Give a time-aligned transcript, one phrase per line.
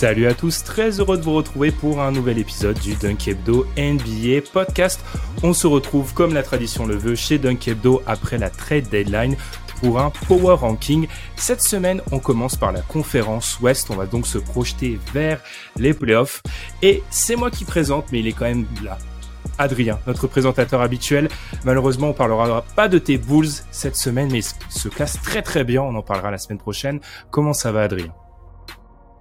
[0.00, 3.66] Salut à tous, très heureux de vous retrouver pour un nouvel épisode du Dunk Hebdo
[3.76, 5.04] NBA podcast.
[5.42, 9.36] On se retrouve comme la tradition le veut chez Dunk Hebdo après la trade deadline
[9.78, 11.06] pour un power ranking.
[11.36, 13.90] Cette semaine, on commence par la conférence Ouest.
[13.90, 15.42] On va donc se projeter vers
[15.76, 16.42] les playoffs.
[16.80, 18.96] Et c'est moi qui présente, mais il est quand même là.
[19.58, 21.28] Adrien, notre présentateur habituel.
[21.66, 25.62] Malheureusement, on parlera pas de tes Bulls cette semaine, mais il se classe très très
[25.62, 25.82] bien.
[25.82, 27.00] On en parlera la semaine prochaine.
[27.30, 28.14] Comment ça va, Adrien?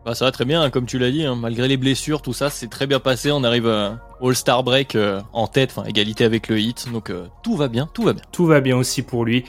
[0.05, 1.35] Bah, ça va très bien, hein, comme tu l'as dit, hein.
[1.35, 3.31] malgré les blessures, tout ça, c'est très bien passé.
[3.31, 7.27] On arrive à All-Star Break euh, en tête, enfin égalité avec le hit, donc euh,
[7.43, 8.23] tout va bien, tout va bien.
[8.31, 9.43] Tout va bien aussi pour lui.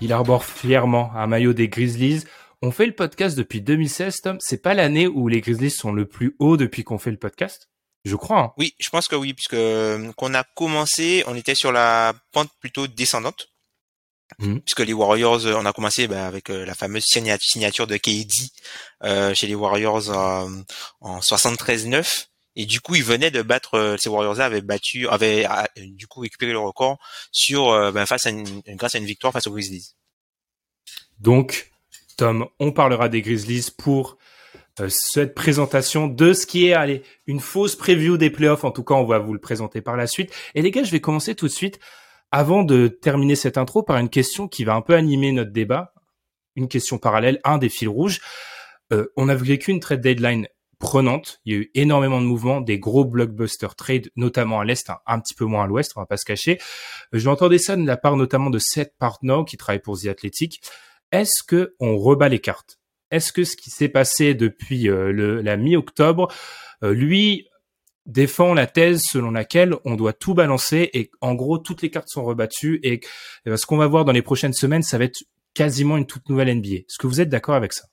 [0.00, 2.24] Il arbore fièrement un maillot des Grizzlies.
[2.62, 4.36] On fait le podcast depuis 2016, Tom.
[4.40, 7.68] C'est pas l'année où les Grizzlies sont le plus haut depuis qu'on fait le podcast?
[8.04, 8.40] Je crois.
[8.40, 8.52] Hein.
[8.56, 12.50] Oui, je pense que oui, puisque euh, qu'on a commencé, on était sur la pente
[12.60, 13.51] plutôt descendante.
[14.38, 14.60] Mhm.
[14.60, 18.32] Puisque les Warriors, euh, on a commencé bah, avec euh, la fameuse signature de KD
[19.04, 20.10] euh, chez les Warriors
[21.00, 22.26] en 73-9.
[22.54, 25.46] Et du coup, ils venaient de battre, ces Warriors-là avaient battu, avaient
[25.78, 26.98] du coup récupéré le record
[27.30, 29.94] sur, bah, face à une, grâce à une victoire face aux Grizzlies.
[31.18, 31.70] Donc,
[32.18, 34.18] Tom, on parlera des Grizzlies pour
[34.88, 38.64] cette présentation de ce qui est allez, une fausse preview des playoffs.
[38.64, 40.30] En tout cas, on va vous le présenter par la suite.
[40.54, 41.80] Et les gars, je vais commencer tout de suite
[42.32, 45.92] avant de terminer cette intro par une question qui va un peu animer notre débat,
[46.56, 48.20] une question parallèle, un des fils rouges.
[48.92, 50.48] Euh, on a vécu une trade deadline
[50.78, 51.40] prenante.
[51.44, 55.20] Il y a eu énormément de mouvements, des gros blockbuster trades, notamment à l'est, un,
[55.20, 56.58] petit peu moins à l'ouest, on va pas se cacher.
[57.14, 60.06] Euh, je entendais ça de la part notamment de Seth Partnow qui travaille pour The
[60.06, 60.62] Athletic.
[61.12, 62.78] Est-ce que on rebat les cartes?
[63.10, 66.32] Est-ce que ce qui s'est passé depuis euh, la mi-octobre,
[66.80, 67.46] lui
[68.06, 72.08] défend la thèse selon laquelle on doit tout balancer et en gros toutes les cartes
[72.08, 73.00] sont rebattues et,
[73.46, 75.22] ce qu'on va voir dans les prochaines semaines, ça va être
[75.54, 76.68] quasiment une toute nouvelle NBA.
[76.68, 77.84] Est-ce que vous êtes d'accord avec ça?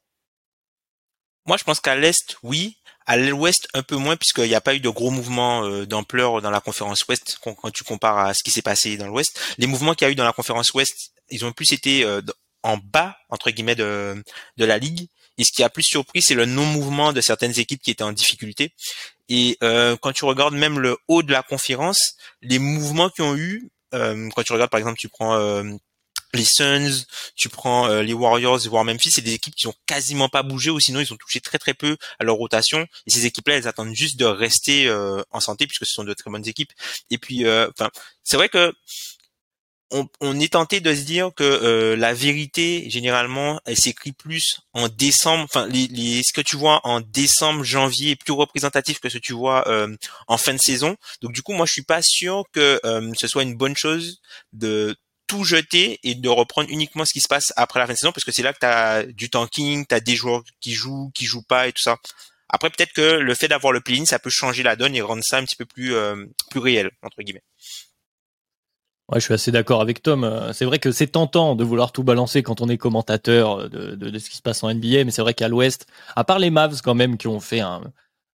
[1.46, 2.78] Moi, je pense qu'à l'est, oui.
[3.06, 6.44] À l'ouest, un peu moins, puisqu'il n'y a pas eu de gros mouvements euh, d'ampleur
[6.44, 9.56] dans la conférence ouest quand tu compares à ce qui s'est passé dans l'ouest.
[9.58, 12.22] Les mouvements qu'il y a eu dans la conférence ouest, ils ont plus été euh,
[12.62, 14.24] en bas, entre guillemets, de
[14.58, 15.10] la ligue.
[15.40, 18.12] Et ce qui a plus surpris, c'est le non-mouvement de certaines équipes qui étaient en
[18.12, 18.74] difficulté.
[19.30, 23.36] Et euh, quand tu regardes même le haut de la conférence, les mouvements qu'ils ont
[23.36, 25.64] eu, euh, quand tu regardes par exemple, tu prends euh,
[26.34, 27.06] les Suns,
[27.36, 30.80] tu prends les Warriors, voire Memphis, c'est des équipes qui ont quasiment pas bougé ou
[30.80, 32.86] sinon ils ont touché très très peu à leur rotation.
[33.08, 34.92] Et ces équipes-là, elles attendent juste de rester
[35.32, 36.72] en santé puisque ce sont de très bonnes équipes.
[37.10, 37.90] Et puis, enfin,
[38.24, 38.72] c'est vrai que
[39.92, 44.88] on, est tenté de se dire que euh, la vérité généralement elle s'écrit plus en
[44.88, 49.18] décembre enfin les, ce que tu vois en décembre janvier est plus représentatif que ce
[49.18, 49.96] que tu vois euh,
[50.28, 50.96] en fin de saison.
[51.22, 54.22] Donc du coup moi je suis pas sûr que euh, ce soit une bonne chose
[54.54, 54.96] de
[55.28, 58.12] tout jeter et de reprendre uniquement ce qui se passe après la fin de saison
[58.12, 61.12] parce que c'est là que tu as du tanking tu as des joueurs qui jouent
[61.16, 61.98] qui jouent pas et tout ça.
[62.48, 65.24] Après peut-être que le fait d'avoir le play-in ça peut changer la donne et rendre
[65.24, 65.96] ça un petit peu plus
[66.52, 67.44] plus réel entre guillemets
[69.12, 70.24] Ouais, je suis assez d'accord avec Tom.
[70.24, 73.96] Euh, c'est vrai que c'est tentant de vouloir tout balancer quand on est commentateur de,
[73.96, 76.38] de, de ce qui se passe en NBA, mais c'est vrai qu'à l'Ouest, à part
[76.38, 77.82] les Mavs quand même qui ont fait un,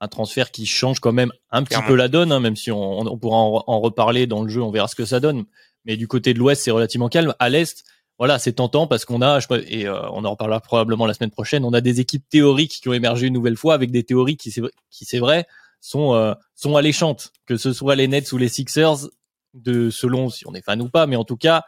[0.00, 3.00] un transfert qui change quand même un petit peu la donne, hein, même si on,
[3.00, 5.44] on pourra en, reparler dans le jeu, on verra ce que ça donne.
[5.84, 7.34] Mais du côté de l'Ouest, c'est relativement calme.
[7.38, 7.84] À l'Est,
[8.18, 11.30] voilà, c'est tentant parce qu'on a, je et euh, on en reparlera probablement la semaine
[11.30, 14.36] prochaine, on a des équipes théoriques qui ont émergé une nouvelle fois avec des théories
[14.36, 14.52] qui,
[14.90, 15.46] qui c'est vrai,
[15.80, 17.32] sont euh, sont alléchantes.
[17.46, 19.08] Que ce soit les Nets ou les Sixers,
[19.54, 21.64] de selon si on est fan ou pas, mais en tout cas,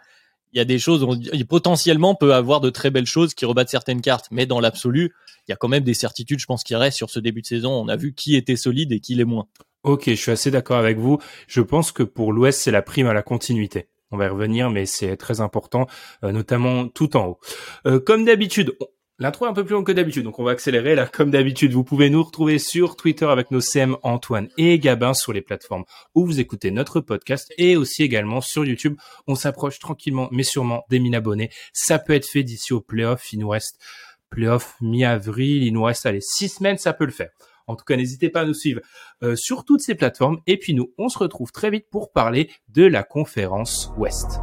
[0.52, 1.18] il y a des choses, on,
[1.48, 5.12] potentiellement peut avoir de très belles choses qui rebattent certaines cartes, mais dans l'absolu,
[5.48, 7.46] il y a quand même des certitudes, je pense, qui restent sur ce début de
[7.46, 7.72] saison.
[7.72, 9.46] On a vu qui était solide et qui l'est moins.
[9.82, 11.18] Ok, je suis assez d'accord avec vous.
[11.48, 13.88] Je pense que pour l'Ouest, c'est la prime à la continuité.
[14.12, 15.86] On va y revenir, mais c'est très important,
[16.22, 17.40] euh, notamment tout en haut.
[17.86, 18.76] Euh, comme d'habitude,
[19.22, 21.72] L'intro est un peu plus longue que d'habitude, donc on va accélérer là comme d'habitude.
[21.72, 25.84] Vous pouvez nous retrouver sur Twitter avec nos CM Antoine et Gabin sur les plateformes
[26.16, 28.96] où vous écoutez notre podcast et aussi également sur YouTube.
[29.28, 31.50] On s'approche tranquillement mais sûrement des 1000 abonnés.
[31.72, 33.32] Ça peut être fait d'ici au playoff.
[33.32, 33.80] Il nous reste
[34.28, 37.30] playoff mi-avril, il nous reste allez six semaines, ça peut le faire.
[37.68, 38.80] En tout cas, n'hésitez pas à nous suivre
[39.22, 40.40] euh, sur toutes ces plateformes.
[40.48, 44.40] Et puis nous, on se retrouve très vite pour parler de la conférence Ouest.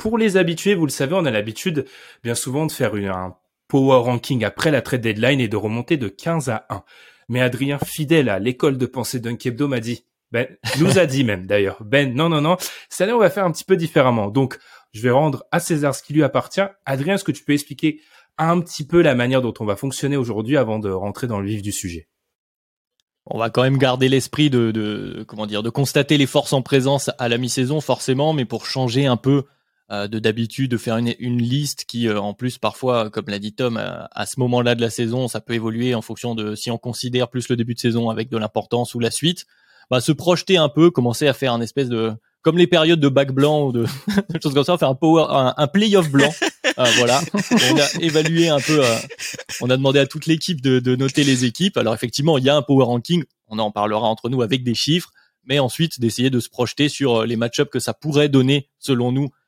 [0.00, 1.84] Pour les habitués, vous le savez, on a l'habitude
[2.24, 3.36] bien souvent de faire un
[3.68, 6.82] power ranking après la trade deadline et de remonter de 15 à 1.
[7.28, 10.48] Mais Adrien, fidèle à l'école de pensée d'un Kebdo, m'a dit, Ben,
[10.78, 12.56] nous a dit même d'ailleurs, Ben, non, non, non,
[12.88, 14.28] cette année on va faire un petit peu différemment.
[14.28, 14.58] Donc,
[14.94, 16.62] je vais rendre à César ce qui lui appartient.
[16.86, 18.00] Adrien, est-ce que tu peux expliquer
[18.38, 21.46] un petit peu la manière dont on va fonctionner aujourd'hui avant de rentrer dans le
[21.46, 22.08] vif du sujet?
[23.26, 26.62] On va quand même garder l'esprit de, de, comment dire de constater les forces en
[26.62, 29.44] présence à la mi-saison forcément, mais pour changer un peu
[29.90, 33.52] de d'habitude de faire une, une liste qui euh, en plus parfois comme l'a dit
[33.52, 36.70] Tom euh, à, ce moment-là de la saison ça peut évoluer en fonction de si
[36.70, 39.46] on considère plus le début de saison avec de l'importance ou la suite.
[39.90, 43.08] Bah, se projeter un peu commencer à faire un espèce de comme les périodes de
[43.08, 43.84] bac blanc ou de,
[44.42, 46.32] choses comme ça faire un power un, un playoff blanc.
[46.96, 47.20] Voilà.
[47.34, 48.82] On a évalué un peu
[49.60, 51.76] on a demandé à toute l'équipe de, de noter les équipes.
[51.76, 53.24] Alors effectivement il y a un power ranking.
[53.48, 55.10] On en parlera entre nous avec des chiffres.
[55.44, 59.24] Mais ensuite d'essayer de se projeter sur les match-ups que ça pourrait donner selon nous
[59.24, 59.39] euh,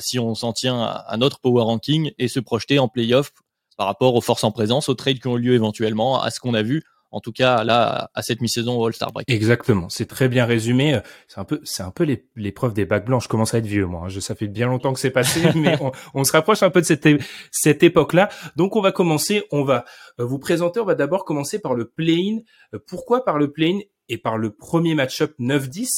[0.00, 3.32] si on s'en tient à, notre power ranking et se projeter en playoff
[3.76, 6.54] par rapport aux forces en présence, aux trades qui ont lieu éventuellement, à ce qu'on
[6.54, 6.82] a vu
[7.16, 9.30] en tout cas là à cette mi-saison au All-Star Break.
[9.30, 11.00] Exactement, c'est très bien résumé.
[11.28, 13.22] C'est un peu, c'est un peu l'épreuve des bacs blancs.
[13.22, 14.02] Je commence à être vieux moi.
[14.04, 14.08] Hein.
[14.08, 16.80] Je, ça fait bien longtemps que c'est passé, mais on, on, se rapproche un peu
[16.80, 17.08] de cette
[17.50, 18.28] cette époque-là.
[18.56, 19.44] Donc on va commencer.
[19.50, 19.84] On va
[20.20, 20.80] euh, vous présenter.
[20.80, 22.40] On va d'abord commencer par le play-in.
[22.74, 25.88] Euh, pourquoi par le play-in et par le premier match-up 9-10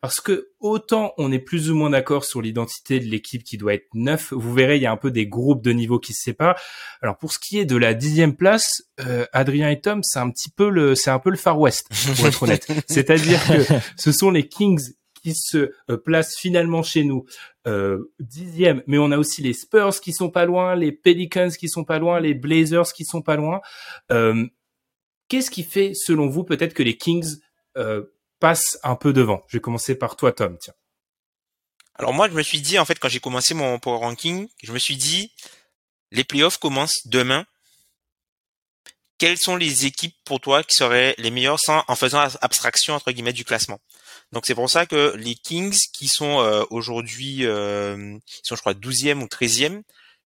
[0.00, 3.72] parce que autant on est plus ou moins d'accord sur l'identité de l'équipe qui doit
[3.72, 6.22] être neuf, vous verrez il y a un peu des groupes de niveau qui se
[6.22, 6.60] séparent.
[7.00, 10.30] Alors pour ce qui est de la dixième place, euh, Adrien et Tom, c'est un
[10.30, 12.66] petit peu le, c'est un peu le Far West pour être honnête.
[12.86, 17.24] C'est-à-dire que ce sont les Kings qui se euh, placent finalement chez nous
[17.66, 21.70] euh, dixième, mais on a aussi les Spurs qui sont pas loin, les Pelicans qui
[21.70, 23.62] sont pas loin, les Blazers qui sont pas loin.
[24.12, 24.46] Euh,
[25.28, 27.38] Qu'est-ce qui fait, selon vous, peut-être que les Kings
[28.40, 29.44] passe un peu devant.
[29.48, 30.58] Je vais commencer par toi, Tom.
[30.58, 30.74] Tiens.
[31.96, 34.72] Alors moi, je me suis dit, en fait, quand j'ai commencé mon power ranking, je
[34.72, 35.32] me suis dit,
[36.10, 37.46] les playoffs commencent demain.
[39.18, 43.12] Quelles sont les équipes pour toi qui seraient les meilleures sans, en faisant abstraction entre
[43.12, 43.80] guillemets du classement?
[44.32, 48.60] Donc c'est pour ça que les Kings qui sont euh, aujourd'hui, euh, ils sont je
[48.60, 49.82] crois 12e ou 13e,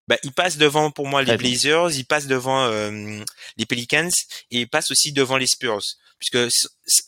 [0.07, 3.21] bah, ils passent devant pour moi les Blazers, ils passent devant euh,
[3.57, 4.09] les Pelicans
[4.51, 5.83] et ils passent aussi devant les Spurs
[6.19, 6.37] puisque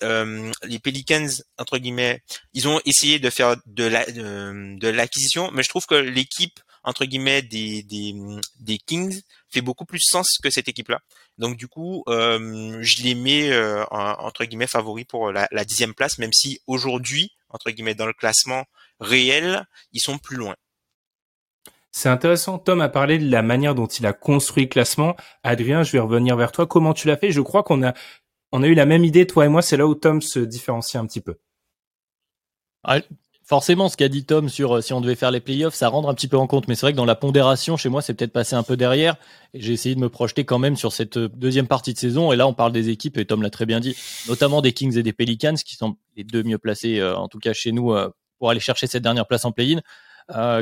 [0.03, 1.27] euh, les Pelicans
[1.57, 2.21] entre guillemets,
[2.53, 7.05] ils ont essayé de faire de la de, l'acquisition, mais je trouve que l'équipe entre
[7.05, 7.85] guillemets des,
[8.85, 10.99] Kings fait beaucoup plus sens que cette équipe-là.
[11.37, 16.17] Donc du coup, euh, je les mets euh, entre guillemets favoris pour la dixième place,
[16.17, 18.65] même si aujourd'hui entre guillemets dans le classement
[18.99, 20.55] réel, ils sont plus loin.
[21.91, 22.59] C'est intéressant.
[22.59, 25.15] Tom a parlé de la manière dont il a construit le classement.
[25.43, 26.67] Adrien, je vais revenir vers toi.
[26.67, 27.31] Comment tu l'as fait?
[27.31, 27.93] Je crois qu'on a
[28.51, 31.01] on a eu la même idée, toi et moi, c'est là où Tom se différencie
[31.01, 31.35] un petit peu.
[32.83, 32.99] Ah,
[33.49, 36.07] forcément, ce qu'a dit Tom sur euh, si on devait faire les playoffs, ça rendre
[36.07, 36.67] un petit peu en compte.
[36.67, 39.17] Mais c'est vrai que dans la pondération, chez moi, c'est peut-être passé un peu derrière.
[39.53, 42.31] J'ai essayé de me projeter quand même sur cette euh, deuxième partie de saison.
[42.31, 44.97] Et là, on parle des équipes, et Tom l'a très bien dit, notamment des Kings
[44.97, 47.93] et des Pelicans, qui sont les deux mieux placés, euh, en tout cas chez nous,
[48.37, 49.81] pour aller chercher cette dernière place en play-in,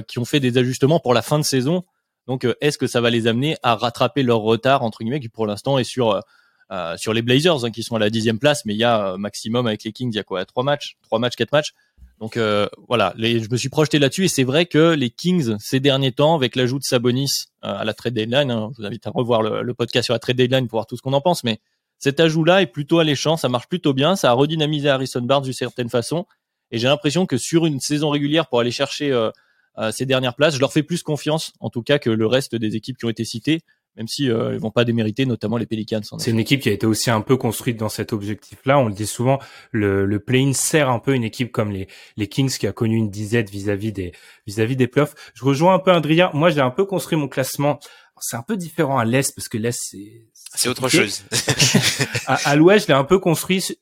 [0.08, 1.84] qui ont fait des ajustements pour la fin de saison.
[2.26, 5.46] Donc, est-ce que ça va les amener à rattraper leur retard, entre guillemets, qui pour
[5.46, 6.22] l'instant est sur
[6.72, 9.14] euh, sur les Blazers hein, qui sont à la dixième place, mais il y a
[9.14, 11.74] euh, maximum avec les Kings, il y a quoi Trois matchs, trois matchs, quatre matchs.
[12.20, 15.56] Donc euh, voilà, les, je me suis projeté là-dessus et c'est vrai que les Kings
[15.60, 19.06] ces derniers temps, avec l'ajout de Sabonis à la trade deadline, hein, je vous invite
[19.08, 21.22] à revoir le, le, podcast sur la trade deadline pour voir tout ce qu'on en
[21.22, 21.60] pense, mais
[22.00, 25.54] cet ajout-là est plutôt alléchant, ça marche plutôt bien, ça a redynamisé Harrison Barnes d'une
[25.54, 26.26] certaine façon,
[26.72, 30.56] et j'ai l'impression que sur une saison régulière pour aller chercher euh, ces dernières places,
[30.56, 33.10] je leur fais plus confiance en tout cas que le reste des équipes qui ont
[33.10, 33.62] été citées
[33.98, 36.02] même si euh, ils vont pas démériter, notamment les Pelicans.
[36.20, 38.80] C'est une équipe qui a été aussi un peu construite dans cet objectif-là.
[38.80, 39.40] On le dit souvent,
[39.72, 42.96] le, le play-in sert un peu une équipe comme les, les Kings qui a connu
[42.96, 44.14] une disette vis-à-vis des
[44.46, 45.16] vis-à-vis des playoffs.
[45.34, 46.30] Je rejoins un peu Adrien.
[46.34, 47.80] Moi, j'ai un peu construit mon classement.
[48.20, 51.24] C'est un peu différent à l'est parce que l'est c'est c'est autre chose.
[52.28, 53.78] à, à l'ouest, je l'ai un peu construit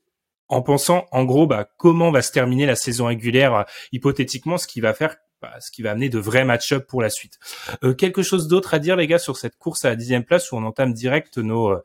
[0.48, 4.68] en pensant en gros bah comment va se terminer la saison régulière euh, hypothétiquement ce
[4.68, 5.16] qui va faire
[5.60, 7.40] ce qui va amener de vrais match-up pour la suite.
[7.84, 10.52] Euh, quelque chose d'autre à dire, les gars, sur cette course à la dixième place
[10.52, 11.84] où on entame direct nos, euh,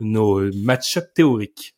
[0.00, 1.76] nos match-up théoriques?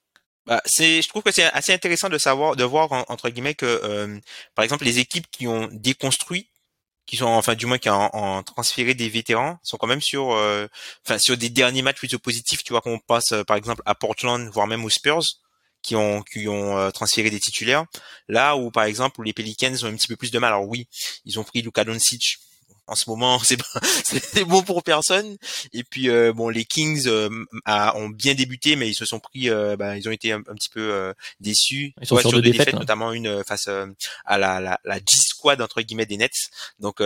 [0.48, 3.66] Bah, c'est, je trouve que c'est assez intéressant de savoir, de voir entre guillemets que,
[3.66, 4.18] euh,
[4.54, 6.48] par exemple, les équipes qui ont déconstruit,
[7.04, 10.66] qui sont, enfin, du moins qui ont, transféré des vétérans, sont quand même sur, euh,
[11.04, 12.64] enfin, sur des derniers matchs plutôt positifs.
[12.64, 15.22] Tu vois qu'on passe, euh, par exemple, à Portland, voire même aux Spurs,
[15.82, 17.84] qui ont, qui ont transféré des titulaires.
[18.28, 20.52] Là où, par exemple, les Pelicans ont un petit peu plus de mal.
[20.52, 20.86] Alors oui,
[21.24, 22.38] ils ont pris Luka Doncic
[22.88, 23.58] en ce moment c'est
[24.04, 25.36] c'est bon pour personne
[25.72, 27.28] et puis euh, bon les Kings euh,
[27.66, 30.70] ont bien débuté mais ils se sont pris euh, bah, ils ont été un, petit
[30.70, 32.78] peu déçus ils sont sur, des défaites, hein.
[32.78, 36.96] notamment une face à la, la, la G squad entre guillemets des Nets donc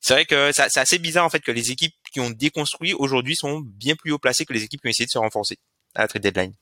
[0.00, 3.36] c'est vrai que c'est assez bizarre en fait que les équipes qui ont déconstruit aujourd'hui
[3.36, 5.58] sont bien plus haut placées que les équipes qui ont essayé de se renforcer
[5.94, 6.54] à la trade deadline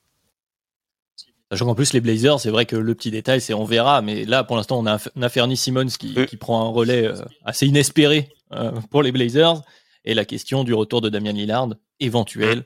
[1.51, 4.25] Sachant qu'en plus, les Blazers, c'est vrai que le petit détail, c'est on verra, mais
[4.25, 7.67] là, pour l'instant, on a, un Fernie Simmons qui, qui, prend un relais euh, assez
[7.67, 9.61] inespéré euh, pour les Blazers,
[10.05, 11.69] et la question du retour de Damian Lillard,
[11.99, 12.65] éventuel.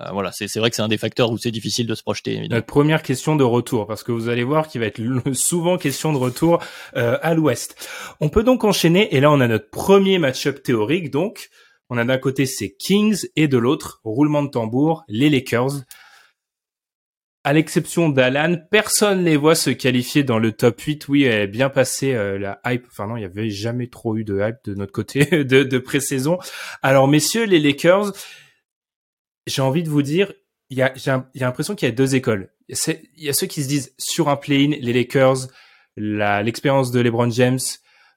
[0.00, 2.32] Euh, voilà, c'est vrai que c'est un des facteurs où c'est difficile de se projeter.
[2.32, 2.56] Évidemment.
[2.56, 5.00] Notre première question de retour, parce que vous allez voir qu'il va être
[5.34, 6.60] souvent question de retour
[6.94, 7.88] à l'Ouest.
[8.20, 11.50] On peut donc enchaîner, et là, on a notre premier match-up théorique, donc.
[11.94, 15.82] On a d'un côté ces Kings et de l'autre, roulement de tambour, les Lakers
[17.44, 21.08] à l'exception d'Alan, personne les voit se qualifier dans le top 8.
[21.08, 22.86] Oui, elle est bien passée euh, la hype.
[22.88, 25.78] Enfin non, il y avait jamais trop eu de hype de notre côté de, de
[25.78, 26.38] pré-saison.
[26.82, 28.12] Alors messieurs, les Lakers,
[29.46, 30.32] j'ai envie de vous dire,
[30.70, 30.94] il y a,
[31.34, 32.50] l'impression qu'il y a deux écoles.
[32.68, 32.76] Il
[33.16, 35.48] y a ceux qui se disent sur un play-in, les Lakers,
[35.96, 37.58] l'expérience de LeBron James,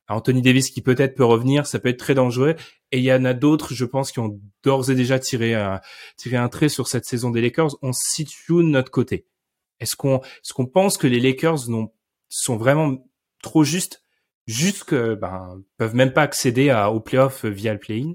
[0.08, 2.56] Anthony Davis qui peut-être peut revenir, ça peut être très dangereux.
[2.96, 5.82] Et il y en a d'autres, je pense, qui ont d'ores et déjà tiré un,
[6.16, 7.76] tiré un trait sur cette saison des Lakers.
[7.82, 9.28] On situe notre côté.
[9.82, 11.66] Est-ce qu'on, est-ce qu'on pense que les Lakers
[12.30, 13.06] sont vraiment
[13.44, 14.02] trop justes,
[14.48, 18.14] juste que, ben, peuvent même pas accéder à, aux playoffs via le play-in?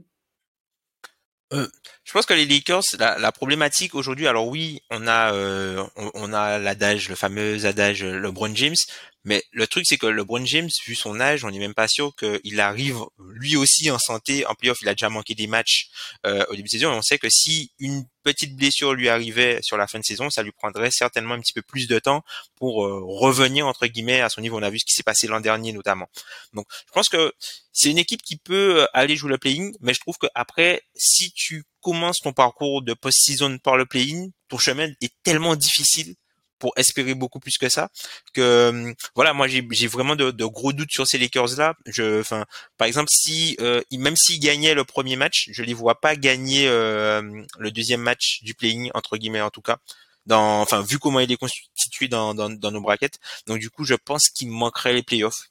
[1.52, 1.68] Euh,
[2.04, 6.10] je pense que les Lakers, la, la problématique aujourd'hui, alors oui, on a euh, on,
[6.14, 8.76] on, a l'adage, le fameux adage LeBron James,
[9.24, 12.14] mais le truc, c'est que LeBron James, vu son âge, on n'est même pas sûr
[12.16, 14.46] qu'il arrive lui aussi en santé.
[14.46, 15.90] En playoff, il a déjà manqué des matchs
[16.26, 16.92] euh, au début de saison.
[16.92, 20.30] Et on sait que si une petite blessure lui arrivait sur la fin de saison,
[20.30, 22.22] ça lui prendrait certainement un petit peu plus de temps
[22.56, 24.58] pour euh, revenir entre guillemets à son niveau.
[24.58, 26.08] On a vu ce qui s'est passé l'an dernier notamment.
[26.54, 27.32] Donc, je pense que
[27.72, 30.82] c'est une équipe qui peut euh, aller jouer le play-in, mais je trouve que après,
[30.94, 36.14] si tu commences ton parcours de post-season par le play-in, ton chemin est tellement difficile
[36.60, 37.88] pour espérer beaucoup plus que ça.
[38.32, 41.74] Que hum, voilà, moi j'ai vraiment de, gros doutes sur ces Lakers là.
[41.86, 42.44] Je, enfin,
[42.78, 46.68] par exemple, si euh, même s'ils gagnaient le premier match, je les vois pas gagner
[46.68, 49.78] euh, le deuxième match du playing entre guillemets en tout cas.
[50.26, 53.18] Dans, enfin, vu comment il est constitué dans, dans, nos braquettes.
[53.46, 55.48] Donc du coup, je pense qu'il manquerait les playoffs.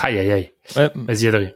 [0.00, 0.52] Aïe aïe aïe.
[0.76, 0.90] Ouais.
[0.94, 1.52] Vas-y Adrien.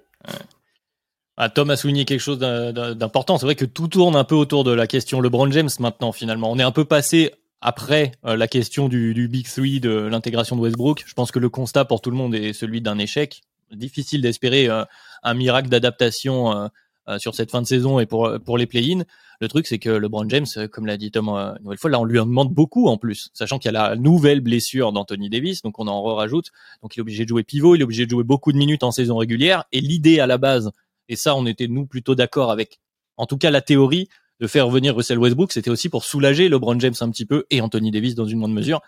[1.37, 3.39] Ah, Tom a souligné quelque chose d'important.
[3.39, 6.13] C'est vrai que tout tourne un peu autour de la question LeBron James maintenant.
[6.13, 9.91] Finalement, on est un peu passé après euh, la question du, du, Big Three de
[9.91, 12.99] l'intégration de Westbrook, je pense que le constat pour tout le monde est celui d'un
[12.99, 13.43] échec.
[13.71, 14.85] Difficile d'espérer euh,
[15.23, 19.03] un miracle d'adaptation euh, sur cette fin de saison et pour, pour les play-in.
[19.41, 22.05] Le truc, c'est que LeBron James, comme l'a dit Tom une nouvelle fois, là, on
[22.05, 25.63] lui en demande beaucoup en plus, sachant qu'il y a la nouvelle blessure d'Anthony Davis,
[25.63, 26.51] donc on en rajoute.
[26.83, 28.85] Donc il est obligé de jouer pivot, il est obligé de jouer beaucoup de minutes
[28.85, 29.65] en saison régulière.
[29.73, 30.71] Et l'idée à la base,
[31.09, 32.81] et ça, on était nous plutôt d'accord avec,
[33.17, 34.09] en tout cas la théorie,
[34.41, 37.61] de faire venir Russell Westbrook, c'était aussi pour soulager LeBron James un petit peu et
[37.61, 38.81] Anthony Davis dans une moindre mesure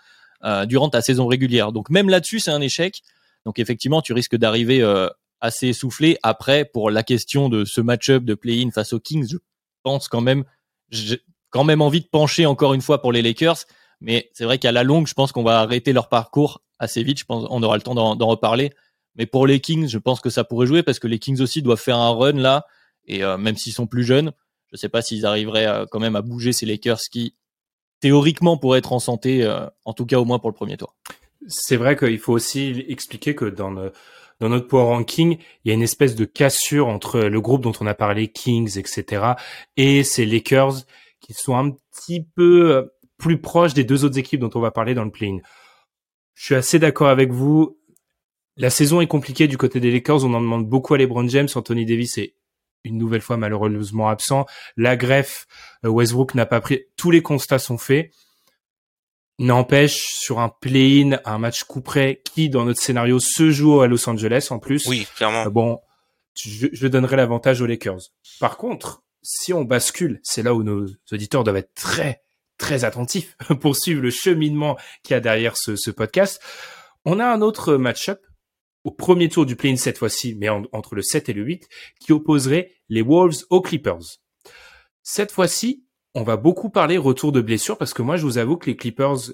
[0.43, 1.71] euh, durant ta saison régulière.
[1.71, 3.01] Donc même là-dessus, c'est un échec.
[3.45, 5.07] Donc effectivement, tu risques d'arriver euh,
[5.41, 6.17] assez essoufflé.
[6.23, 9.37] Après, pour la question de ce match-up de play-in face aux Kings, je
[9.83, 10.43] pense quand même,
[10.89, 13.57] j'ai quand même envie de pencher encore une fois pour les Lakers.
[14.01, 17.19] Mais c'est vrai qu'à la longue, je pense qu'on va arrêter leur parcours assez vite.
[17.19, 18.71] Je pense on aura le temps d'en reparler.
[19.15, 21.61] Mais pour les Kings, je pense que ça pourrait jouer parce que les Kings aussi
[21.61, 22.65] doivent faire un run là.
[23.05, 24.31] Et euh, même s'ils sont plus jeunes,
[24.73, 27.35] je ne sais pas s'ils arriveraient euh, quand même à bouger ces Lakers qui,
[27.99, 30.95] théoriquement, pourraient être en santé, euh, en tout cas au moins pour le premier tour.
[31.47, 33.71] C'est vrai qu'il faut aussi expliquer que dans,
[34.39, 37.73] dans notre power ranking, il y a une espèce de cassure entre le groupe dont
[37.79, 39.33] on a parlé, Kings, etc.,
[39.77, 40.85] et ces Lakers
[41.19, 44.71] qui sont un petit peu euh, plus proches des deux autres équipes dont on va
[44.71, 45.37] parler dans le play-in.
[46.33, 47.77] Je suis assez d'accord avec vous.
[48.57, 50.25] La saison est compliquée du côté des Lakers.
[50.25, 51.47] On en demande beaucoup à LeBron James.
[51.53, 52.35] Anthony Davis est
[52.83, 54.45] une nouvelle fois malheureusement absent.
[54.77, 55.45] La greffe,
[55.85, 56.83] euh, Westbrook n'a pas pris.
[56.97, 58.11] Tous les constats sont faits.
[59.39, 63.87] N'empêche, sur un play-in, un match coup près, qui dans notre scénario se joue à
[63.87, 64.85] Los Angeles en plus.
[64.87, 65.45] Oui, clairement.
[65.45, 65.79] Euh, bon,
[66.35, 67.99] je, je donnerai l'avantage aux Lakers.
[68.39, 72.21] Par contre, si on bascule, c'est là où nos auditeurs doivent être très,
[72.57, 76.41] très attentifs pour suivre le cheminement qu'il y a derrière ce, ce podcast.
[77.05, 78.21] On a un autre match-up
[78.83, 81.67] au premier tour du play-in cette fois-ci, mais entre le 7 et le 8,
[81.99, 84.19] qui opposerait les Wolves aux Clippers.
[85.01, 85.85] Cette fois-ci,
[86.15, 88.75] on va beaucoup parler retour de blessure parce que moi, je vous avoue que les
[88.75, 89.31] Clippers,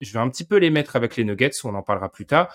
[0.00, 2.54] je vais un petit peu les mettre avec les Nuggets, on en parlera plus tard.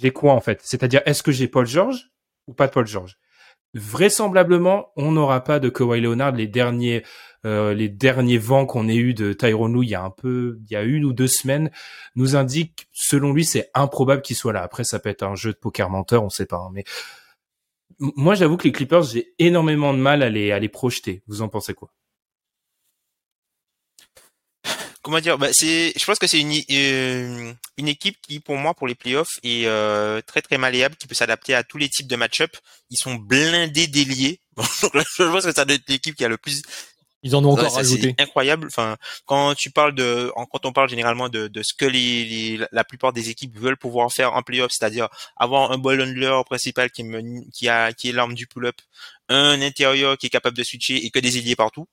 [0.00, 0.60] J'ai quoi en fait?
[0.62, 2.10] C'est-à-dire, est-ce que j'ai Paul George
[2.46, 3.18] ou pas de Paul George?
[3.74, 6.32] Vraisemblablement, on n'aura pas de Kawhi Leonard.
[6.32, 7.04] Les derniers,
[7.46, 10.58] euh, les derniers vents qu'on ait eu de Tyronn Lue il y a un peu,
[10.64, 11.70] il y a une ou deux semaines,
[12.16, 14.62] nous indiquent, selon lui, c'est improbable qu'il soit là.
[14.62, 16.56] Après, ça peut être un jeu de poker menteur, on sait pas.
[16.56, 16.84] Hein, mais
[17.98, 21.22] moi, j'avoue que les Clippers, j'ai énormément de mal à les, à projeter.
[21.28, 21.90] Vous en pensez quoi?
[25.02, 25.38] Comment dire?
[25.38, 29.38] Bah, je pense que c'est une euh, une équipe qui pour moi pour les playoffs
[29.44, 32.56] est euh, très très malléable qui peut s'adapter à tous les types de match-up
[32.90, 36.62] ils sont blindés déliés je pense que ça doit être l'équipe qui a le plus
[37.26, 38.14] ils en ont encore rajouté.
[38.18, 38.68] incroyable.
[38.68, 42.84] Enfin, quand tu parles de, quand on parle généralement de, de ce que les, la
[42.84, 47.04] plupart des équipes veulent pouvoir faire en playoff, c'est-à-dire avoir un ball handler principal qui,
[47.52, 48.76] qui a, qui est l'arme du pull-up,
[49.28, 51.88] un intérieur qui est capable de switcher et que des ailiers partout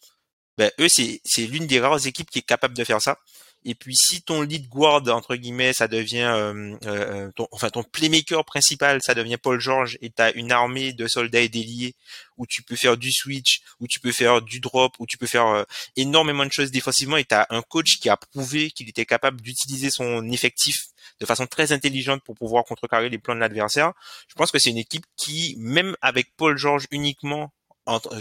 [0.57, 3.17] ben eux c'est c'est l'une des rares équipes qui est capable de faire ça.
[3.65, 7.83] Et puis si ton lead guard entre guillemets ça devient euh, euh, ton, enfin ton
[7.83, 11.95] playmaker principal ça devient Paul George et t'as une armée de soldats et déliés
[12.37, 15.27] où tu peux faire du switch, où tu peux faire du drop, où tu peux
[15.27, 15.63] faire euh,
[15.95, 19.89] énormément de choses défensivement et t'as un coach qui a prouvé qu'il était capable d'utiliser
[19.89, 20.87] son effectif
[21.19, 23.93] de façon très intelligente pour pouvoir contrecarrer les plans de l'adversaire.
[24.27, 27.62] Je pense que c'est une équipe qui même avec Paul George uniquement euh,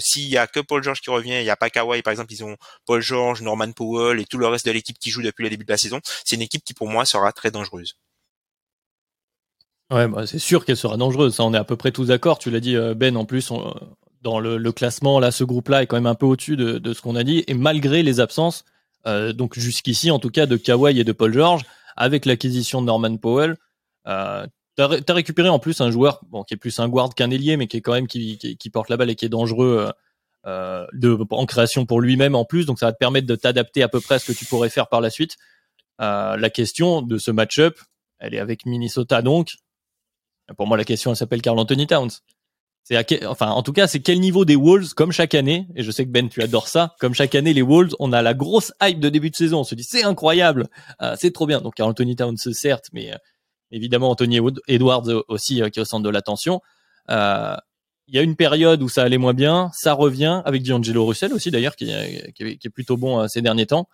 [0.01, 2.33] s'il y a que Paul George qui revient, il y a pas Kawhi par exemple,
[2.33, 5.45] ils ont Paul George, Norman Powell et tout le reste de l'équipe qui joue depuis
[5.45, 6.01] le début de la saison.
[6.25, 7.97] C'est une équipe qui pour moi sera très dangereuse.
[9.93, 11.39] Ouais, bah, c'est sûr qu'elle sera dangereuse.
[11.41, 12.39] On est à peu près tous d'accord.
[12.39, 13.17] Tu l'as dit, euh, Ben.
[13.17, 13.53] En plus,
[14.23, 17.15] dans le, classement, là, ce groupe-là est quand même un peu au-dessus de, ce qu'on
[17.15, 17.45] a dit.
[17.47, 18.65] Et malgré les absences,
[19.07, 21.63] euh, donc jusqu'ici, en tout cas, de Kawhi et de Paul George,
[21.97, 23.57] avec l'acquisition de Norman Powell,
[24.77, 27.57] T'as as récupéré en plus un joueur bon, qui est plus un guard qu'un ailier,
[27.57, 29.93] mais qui est quand même qui, qui, porte la balle et qui est dangereux euh,
[30.47, 32.65] euh, de, en création pour lui-même en plus.
[32.65, 34.71] Donc ça va te permettre de t'adapter à peu près à ce que tu pourrais
[34.71, 35.37] faire par la suite.
[36.01, 37.79] Euh, la question de ce match-up,
[38.19, 39.51] elle est avec Minnesota donc.
[40.57, 42.11] Pour moi, la question elle s'appelle Carl Anthony Towns.
[42.85, 45.91] C'est enfin, en tout cas, c'est quel niveau des Wolves, comme chaque année, et je
[45.93, 48.73] sais que Ben, tu adores ça, comme chaque année, les Wolves, on a la grosse
[48.83, 50.67] hype de début de saison, on se dit, c'est incroyable,
[51.01, 51.61] euh, c'est trop bien.
[51.61, 53.13] Donc, Carl Anthony Towns, certes, mais
[53.73, 56.61] évidemment Anthony Edwards aussi euh, qui est au centre de l'attention.
[57.11, 57.57] Euh,
[58.07, 61.33] il y a une période où ça allait moins bien, ça revient avec D'Angelo Russell
[61.33, 63.89] aussi d'ailleurs qui, est plutôt bon euh, ces derniers temps.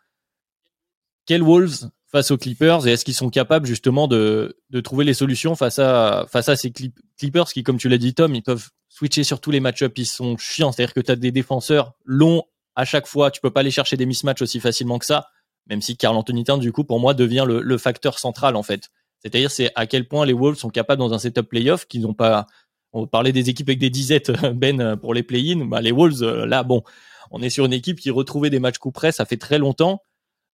[1.26, 5.54] Quels Wolves face aux Clippers et est-ce qu'ils sont capables justement de, trouver les solutions
[5.54, 6.72] face à face à ces
[7.18, 10.06] Clippers qui comme tu l'as dit Tom, ils peuvent switcher sur tous les match-ups, ils
[10.06, 13.60] sont chiants, c'est-à-dire que tu as des défenseurs longs à chaque fois, tu peux pas
[13.60, 15.28] aller chercher des mismatchs aussi facilement que ça,
[15.66, 18.88] même si Carl Anthony Towns du coup pour moi devient le facteur central en fait.
[19.20, 22.14] C'est-à-dire, c'est à quel point les Wolves sont capables dans un setup playoff qu'ils n'ont
[22.14, 22.46] pas.
[22.92, 25.66] On parlait des équipes avec des disettes, Ben, pour les play-in.
[25.66, 26.82] Bah, les Wolves, euh, là, bon,
[27.30, 30.02] on est sur une équipe qui retrouvait des matchs coup près, ça fait très longtemps.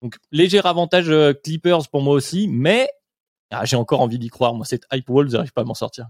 [0.03, 2.88] Donc, léger avantage euh, Clippers pour moi aussi, mais
[3.50, 4.55] ah, j'ai encore envie d'y croire.
[4.55, 6.09] Moi, cette hype Wolves, j'arrive pas à m'en sortir.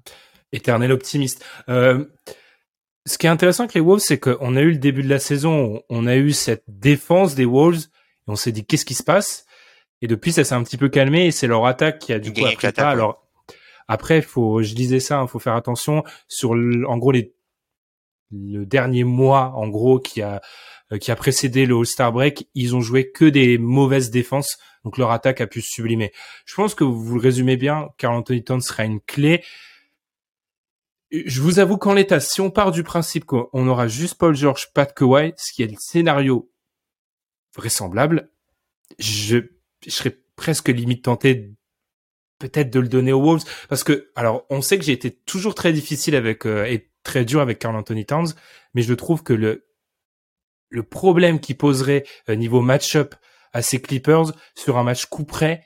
[0.53, 1.45] Éternel optimiste.
[1.69, 2.05] Euh,
[3.07, 5.19] ce qui est intéressant avec les Wolves, c'est qu'on a eu le début de la
[5.19, 7.85] saison, on a eu cette défense des Wolves,
[8.27, 9.44] et on s'est dit qu'est-ce qui se passe?
[10.05, 12.31] Et depuis, ça s'est un petit peu calmé et c'est leur attaque qui a du
[12.31, 12.91] coup pas.
[12.91, 13.27] Alors
[13.89, 17.33] après, faut, je disais ça, il hein, faut faire attention sur, en gros, les,
[18.31, 20.43] le dernier mois, en gros, qui a,
[20.93, 24.99] euh, qui a précédé le All-Star Break, ils ont joué que des mauvaises défenses, donc
[24.99, 26.13] leur attaque a pu se sublimer.
[26.45, 29.43] Je pense que vous le résumez bien, Carl Anthony Towns sera une clé.
[31.13, 34.71] Je vous avoue qu'en l'état, si on part du principe qu'on aura juste Paul George,
[34.75, 36.51] Pat Kawhi, ce qui est le scénario
[37.57, 38.29] vraisemblable,
[38.99, 39.54] je
[39.87, 41.55] je serais presque limite tenté
[42.39, 43.45] peut-être de le donner aux Wolves.
[43.69, 47.25] Parce que alors on sait que j'ai été toujours très difficile avec euh, et très
[47.25, 48.29] dur avec Carl Anthony Towns
[48.75, 49.67] mais je trouve que le
[50.71, 53.15] le problème qui poserait euh, niveau match-up
[53.53, 55.65] à ces Clippers sur un match coup près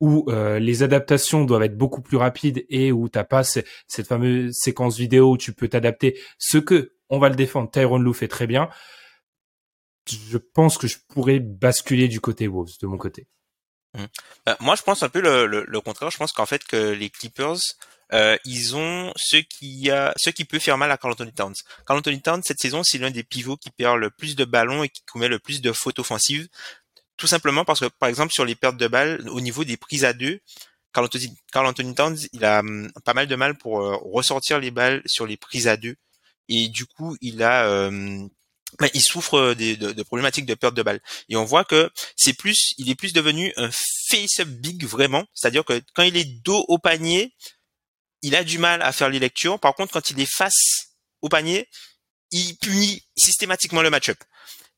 [0.00, 4.54] où euh, les adaptations doivent être beaucoup plus rapides et où t'as pas cette fameuse
[4.54, 8.28] séquence vidéo où tu peux t'adapter ce que on va le défendre Tyrone Lou fait
[8.28, 8.68] très bien
[10.06, 13.26] je pense que je pourrais basculer du côté Wolves de mon côté
[13.94, 14.04] Mmh.
[14.46, 16.10] Bah, moi, je pense un peu le, le, contraire.
[16.10, 17.58] Je pense qu'en fait que les Clippers,
[18.12, 21.54] euh, ils ont ce qui a, ce qui peut faire mal à Carl Anthony Towns.
[21.86, 24.82] Carl Anthony Towns cette saison, c'est l'un des pivots qui perd le plus de ballons
[24.82, 26.48] et qui commet le plus de fautes offensives.
[27.16, 30.04] Tout simplement parce que, par exemple, sur les pertes de balles, au niveau des prises
[30.04, 30.40] à deux,
[30.92, 31.06] Carl
[31.66, 35.26] Anthony, Towns, il a hum, pas mal de mal pour euh, ressortir les balles sur
[35.26, 35.96] les prises à deux.
[36.48, 38.30] Et du coup, il a hum,
[38.78, 41.00] ben, il souffre euh, de, de, problématiques de perte de balle.
[41.28, 43.70] Et on voit que c'est plus, il est plus devenu un
[44.08, 45.24] face-up big vraiment.
[45.34, 47.34] C'est-à-dire que quand il est dos au panier,
[48.22, 49.58] il a du mal à faire les lectures.
[49.58, 51.68] Par contre, quand il est face au panier,
[52.30, 54.18] il punit systématiquement le match-up.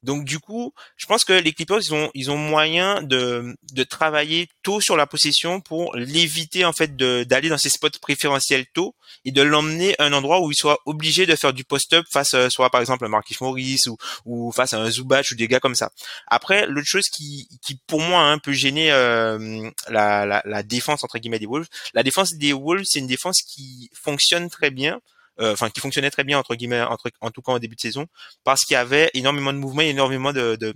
[0.03, 3.83] Donc du coup, je pense que les Clippers ils ont ils ont moyen de de
[3.85, 8.95] travailler tôt sur la possession pour l'éviter en fait d'aller dans ses spots préférentiels tôt
[9.25, 12.35] et de l'emmener à un endroit où il soit obligé de faire du post-up face
[12.35, 15.49] euh, soit par exemple à Marquis Morris ou ou face à un Zubac ou des
[15.49, 15.91] gars comme ça.
[16.29, 21.05] Après, l'autre chose qui qui pour moi a un peu euh, la, la la défense
[21.05, 25.01] entre guillemets des Wolves, la défense des Wolves c'est une défense qui fonctionne très bien
[25.41, 28.07] enfin qui fonctionnait très bien entre guillemets, entre, en tout cas au début de saison,
[28.45, 30.75] parce qu'il y avait énormément de mouvements, énormément de, de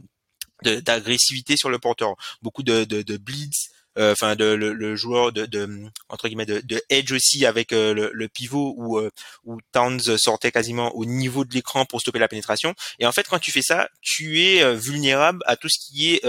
[0.62, 5.46] d'agressivité sur le porteur, beaucoup de, de, de bleeds, euh, enfin de le, joueur de,
[5.46, 5.68] de,
[6.08, 9.00] entre guillemets de, de edge aussi avec euh, le, le, pivot où
[9.44, 12.74] où Towns sortait quasiment au niveau de l'écran pour stopper la pénétration.
[12.98, 16.24] Et en fait quand tu fais ça tu es vulnérable à tout ce qui est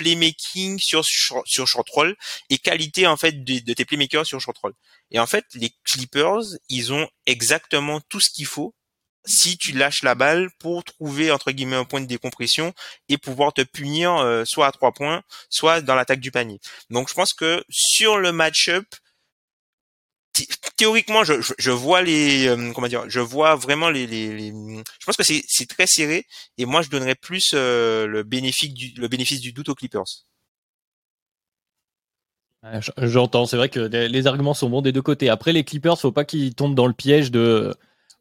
[0.00, 2.16] playmaking sur sur short roll
[2.48, 4.72] et qualité en fait de, de tes playmakers sur short roll.
[5.10, 8.74] Et en fait, les Clippers, ils ont exactement tout ce qu'il faut
[9.26, 12.72] si tu lâches la balle pour trouver entre guillemets un point de décompression
[13.10, 16.58] et pouvoir te punir euh, soit à trois points, soit dans l'attaque du panier.
[16.88, 18.86] Donc je pense que sur le match-up,
[20.76, 25.16] théoriquement, je, je, vois les, euh, comment dire, je vois vraiment les, les, je pense
[25.16, 26.26] que c'est, c'est très serré
[26.58, 30.24] et moi je donnerais plus euh, le bénéfice du, le bénéfice du doute aux Clippers.
[32.98, 35.30] J'entends, c'est vrai que les arguments sont bons des deux côtés.
[35.30, 37.74] Après, les Clippers, faut pas qu'ils tombent dans le piège de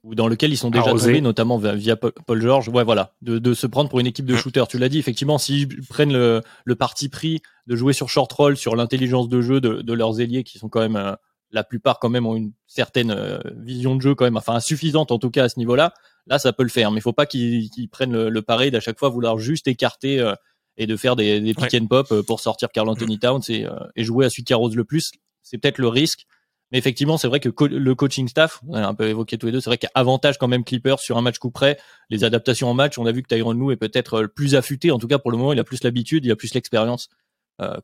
[0.04, 2.70] ou dans lequel ils sont déjà tombés, notamment via Paul George.
[2.70, 4.38] Ouais, voilà, de, de se prendre pour une équipe de mmh.
[4.38, 4.68] shooters.
[4.70, 8.56] Tu l'as dit, effectivement, s'ils prennent le, le parti pris de jouer sur short roll,
[8.56, 11.16] sur l'intelligence de jeu de, de leurs ailiers, qui sont quand même euh,
[11.52, 15.12] la plupart quand même ont une certaine euh, vision de jeu quand même, enfin insuffisante
[15.12, 15.94] en tout cas à ce niveau-là.
[16.28, 18.80] Là, ça peut le faire, mais il faut pas qu'ils prennent le, le pari d'à
[18.80, 20.34] chaque fois vouloir juste écarter euh,
[20.78, 23.20] et de faire des, des pick and pop euh, pour sortir Carl Anthony mm.
[23.20, 25.12] Towns et, et jouer à celui qui arrose le plus.
[25.42, 26.26] C'est peut-être le risque.
[26.72, 29.52] Mais effectivement, c'est vrai que le coaching staff, on a un peu évoqué tous les
[29.52, 31.80] deux, c'est vrai qu'il y a avantage quand même Clippers sur un match coup près.
[32.12, 34.92] Les adaptations en match, on a vu que Tyron Lue est peut-être plus affûté.
[34.92, 37.10] En tout cas, pour le moment, il a plus l'habitude, il a plus l'expérience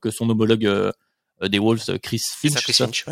[0.01, 0.91] que son homologue euh,
[1.41, 3.05] des Wolves, euh, Chris Finch.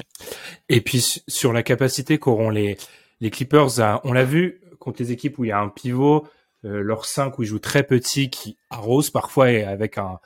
[0.69, 2.77] Et puis sur la capacité qu'auront les
[3.19, 6.27] les Clippers, on l'a vu contre les équipes où il y a un pivot,
[6.65, 10.19] euh, leur 5 où ils jouent très petit, qui arrose parfois et avec un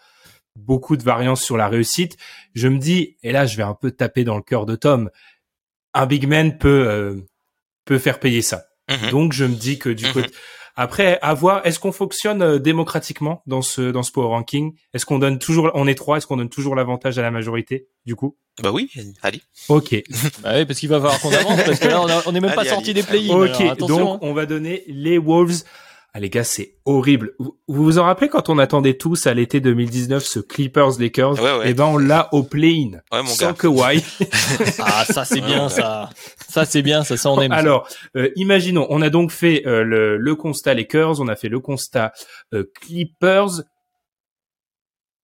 [0.55, 2.17] beaucoup de variance sur la réussite.
[2.55, 5.11] Je me dis, et là je vais un peu taper dans le cœur de Tom,
[5.93, 7.23] un big man peut
[7.85, 8.65] peut faire payer ça.
[8.89, 9.11] Mm-hmm.
[9.11, 10.13] Donc je me dis que du mm-hmm.
[10.13, 10.31] côté
[10.79, 14.75] après, à voir, est-ce qu'on fonctionne euh, démocratiquement dans ce dans ce power ranking?
[14.93, 17.87] Est-ce qu'on donne toujours, on est trois, est-ce qu'on donne toujours l'avantage à la majorité
[18.05, 18.37] du coup?
[18.61, 18.91] Bah oui,
[19.23, 19.41] allez.
[19.69, 19.95] Ok.
[20.43, 22.63] bah oui, parce qu'il va falloir qu'on avance parce que là on, n'est même pas
[22.63, 23.33] sorti des play-ins.
[23.33, 25.63] Ok, donc on va donner les Wolves
[26.17, 27.33] ah les gars, c'est horrible.
[27.37, 31.33] Vous, vous en rappelez quand on attendait tous à l'été 2019 ce Clippers Lakers?
[31.33, 31.65] Ouais, ouais.
[31.65, 34.03] Eh ben on l'a au play-in ouais, mon sans Kawhi.
[34.79, 36.09] ah ça c'est bien ça.
[36.49, 37.51] Ça c'est bien, ça ça on aime.
[37.51, 41.49] Alors, euh, imaginons, on a donc fait euh, le, le, constat Lakers, on a fait
[41.49, 42.13] le constat
[42.51, 43.61] euh, Clippers.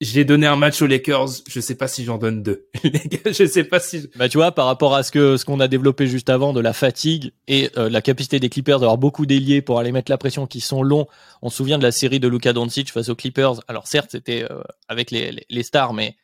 [0.01, 2.67] J'ai donné un match aux Lakers, je sais pas si j'en donne deux.
[3.25, 4.09] Je sais pas si.
[4.15, 6.59] Bah tu vois, par rapport à ce que ce qu'on a développé juste avant de
[6.59, 10.17] la fatigue et euh, la capacité des Clippers d'avoir beaucoup d'ailiers pour aller mettre la
[10.17, 11.07] pression, qui sont longs.
[11.41, 13.61] On se souvient de la série de Luka Doncic face aux Clippers.
[13.67, 16.17] Alors certes, c'était euh, avec les, les, stars, mais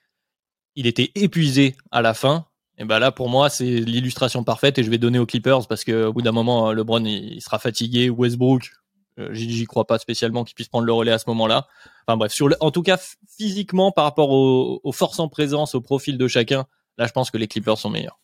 [0.76, 2.48] il était épuisé à la fin.
[2.80, 5.84] Et ben là, pour moi, c'est l'illustration parfaite et je vais donner aux Clippers parce
[5.84, 8.10] que au bout d'un moment, LeBron il sera fatigué.
[8.10, 8.89] Westbrook, euh,
[9.32, 11.68] j'y crois pas spécialement qu'il puisse prendre le relais à ce moment-là.
[12.08, 13.00] Enfin bref, sur en tout cas
[13.38, 16.66] physiquement par rapport aux, forces en présence, au profil de chacun,
[16.98, 18.20] là je pense que les Clippers sont meilleurs.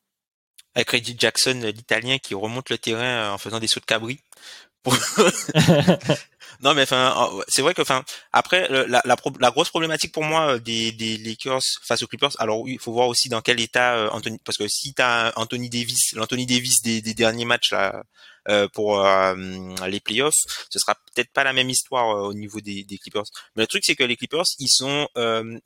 [0.75, 4.19] Avec Reggie Jackson, l'Italien qui remonte le terrain en faisant des sauts de cabri.
[6.62, 10.54] non mais enfin c'est vrai que enfin après la, la, la, grosse problématique pour moi
[10.54, 13.95] euh, des, des Lakers face aux Clippers alors il faut voir aussi dans quel état
[13.95, 18.04] euh, Anthony parce que si t'as Anthony Davis l'Anthony Davis des, des, derniers matchs là
[18.48, 19.04] euh, pour
[19.88, 20.36] les playoffs
[20.69, 23.26] ce sera peut-être pas la même histoire au niveau des, des, Clippers.
[23.56, 25.08] Mais le truc c'est que les Clippers ils sont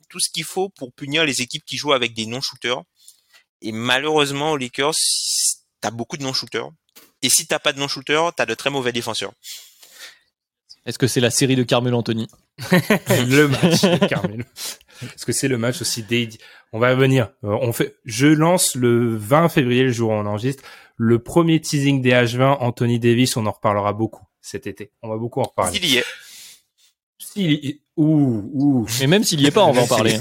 [0.08, 2.82] tout ce qu'il faut pour punir les équipes qui jouent avec des non shooters
[3.60, 4.94] et malheureusement aux Lakers
[5.82, 6.70] t'as beaucoup de non shooters
[7.22, 9.32] et si t'as pas de non shooters t'as de très mauvais défenseurs
[10.86, 12.26] est-ce que c'est la série de Carmelo Anthony
[12.70, 14.44] Le match de Carmelo.
[15.02, 16.40] Est-ce que c'est le match aussi dédié
[16.72, 17.30] On va revenir.
[17.44, 17.96] Euh, on fait.
[18.04, 20.62] Je lance le 20 février, le jour où on enregistre,
[20.96, 22.58] le premier teasing des H20.
[22.60, 24.92] Anthony Davis, on en reparlera beaucoup cet été.
[25.02, 25.78] On va beaucoup en reparler.
[25.78, 26.04] S'il y est.
[27.20, 28.86] S'il ouh ouh.
[29.00, 30.18] Mais même s'il y est pas, on va en parler.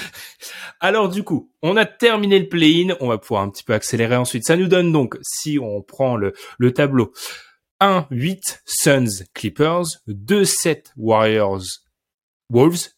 [0.80, 2.96] Alors du coup, on a terminé le play-in.
[3.00, 4.46] On va pouvoir un petit peu accélérer ensuite.
[4.46, 7.12] Ça nous donne donc, si on prend le, le tableau,
[7.80, 11.64] 1-8 Suns Clippers, 2-7 Warriors
[12.50, 12.90] Wolves,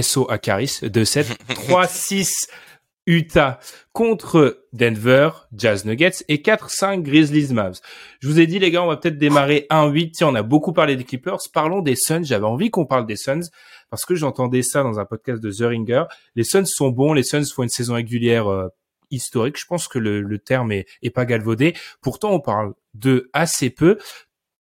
[0.00, 2.48] SO Akaris, 2-7, 3-6
[3.06, 3.58] Utah
[3.92, 7.80] contre Denver, Jazz Nuggets et 4-5 Grizzlies Mavs.
[8.20, 10.12] Je vous ai dit les gars, on va peut-être démarrer 1-8.
[10.12, 11.38] Tiens, on a beaucoup parlé des Clippers.
[11.52, 12.24] Parlons des Suns.
[12.24, 13.48] J'avais envie qu'on parle des Suns
[13.90, 16.04] parce que j'entendais ça dans un podcast de The Ringer.
[16.34, 17.12] Les Suns sont bons.
[17.12, 18.68] Les Suns font une saison régulière euh,
[19.10, 19.58] historique.
[19.58, 21.74] Je pense que le, terme est, est pas galvaudé.
[22.00, 23.98] Pourtant, on parle de assez peu.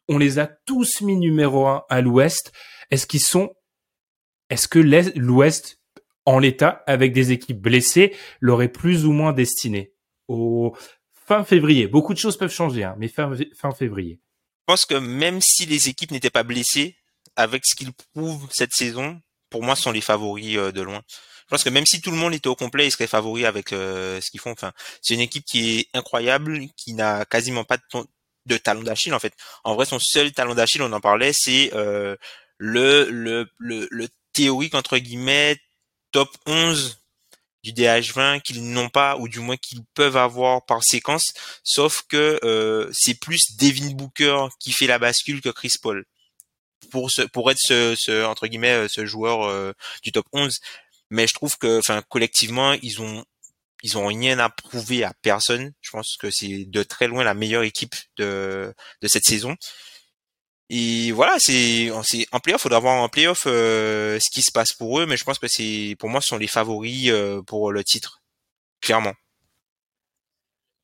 [0.08, 2.52] On les a tous mis numéro 1 à l'Ouest.
[2.90, 3.54] Est-ce qu'ils sont,
[4.50, 5.81] est-ce que l'Ouest
[6.26, 9.94] en l'état, avec des équipes blessées, l'aurait plus ou moins destiné
[10.28, 10.76] au
[11.28, 11.88] fin février.
[11.88, 14.20] Beaucoup de choses peuvent changer, hein, mais fin, fin février.
[14.62, 16.96] Je pense que même si les équipes n'étaient pas blessées,
[17.36, 21.02] avec ce qu'ils prouvent cette saison, pour moi, sont les favoris euh, de loin.
[21.08, 23.74] Je pense que même si tout le monde était au complet, ils seraient favoris avec
[23.74, 24.52] euh, ce qu'ils font.
[24.52, 27.78] Enfin, c'est une équipe qui est incroyable, qui n'a quasiment pas
[28.46, 29.34] de, talent d'Achille en fait.
[29.64, 32.16] En vrai, son seul talent d'Achille, on en parlait, c'est euh,
[32.58, 35.58] le, le, le, le théorique entre guillemets
[36.12, 36.98] top 11
[37.64, 42.40] du DH20 qu'ils n'ont pas ou du moins qu'ils peuvent avoir par séquence sauf que
[42.44, 46.06] euh, c'est plus Devin Booker qui fait la bascule que Chris Paul.
[46.90, 50.60] Pour ce pour être ce, ce entre guillemets euh, ce joueur euh, du top 11
[51.12, 53.24] mais je trouve que enfin collectivement ils ont
[53.84, 55.74] ils ont rien à prouver à personne.
[55.82, 59.56] Je pense que c'est de très loin la meilleure équipe de de cette saison
[60.74, 64.72] et voilà, c'est en playoff, il faudra voir en playoff euh, ce qui se passe
[64.72, 67.74] pour eux, mais je pense que c'est pour moi ce sont les favoris euh, pour
[67.74, 68.22] le titre,
[68.80, 69.12] clairement.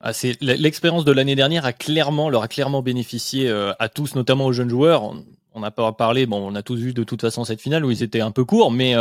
[0.01, 4.47] Ah, l'expérience de l'année dernière a clairement leur a clairement bénéficié euh, à tous, notamment
[4.47, 5.13] aux jeunes joueurs.
[5.53, 7.89] On n'a pas parlé, bon, on a tous vu de toute façon cette finale où
[7.89, 8.93] ils étaient un peu courts, mais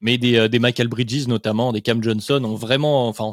[0.00, 3.30] mais des, des Michael Bridges notamment, des Cam Johnson ont vraiment, enfin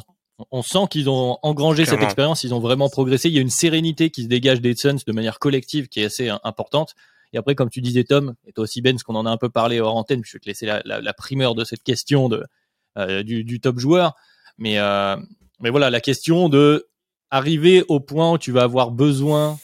[0.52, 3.30] on sent qu'ils ont engrangé cette expérience, ils ont vraiment progressé.
[3.30, 6.06] Il y a une sérénité qui se dégage des Suns de manière collective qui est
[6.06, 6.96] assez euh, importante.
[7.34, 9.38] Et après, comme tu disais, Tom, et toi aussi, Ben, ce qu'on en a un
[9.38, 12.44] peu parlé hors antenne, je vais te laisser la, primeur de cette question de,
[12.98, 14.14] euh, du, top joueur.
[14.60, 15.16] Mais, euh,
[15.60, 16.88] mais voilà, la question de
[17.32, 19.58] arriver au point où tu vas avoir besoin,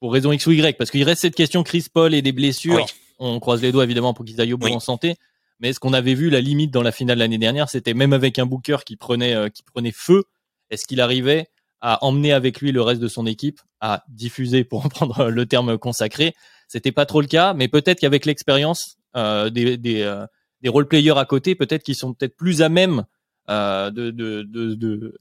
[0.00, 2.84] pour raison X ou Y, parce qu'il reste cette question Chris Paul et des blessures.
[3.18, 5.16] On croise les doigts évidemment pour qu'ils aillent au bout en santé.
[5.60, 8.38] Mais ce qu'on avait vu la limite dans la finale l'année dernière, c'était même avec
[8.38, 10.24] un Booker qui prenait euh, qui prenait feu,
[10.70, 11.46] est-ce qu'il arrivait
[11.80, 15.78] à emmener avec lui le reste de son équipe à diffuser, pour reprendre le terme
[15.78, 16.34] consacré?
[16.68, 20.26] C'était pas trop le cas, mais peut-être qu'avec l'expérience euh, des des, euh,
[20.62, 23.04] des role players à côté, peut-être qu'ils sont peut-être plus à même
[23.48, 25.18] euh, de, de, de, de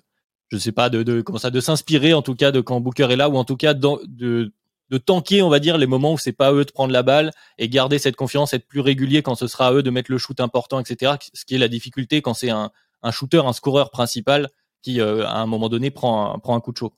[0.50, 3.08] je sais pas de, de comment ça de s'inspirer en tout cas de quand Booker
[3.12, 4.52] est là ou en tout cas de de
[4.98, 7.32] tanker, on va dire, les moments où c'est pas à eux de prendre la balle
[7.58, 10.18] et garder cette confiance, être plus régulier quand ce sera à eux de mettre le
[10.18, 11.14] shoot important, etc.
[11.34, 12.72] Ce qui est la difficulté quand c'est un,
[13.02, 14.50] un shooter, un scoreur principal
[14.82, 16.94] qui, euh, à un moment donné, prend un, prend un coup de chaud.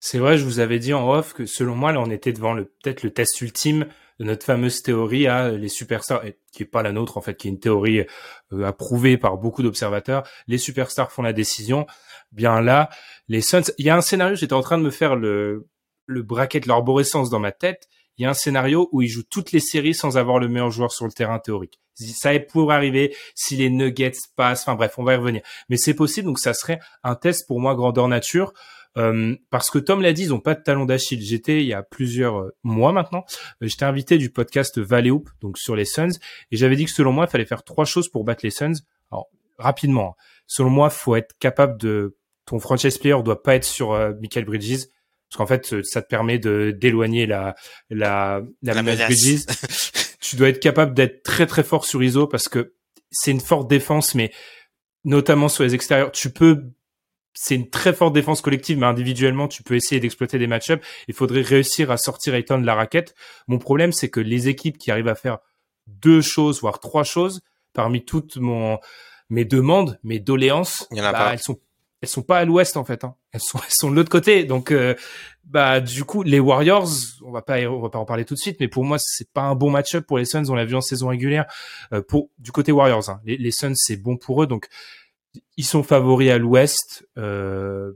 [0.00, 2.52] C'est vrai, je vous avais dit en off que selon moi, là, on était devant
[2.52, 3.86] le peut-être le test ultime
[4.20, 7.48] de notre fameuse théorie à les superstars, qui est pas la nôtre en fait, qui
[7.48, 8.04] est une théorie
[8.52, 10.22] euh, approuvée par beaucoup d'observateurs.
[10.46, 11.86] Les superstars font la décision.
[12.32, 12.90] Bien là,
[13.28, 13.72] les Suns.
[13.78, 14.36] Il y a un scénario.
[14.36, 15.66] J'étais en train de me faire le
[16.06, 19.52] le bracket, l'arborescence dans ma tête, il y a un scénario où il joue toutes
[19.52, 21.80] les séries sans avoir le meilleur joueur sur le terrain théorique.
[21.94, 24.62] Ça pourrait arriver si les Nuggets passent.
[24.62, 25.42] Enfin bref, on va y revenir.
[25.68, 28.52] Mais c'est possible, donc ça serait un test pour moi grandeur nature.
[28.96, 31.20] Euh, parce que Tom l'a dit, ils ont pas de talon d'Achille.
[31.20, 33.24] J'étais il y a plusieurs euh, mois maintenant,
[33.62, 36.16] euh, j'étais invité du podcast Valley donc sur les Suns,
[36.52, 38.74] et j'avais dit que selon moi, il fallait faire trois choses pour battre les Suns.
[39.10, 39.26] Alors
[39.58, 40.22] rapidement, hein.
[40.46, 44.86] selon moi, faut être capable de ton franchise player doit pas être sur Michael Bridges
[45.34, 47.56] parce qu'en fait, ça te permet de d'éloigner la
[47.90, 49.46] la la, menace,
[50.20, 52.74] tu dois être capable d'être très très fort sur ISO parce que
[53.10, 54.30] c'est une forte défense, mais
[55.02, 56.70] notamment sur les extérieurs, tu peux
[57.32, 60.86] c'est une très forte défense collective, mais individuellement, tu peux essayer d'exploiter des match-ups.
[61.08, 63.16] Il faudrait réussir à sortir Ayton de la raquette.
[63.48, 65.38] Mon problème, c'est que les équipes qui arrivent à faire
[65.88, 67.40] deux choses, voire trois choses,
[67.72, 68.78] parmi toutes mon,
[69.30, 71.32] mes demandes, mes doléances, Il y en a bah, pas.
[71.32, 71.58] elles sont
[72.04, 73.04] elles sont pas à l'ouest en fait.
[73.04, 73.14] Hein.
[73.32, 74.44] Elles sont de l'autre côté.
[74.44, 74.94] Donc euh,
[75.44, 76.88] bah du coup les Warriors,
[77.24, 79.30] on va pas on va pas en parler tout de suite, mais pour moi c'est
[79.32, 80.44] pas un bon match-up pour les Suns.
[80.48, 81.46] On l'a vu en saison régulière.
[81.92, 83.20] Euh, pour du côté Warriors, hein.
[83.24, 84.46] les, les, Suns c'est bon pour eux.
[84.46, 84.68] Donc
[85.56, 87.92] ils sont favoris à l'ouest, euh,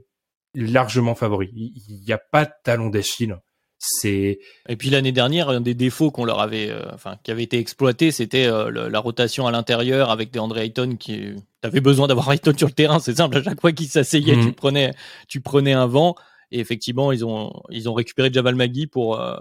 [0.55, 1.49] largement favoris.
[1.53, 3.37] Il n'y a pas de talon d'Achille
[3.79, 7.43] c'est et puis l'année dernière un des défauts qu'on leur avait euh, enfin qui avait
[7.43, 12.07] été exploité c'était euh, la rotation à l'intérieur avec des André Ayton qui t'avais besoin
[12.07, 14.53] d'avoir Ayton sur le terrain c'est simple à chaque fois qu'il s'asseyait tu mhm.
[14.53, 14.93] prenais
[15.29, 16.15] tu prenais un vent
[16.51, 19.37] et effectivement ils ont ils ont récupéré Javal Magui pour euh,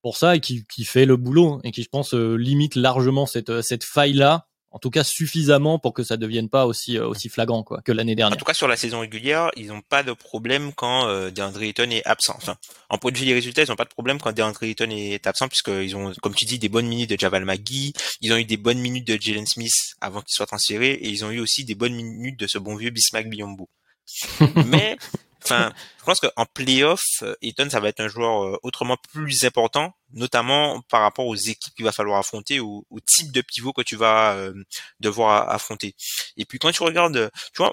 [0.00, 3.60] pour ça et qui, qui fait le boulot et qui je pense limite largement cette
[3.60, 7.28] cette faille là en tout cas suffisamment pour que ça devienne pas aussi euh, aussi
[7.28, 8.36] flagrant quoi que l'année dernière.
[8.36, 11.62] En tout cas sur la saison régulière, ils n'ont pas de problème quand euh, DeAndre
[11.62, 12.34] Ayton est absent.
[12.36, 12.56] Enfin,
[12.88, 15.26] en point de vue des résultats, ils n'ont pas de problème quand DeAndre Ayton est
[15.26, 18.44] absent puisqu'ils ont, comme tu dis, des bonnes minutes de Javal McGee, ils ont eu
[18.44, 21.64] des bonnes minutes de Jalen Smith avant qu'il soit transféré et ils ont eu aussi
[21.64, 23.68] des bonnes minutes de ce bon vieux Bismack Biombo.
[24.66, 24.96] Mais
[25.44, 29.44] Enfin, je pense qu'en playoff, euh, Eton, ça va être un joueur euh, autrement plus
[29.44, 33.82] important, notamment par rapport aux équipes qu'il va falloir affronter, au type de pivot que
[33.82, 34.54] tu vas euh,
[35.00, 35.94] devoir affronter.
[36.36, 37.72] Et puis quand tu regardes, tu vois,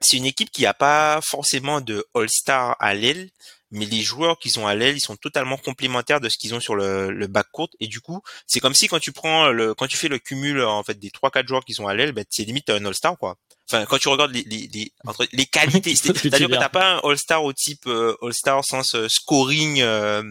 [0.00, 3.30] c'est une équipe qui a pas forcément de All-Star à l'aile,
[3.72, 6.60] mais les joueurs qu'ils ont à l'aile, ils sont totalement complémentaires de ce qu'ils ont
[6.60, 9.86] sur le, le court et du coup, c'est comme si quand tu prends le, quand
[9.86, 12.24] tu fais le cumul en fait des trois quatre joueurs qui sont à l'aile, ben
[12.28, 13.36] c'est limite un All-Star quoi.
[13.68, 17.00] Enfin, quand tu regardes les les les, entre les qualités, c'est-à-dire que t'as pas un
[17.02, 20.22] All-Star au type euh, All-Star sens euh, scoring, euh,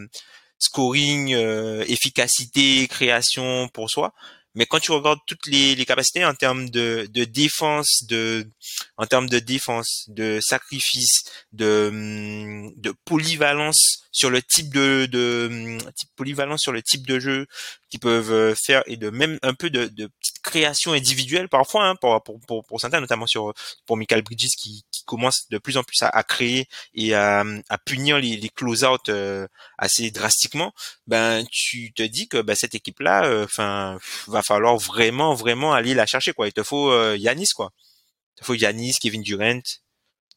[0.59, 1.35] scoring,
[1.87, 4.13] efficacité, création pour soi,
[4.55, 8.47] mais quand tu regardes toutes les, les capacités en termes de, de défense, de
[8.97, 15.77] en termes de défense, de sacrifice, de, de polyvalence sur le type de, de
[16.15, 17.47] polyvalence sur le type de jeu
[17.89, 21.95] qu'ils peuvent faire et de même un peu de, de petite création individuelle parfois hein,
[21.95, 23.53] pour, pour, pour, pour, certains, notamment sur
[23.85, 27.43] pour Michael Bridges qui, qui commence de plus en plus à, à créer et à,
[27.69, 30.73] à punir les, les close-out euh, assez drastiquement.
[31.07, 35.73] Ben tu te dis que ben, cette équipe là, euh, enfin va falloir vraiment vraiment
[35.73, 36.47] aller la chercher quoi.
[36.47, 37.71] Il te faut euh, Yanis quoi.
[38.35, 39.61] Il te faut Yanis, Kevin Durant,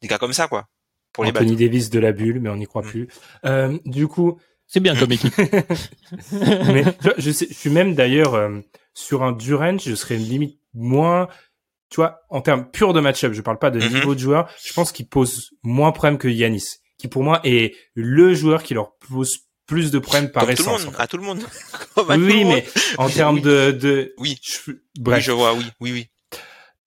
[0.01, 0.67] des gars comme ça quoi.
[1.13, 2.89] Pour Anthony Davis de la bulle, mais on n'y croit mm.
[2.89, 3.07] plus.
[3.45, 5.33] Euh, du coup, c'est bien comme équipe.
[6.31, 6.83] mais
[7.17, 8.59] je, sais, je suis même d'ailleurs euh,
[8.93, 11.29] sur un Durant, je serais limite moins,
[11.89, 13.33] tu vois, en termes purs de match-up.
[13.33, 13.93] Je parle pas de mm-hmm.
[13.93, 14.49] niveau de joueur.
[14.63, 18.63] Je pense qu'il pose moins de problèmes que Yanis, qui pour moi est le joueur
[18.63, 20.81] qui leur pose plus de problèmes par essence.
[20.81, 21.43] Tout le monde, à tout le monde.
[22.09, 22.65] oui, mais
[22.97, 25.23] en termes de, de, oui, je, bref.
[25.23, 26.07] je vois, oui, oui, oui.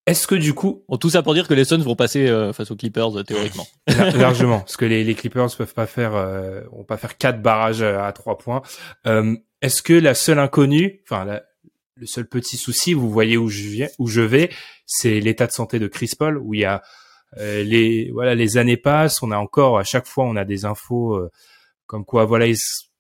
[0.07, 2.55] Est-ce que du coup, bon, tout ça pour dire que les Suns vont passer euh,
[2.55, 3.67] face aux Clippers euh, théoriquement
[4.15, 7.83] largement, parce que les, les Clippers peuvent pas faire, euh, vont pas faire quatre barrages
[7.83, 8.63] à trois points.
[9.61, 11.41] Est-ce que la seule inconnue, enfin
[11.99, 14.51] le seul petit souci, vous voyez où je viens, où je vais,
[14.87, 16.83] c'est l'état de santé de Chris Paul, où il y a
[17.37, 21.21] les voilà les années passent, on a encore à chaque fois on a des infos
[21.87, 22.57] comme quoi voilà il,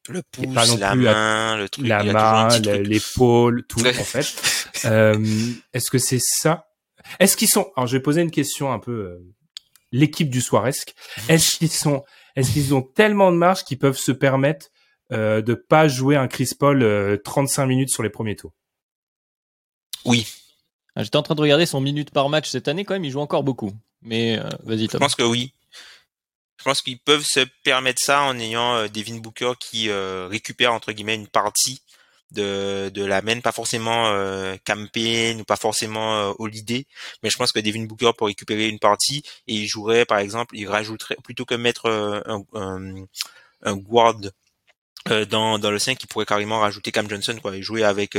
[0.09, 4.35] le pouce, la main, le truc, la main, l'épaule, tout en fait.
[5.73, 6.69] Est-ce que c'est ça?
[7.21, 9.35] Est-ce qu'ils sont Alors, je vais poser une question un peu euh,
[9.93, 10.95] l'équipe du soiresque.
[11.29, 12.05] Est-ce qu'ils sont
[12.37, 14.69] Est-ce qu'ils ont tellement de marge qu'ils peuvent se permettre
[15.13, 18.53] euh, de pas jouer un Chris Paul 35 euh, minutes sur les premiers tours?
[20.05, 20.27] Oui.
[20.95, 23.05] Ah, j'étais en train de regarder son minute par match cette année quand même.
[23.05, 23.73] Il joue encore beaucoup.
[24.03, 24.89] Mais euh, vas-y.
[24.91, 25.53] Je pense que oui.
[26.59, 31.15] Je pense qu'ils peuvent se permettre ça en ayant Devin Booker qui récupère entre guillemets
[31.15, 31.81] une partie
[32.33, 36.87] de, de la main, pas forcément euh, campaign ou pas forcément euh, Holiday,
[37.23, 40.57] mais je pense que Devin Booker pour récupérer une partie et il jouerait par exemple,
[40.57, 43.05] il rajouterait plutôt que mettre euh, un, un,
[43.63, 44.21] un, guard
[45.11, 48.17] euh, dans, dans le 5, il pourrait carrément rajouter Cam Johnson quoi et jouer avec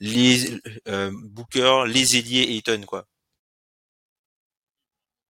[0.00, 3.06] les Booker, les ailiers et Eton quoi.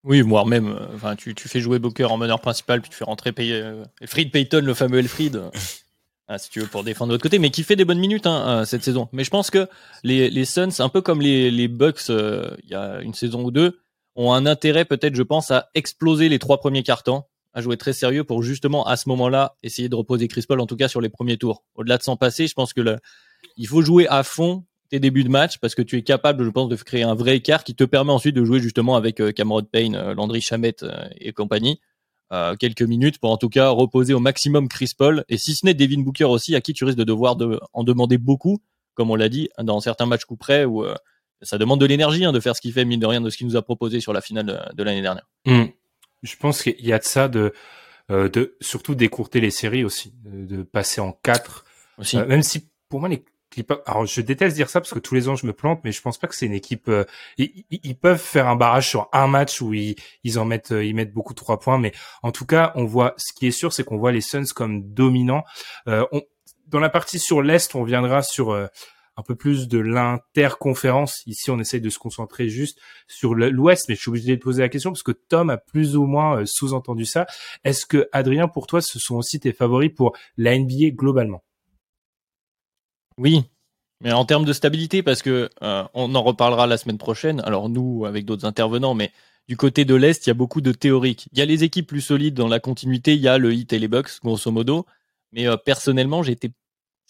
[0.02, 3.04] Oui, voire même, enfin, tu, tu fais jouer Booker en meneur principal, puis tu fais
[3.04, 3.62] rentrer Pay,
[4.06, 5.42] Fried Payton, le fameux Elfried.
[6.32, 8.24] Ah, si tu veux, pour défendre de l'autre côté, mais qui fait des bonnes minutes
[8.24, 9.08] hein, euh, cette saison.
[9.10, 9.68] Mais je pense que
[10.04, 13.42] les, les Suns, un peu comme les, les Bucks euh, il y a une saison
[13.42, 13.80] ou deux,
[14.14, 17.92] ont un intérêt peut-être, je pense, à exploser les trois premiers cartons, à jouer très
[17.92, 21.00] sérieux pour justement à ce moment-là essayer de reposer Chris Paul, en tout cas sur
[21.00, 21.64] les premiers tours.
[21.74, 22.98] Au-delà de s'en passer, je pense que le,
[23.56, 26.50] il faut jouer à fond tes débuts de match parce que tu es capable, je
[26.50, 29.32] pense, de créer un vrai écart qui te permet ensuite de jouer justement avec euh,
[29.32, 30.84] Cameron Payne, Landry Chamette
[31.20, 31.80] et compagnie
[32.32, 35.66] euh, quelques minutes pour en tout cas reposer au maximum Chris Paul et si ce
[35.66, 38.58] n'est Devin Booker aussi à qui tu risques de devoir de, en demander beaucoup
[38.94, 40.94] comme on l'a dit dans certains matchs coup près où euh,
[41.42, 43.36] ça demande de l'énergie hein, de faire ce qu'il fait mine de rien de ce
[43.36, 45.28] qu'il nous a proposé sur la finale de, l'année dernière.
[45.44, 45.64] Hmm.
[46.22, 47.52] Je pense qu'il y a de ça de
[48.10, 51.64] euh, de surtout d'écourter les séries aussi de, passer en quatre
[51.98, 52.16] aussi.
[52.18, 53.24] même si pour moi les
[53.86, 56.00] alors je déteste dire ça parce que tous les ans je me plante, mais je
[56.00, 56.88] pense pas que c'est une équipe.
[56.88, 57.04] Euh,
[57.36, 60.94] ils, peuvent faire un barrage sur un match où ils, ils en mettent, euh, ils
[60.94, 63.14] mettent beaucoup de trois points, mais en tout cas, on voit.
[63.16, 65.44] Ce qui est sûr, c'est qu'on voit les Suns comme dominants.
[65.88, 66.22] Euh, on,
[66.68, 68.66] dans la partie sur l'est, on viendra sur euh,
[69.20, 71.22] un peu plus de l'interconférence.
[71.26, 74.62] Ici, on essaye de se concentrer juste sur l'ouest, mais je suis obligé de poser
[74.62, 77.26] la question parce que Tom a plus ou moins sous-entendu ça.
[77.64, 81.44] Est-ce que Adrien, pour toi, ce sont aussi tes favoris pour la NBA globalement?
[83.18, 83.44] Oui,
[84.00, 87.40] mais en termes de stabilité, parce que euh, on en reparlera la semaine prochaine.
[87.40, 89.12] Alors nous, avec d'autres intervenants, mais
[89.48, 91.28] du côté de l'est, il y a beaucoup de théoriques.
[91.32, 93.14] Il y a les équipes plus solides dans la continuité.
[93.14, 94.86] Il y a le Heat et les Bucks, grosso modo.
[95.32, 96.50] Mais euh, personnellement, été,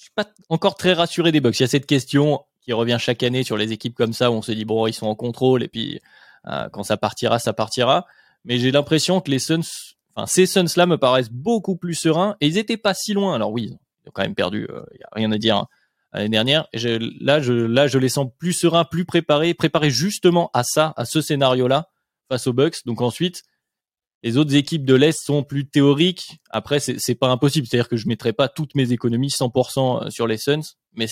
[0.00, 1.60] je suis pas encore très rassuré des Bucks.
[1.60, 4.34] Il y a cette question qui revient chaque année sur les équipes comme ça où
[4.34, 6.00] on se dit bon ils sont en contrôle et puis
[6.46, 8.06] euh, quand ça partira ça partira.
[8.46, 9.60] Mais j'ai l'impression que les Suns,
[10.14, 13.34] enfin ces Suns là me paraissent beaucoup plus sereins et ils étaient pas si loin.
[13.34, 15.56] Alors oui, ils ont quand même perdu, il euh, y a rien à dire.
[15.56, 15.68] Hein,
[16.14, 20.50] l'année dernière, et là je là je les sens plus sereins, plus préparés, préparés justement
[20.54, 21.90] à ça, à ce scénario là
[22.30, 22.86] face aux Bucks.
[22.86, 23.42] Donc ensuite
[24.22, 26.40] les autres équipes de l'Est sont plus théoriques.
[26.50, 27.66] Après, c'est pas impossible.
[27.66, 30.60] C'est-à-dire que je mettrai pas toutes mes économies 100% euh, sur les Suns,
[30.94, 31.06] mais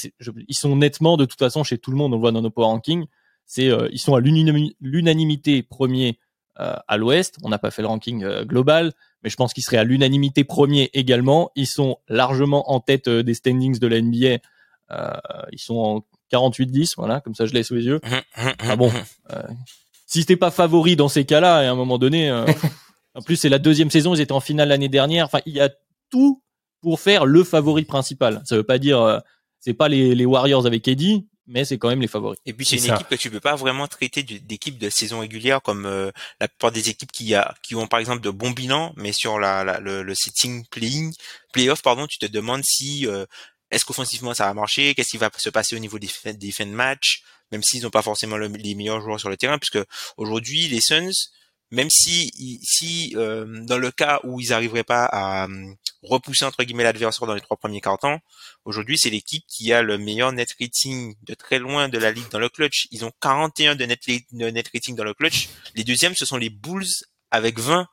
[0.46, 2.50] ils sont nettement, de toute façon, chez tout le monde, on le voit dans nos
[2.50, 3.06] power rankings,
[3.46, 6.18] c'est euh, ils sont à l'unanimité premier
[6.60, 7.38] euh, à l'Ouest.
[7.42, 8.92] On n'a pas fait le ranking global,
[9.22, 11.50] mais je pense qu'ils seraient à l'unanimité premier également.
[11.56, 14.38] Ils sont largement en tête des standings de la NBA.
[15.52, 18.00] ils sont en 48-10, voilà, comme ça je l'ai sous les yeux.
[18.34, 18.92] ah bon,
[20.06, 22.30] si t'es pas favori dans ces cas-là, à un moment donné.
[23.18, 25.26] En plus, c'est la deuxième saison, ils étaient en finale l'année dernière.
[25.26, 25.70] Enfin, il y a
[26.08, 26.40] tout
[26.80, 28.40] pour faire le favori principal.
[28.44, 29.18] Ça veut pas dire, euh,
[29.58, 32.38] c'est pas les, Warriors avec Eddie, mais c'est quand même les favoris.
[32.46, 35.60] Et puis c'est une équipe que tu peux pas vraiment traiter d'équipe de saison régulière
[35.62, 38.92] comme euh, la plupart des équipes qui a qui ont par exemple de bons bilans,
[38.96, 41.12] mais sur la, le, le setting playing
[41.52, 43.26] playoff pardon, tu te demandes si euh,
[43.72, 46.66] est-ce qu'offensivement ça va marcher, qu'est-ce qui va se passer au niveau des des fins
[46.66, 49.84] de match, même s'ils n'ont pas forcément les meilleurs joueurs sur le terrain, puisque
[50.18, 51.10] aujourd'hui les Suns
[51.70, 56.64] même si, si euh, dans le cas où ils n'arriveraient pas à euh, repousser entre
[56.64, 58.18] guillemets l'adversaire dans les trois premiers quarts temps,
[58.64, 62.28] aujourd'hui c'est l'équipe qui a le meilleur net rating de très loin de la ligue
[62.30, 62.88] dans le clutch.
[62.90, 65.48] Ils ont 41 de net, de net rating dans le clutch.
[65.74, 66.86] Les deuxièmes ce sont les Bulls
[67.30, 67.86] avec 20.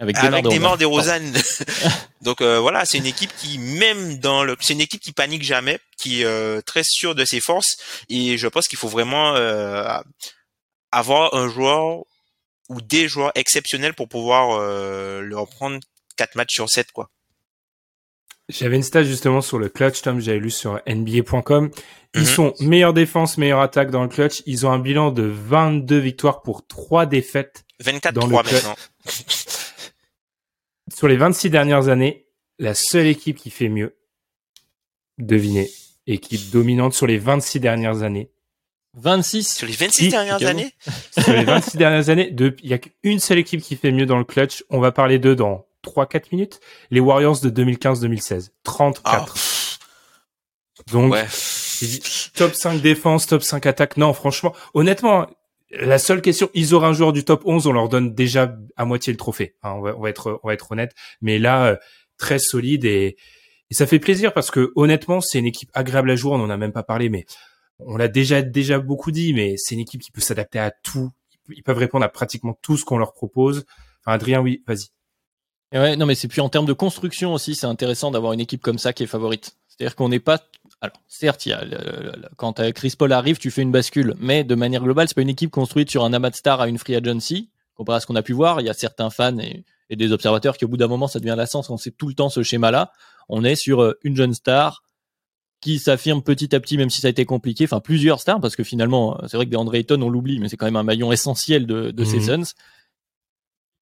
[0.00, 0.16] Avec,
[0.50, 1.32] des morts des Rosanne.
[2.22, 5.44] Donc euh, voilà, c'est une équipe qui même dans le, c'est une équipe qui panique
[5.44, 7.76] jamais, qui est très sûre de ses forces.
[8.08, 9.34] Et je pense qu'il faut vraiment
[10.90, 12.04] avoir un joueur
[12.68, 15.78] ou des joueurs exceptionnels pour pouvoir euh, leur prendre
[16.16, 17.10] 4 matchs sur 7 quoi.
[18.50, 21.70] J'avais une stat justement sur le clutch, Tom, j'avais lu sur NBA.com.
[22.14, 22.26] Ils mhm.
[22.26, 24.42] sont meilleure défense, meilleure attaque dans le clutch.
[24.44, 27.64] Ils ont un bilan de 22 victoires pour 3 défaites.
[27.80, 28.76] 24 dans 3 le maintenant.
[30.94, 32.26] sur les 26 dernières années,
[32.58, 33.96] la seule équipe qui fait mieux,
[35.18, 35.70] devinez,
[36.06, 38.30] équipe dominante sur les 26 dernières années,
[38.96, 40.72] 26 sur les 26 dernières années.
[41.18, 44.18] sur les 26 dernières années, il y a qu'une seule équipe qui fait mieux dans
[44.18, 44.64] le clutch.
[44.70, 46.60] On va parler d'eux dans 3-4 minutes.
[46.90, 49.34] Les Warriors de 2015-2016, 34.
[50.90, 51.26] Donc, ouais.
[52.34, 53.96] top 5 défense, top 5 attaque.
[53.96, 55.26] Non, franchement, honnêtement,
[55.70, 58.84] la seule question, ils auraient un joueur du top 11, on leur donne déjà à
[58.84, 59.54] moitié le trophée.
[59.62, 60.92] Hein, on, va, on, va, être, on va être honnête.
[61.20, 61.76] Mais là, euh,
[62.18, 63.16] très solide et,
[63.70, 66.32] et ça fait plaisir parce que honnêtement, c'est une équipe agréable à jouer.
[66.32, 67.24] On en a même pas parlé, mais
[67.78, 71.10] on l'a déjà déjà beaucoup dit, mais c'est une équipe qui peut s'adapter à tout.
[71.48, 73.64] Ils peuvent répondre à pratiquement tout ce qu'on leur propose.
[74.00, 74.88] Enfin, Adrien, oui, vas-y.
[75.72, 78.62] Ouais, non, mais c'est puis en termes de construction aussi, c'est intéressant d'avoir une équipe
[78.62, 79.56] comme ça qui est favorite.
[79.66, 80.38] C'est-à-dire qu'on n'est pas.
[80.80, 81.64] Alors, certes, il y a
[82.36, 85.30] quand Chris Paul arrive, tu fais une bascule, mais de manière globale, c'est pas une
[85.30, 87.50] équipe construite sur un amas à une free agency.
[87.74, 90.56] Comparé à ce qu'on a pu voir, il y a certains fans et, des observateurs
[90.56, 91.70] qui, au bout d'un moment, ça devient la sens.
[91.70, 92.92] On sait tout le temps ce schéma-là.
[93.28, 94.83] On est sur euh, une jeune star,
[95.64, 97.64] qui s'affirme petit à petit, même si ça a été compliqué.
[97.64, 100.50] Enfin, plusieurs stars, parce que finalement, c'est vrai que des André Ayton, on l'oublie, mais
[100.50, 102.44] c'est quand même un maillon essentiel de, de ces mhm.
[102.44, 102.52] Suns.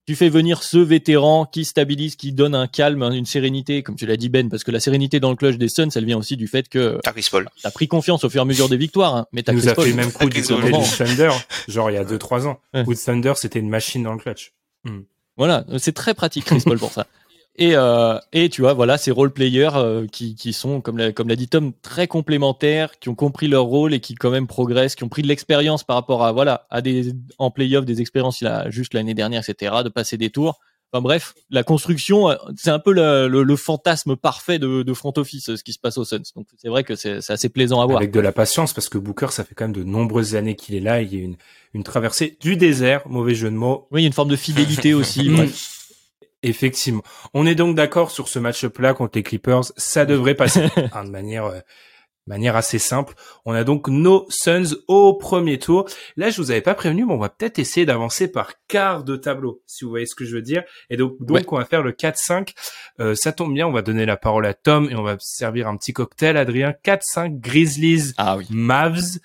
[0.06, 4.06] Tu fais venir ce vétéran qui stabilise, qui donne un calme, une sérénité, comme tu
[4.06, 6.36] l'as dit Ben, parce que la sérénité dans le clutch des Suns, elle vient aussi
[6.36, 7.48] du fait que t'as Chris Paul.
[7.60, 9.74] T'as pris confiance au fur et à mesure des victoires, hein, mais t'as nous a
[9.74, 11.30] fait le même coup du côté du Thunder,
[11.66, 12.60] genre il y a 2-3 ans.
[12.86, 14.52] Où Thunder, c'était une machine dans le clutch.
[15.36, 17.08] Voilà, c'est très pratique Chris Paul pour ça.
[17.56, 21.12] Et, euh, et tu vois, voilà, ces role players euh, qui, qui sont, comme l'a,
[21.12, 24.46] comme l'a dit Tom, très complémentaires, qui ont compris leur rôle et qui quand même
[24.46, 28.00] progressent, qui ont pris de l'expérience par rapport à, voilà, à des, en playoff, des
[28.00, 30.60] expériences il a juste l'année dernière, etc., de passer des tours.
[30.94, 35.12] Enfin bref, la construction, euh, c'est un peu le, le, fantasme parfait de, de, front
[35.16, 36.22] office, ce qui se passe au Suns.
[36.36, 37.98] Donc c'est vrai que c'est, c'est assez plaisant à voir.
[37.98, 40.74] Avec de la patience, parce que Booker, ça fait quand même de nombreuses années qu'il
[40.74, 41.00] est là.
[41.00, 41.36] Il y a une,
[41.72, 43.88] une traversée du désert, mauvais jeu de mots.
[43.90, 45.28] Oui, il y a une forme de fidélité aussi.
[45.30, 45.81] bref.
[46.42, 47.02] Effectivement.
[47.34, 49.64] On est donc d'accord sur ce match-là contre les Clippers.
[49.76, 51.60] Ça devrait passer hein, de manière, euh,
[52.26, 53.14] manière assez simple.
[53.44, 55.88] On a donc nos Suns au premier tour.
[56.16, 59.14] Là, je vous avais pas prévenu, mais on va peut-être essayer d'avancer par quart de
[59.14, 60.64] tableau, si vous voyez ce que je veux dire.
[60.90, 62.54] Et donc, donc on va faire le 4-5.
[62.98, 65.68] Euh, ça tombe bien, on va donner la parole à Tom et on va servir
[65.68, 66.36] un petit cocktail.
[66.36, 68.46] Adrien, 4-5 Grizzlies, ah, oui.
[68.50, 69.18] Mavs.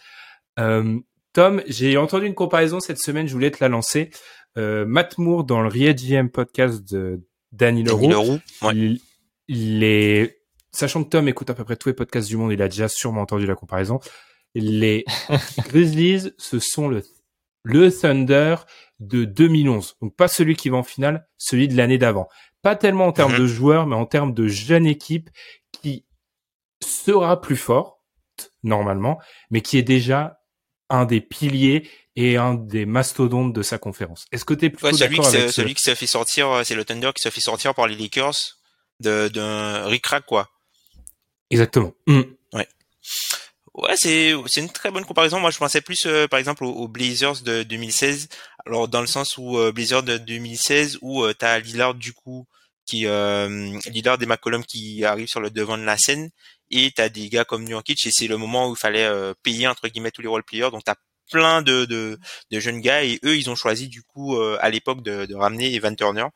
[0.60, 1.00] Euh,
[1.34, 4.10] Tom, j'ai entendu une comparaison cette semaine, je voulais te la lancer.
[4.58, 8.40] Euh, Matt Moore dans le ReedGM podcast de Danny Leroux.
[9.48, 10.42] il, est,
[10.72, 12.88] sachant que Tom écoute à peu près tous les podcasts du monde, il a déjà
[12.88, 14.00] sûrement entendu la comparaison.
[14.56, 15.06] Les
[15.70, 17.04] Grizzlies, ce sont le,
[17.64, 18.56] le Thunder
[19.00, 19.98] de 2011.
[20.02, 22.28] Donc pas celui qui va en finale, celui de l'année d'avant.
[22.64, 23.40] Pas tellement en termes mhm.
[23.40, 25.30] de joueurs, mais en termes de jeune équipe
[25.72, 26.06] qui
[26.84, 28.04] sera plus fort,
[28.64, 29.20] normalement,
[29.52, 30.40] mais qui est déjà
[30.90, 31.88] un des piliers
[32.18, 34.26] et un des mastodontes de sa conférence.
[34.32, 37.12] Est-ce que tu es plutôt d'accord avec celui qui s'est fait sortir, c'est le Thunder
[37.16, 38.58] qui s'est fait sortir par les Lakers
[39.00, 40.50] de d'un Rick quoi.
[41.52, 41.94] Exactement.
[42.08, 42.22] Mm.
[42.54, 42.68] Ouais.
[43.76, 45.40] Ouais, c'est c'est une très bonne comparaison.
[45.40, 48.28] Moi, je pensais plus euh, par exemple aux, Blazers de 2016.
[48.66, 52.48] Alors dans le sens où euh, Blazers de 2016 où euh, t'as Lillard du coup
[52.88, 56.32] qui euh, Lillard et McCollum qui arrivent sur le devant de la scène
[56.72, 59.68] et t'as des gars comme Nurkic et c'est le moment où il fallait euh, payer
[59.68, 60.72] entre guillemets tous les role players.
[60.72, 60.96] Donc t'as
[61.32, 62.20] plein de, de,
[62.52, 65.74] de jeunes gars et eux ils ont choisi du coup à l'époque de, de ramener
[65.74, 66.28] Evan Turner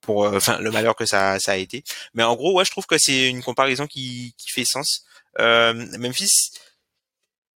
[0.00, 1.82] pour enfin le malheur que ça ça a été.
[2.14, 5.04] Mais en gros ouais je trouve que c'est une comparaison qui qui fait sens.
[5.38, 6.52] Euh, Memphis,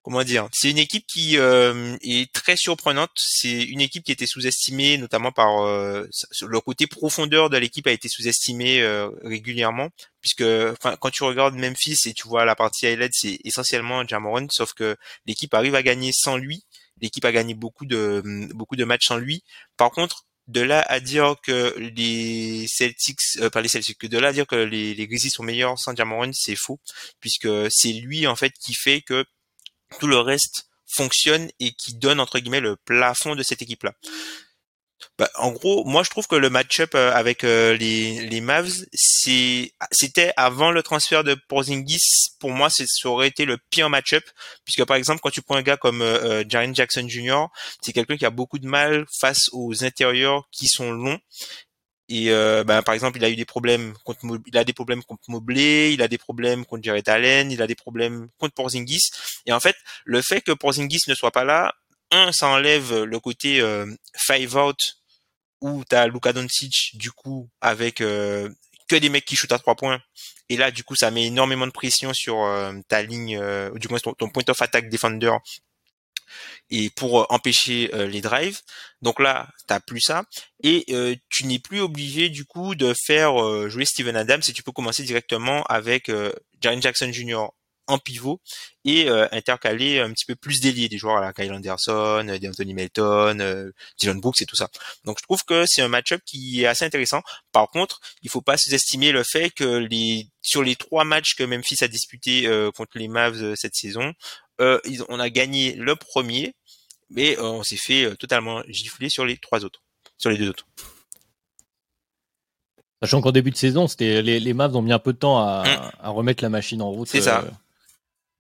[0.03, 3.11] comment dire, c'est une équipe qui euh, est très surprenante.
[3.17, 6.07] C'est une équipe qui était sous-estimée, notamment par euh,
[6.47, 8.83] le côté profondeur de l'équipe a été sous-estimé
[9.23, 9.89] régulièrement,
[10.21, 10.45] puisque
[10.79, 14.97] quand tu regardes Memphis et tu vois la partie highlight, c'est essentiellement Jamoran, sauf que
[15.27, 16.65] l'équipe arrive à gagner sans lui.
[17.01, 18.23] L'équipe a gagné beaucoup de
[18.55, 19.43] beaucoup de matchs sans lui.
[19.77, 24.29] Par contre, de là à dire que les Celtics, euh, pas les Celtics, de là
[24.29, 26.81] à dire que les, les Grizzlies sont meilleurs sans Jamoran, c'est faux,
[27.21, 29.25] puisque c'est lui en fait qui fait que
[29.99, 33.95] tout le reste fonctionne et qui donne entre guillemets le plafond de cette équipe-là.
[35.19, 38.85] Bah, en gros, moi je trouve que le match-up euh, avec euh, les, les Mavs,
[38.93, 42.31] c'était avant le transfert de Porzingis.
[42.39, 44.25] Pour moi, ça aurait été le pire match-up,
[44.65, 47.47] puisque par exemple, quand tu prends un gars comme euh, euh Jaren Jackson Jr.,
[47.83, 51.19] c'est quelqu'un qui a beaucoup de mal face aux intérieurs qui sont longs.
[52.11, 52.31] Et
[52.65, 55.95] bah, par exemple, il a eu des problèmes contre il a des problèmes contre Mobley,
[55.95, 59.11] il a des problèmes contre Jared Allen, il a des problèmes contre Porzingis.
[59.47, 61.73] Et en fait, le fait que Porzingis ne soit pas là,
[62.11, 63.63] un, ça enlève le côté
[64.17, 65.01] five out
[65.61, 68.49] où tu as Luka Doncic du coup avec euh,
[68.89, 70.01] que des mecs qui shootent à trois points
[70.49, 73.89] et là du coup ça met énormément de pression sur euh, ta ligne euh, du
[73.89, 75.33] moins ton, point of attack defender
[76.71, 78.61] et pour empêcher les drives.
[79.03, 80.25] Donc là, t'as plus ça
[80.63, 80.85] et
[81.29, 85.03] tu n'es plus obligé du coup de faire jouer Steven Adams et tu peux commencer
[85.03, 86.11] directement avec
[86.61, 87.47] Jaren Jackson Jr
[87.91, 88.41] en pivot
[88.85, 92.39] et euh, intercaler un petit peu plus déliés des joueurs à la Kyle Anderson, euh,
[92.39, 94.69] des Anthony Melton, euh, Dylan Brooks et tout ça.
[95.05, 97.23] Donc je trouve que c'est un match-up qui est assez intéressant.
[97.53, 101.45] Par contre, il faut pas sous-estimer le fait que les sur les trois matchs que
[101.45, 104.15] Memphis a disputé contre les Mavs cette saison,
[104.59, 106.55] on a gagné le premier,
[107.11, 109.83] mais on s'est fait totalement gifler sur les trois autres,
[110.17, 110.67] sur les deux autres.
[113.03, 115.39] Sachant qu'en début de saison, c'était les, les Mavs ont mis un peu de temps
[115.39, 115.91] à, mm.
[116.01, 117.09] à remettre la machine en route.
[117.09, 117.45] C'est ça.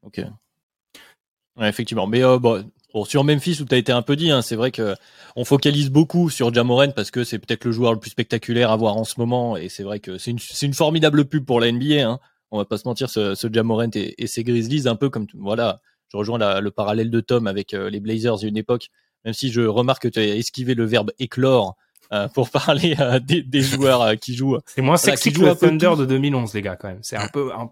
[0.02, 0.20] Ok.
[1.56, 2.06] Ouais, effectivement.
[2.06, 2.64] Mais euh, bon,
[3.04, 4.94] sur Memphis où tu as été un peu dit, hein, c'est vrai que
[5.36, 8.76] on focalise beaucoup sur Jamoren parce que c'est peut-être le joueur le plus spectaculaire à
[8.76, 11.70] voir en ce moment et c'est vrai que c'est une, une, formidable pub pour la
[11.70, 12.08] NBA.
[12.08, 12.18] Hein.
[12.50, 15.80] On va pas se mentir, ce, ce et, et, ses Grizzlies, un peu comme voilà.
[16.10, 18.88] Je rejoins le parallèle de Tom avec euh, les Blazers a une époque,
[19.24, 21.76] même si je remarque que tu as esquivé le verbe éclore
[22.12, 24.58] euh, pour parler euh, des, des, joueurs qui jouent.
[24.66, 26.98] C'est moins sexy que le Thunder de 2011, les gars, quand même.
[27.02, 27.70] C'est un peu, un,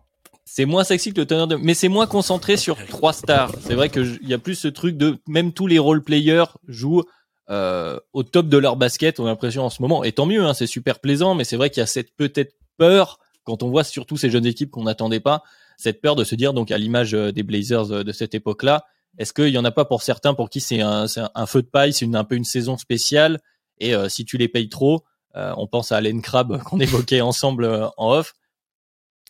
[0.50, 1.60] c'est moins sexy que le Thunder, de...
[1.62, 3.52] mais c'est moins concentré sur trois stars.
[3.60, 7.04] C'est vrai qu'il y a plus ce truc de même tous les role players jouent
[7.50, 9.20] euh, au top de leur basket.
[9.20, 11.34] On a l'impression en ce moment, et tant mieux, hein, c'est super plaisant.
[11.34, 14.44] Mais c'est vrai qu'il y a cette peut-être peur quand on voit surtout ces jeunes
[14.44, 15.42] équipes qu'on n'attendait pas,
[15.78, 18.84] cette peur de se dire donc à l'image euh, des Blazers euh, de cette époque-là,
[19.16, 21.66] est-ce qu'il y en a pas pour certains pour qui c'est un, un, feu de
[21.66, 23.40] paille, c'est un peu une saison spéciale
[23.78, 27.88] et euh, si tu les payes trop, on pense à Allen Crabbe qu'on évoquait ensemble
[27.96, 28.34] en off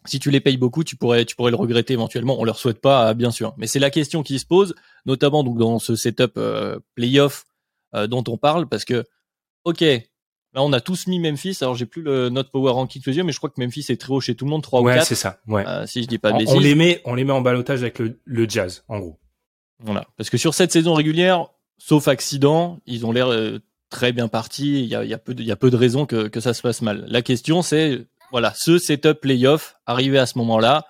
[0.08, 2.40] si tu les payes beaucoup, tu pourrais, tu pourrais le regretter éventuellement.
[2.40, 3.54] On leur souhaite pas, bien sûr.
[3.58, 4.74] Mais c'est la question qui se pose,
[5.06, 7.44] notamment donc dans ce setup euh, playoff
[7.94, 9.04] euh, dont on parle, parce que,
[9.64, 11.58] ok, là on a tous mis Memphis.
[11.60, 13.86] Alors j'ai plus le note power ranking sous les yeux, mais je crois que Memphis
[13.88, 15.06] est très haut chez tout le monde, 3 ouais, ou 4.
[15.06, 15.40] c'est ça.
[15.46, 15.66] Ouais.
[15.66, 16.54] Euh, si je dis pas de bêtises.
[16.54, 19.18] On les met, on les met en balotage avec le, le, Jazz, en gros.
[19.80, 21.46] Voilà, parce que sur cette saison régulière,
[21.76, 23.28] sauf accident, ils ont l'air
[23.90, 24.82] très bien partis.
[24.82, 26.40] Il y a, y a, peu de, il y a peu de raisons que, que
[26.40, 27.04] ça se passe mal.
[27.08, 30.84] La question c'est voilà, ce setup playoff, arrivé à ce moment-là,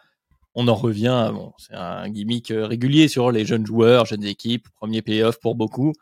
[0.55, 4.69] on en revient, bon, c'est un gimmick euh, régulier sur les jeunes joueurs, jeunes équipes,
[4.75, 5.93] premier playoff pour beaucoup.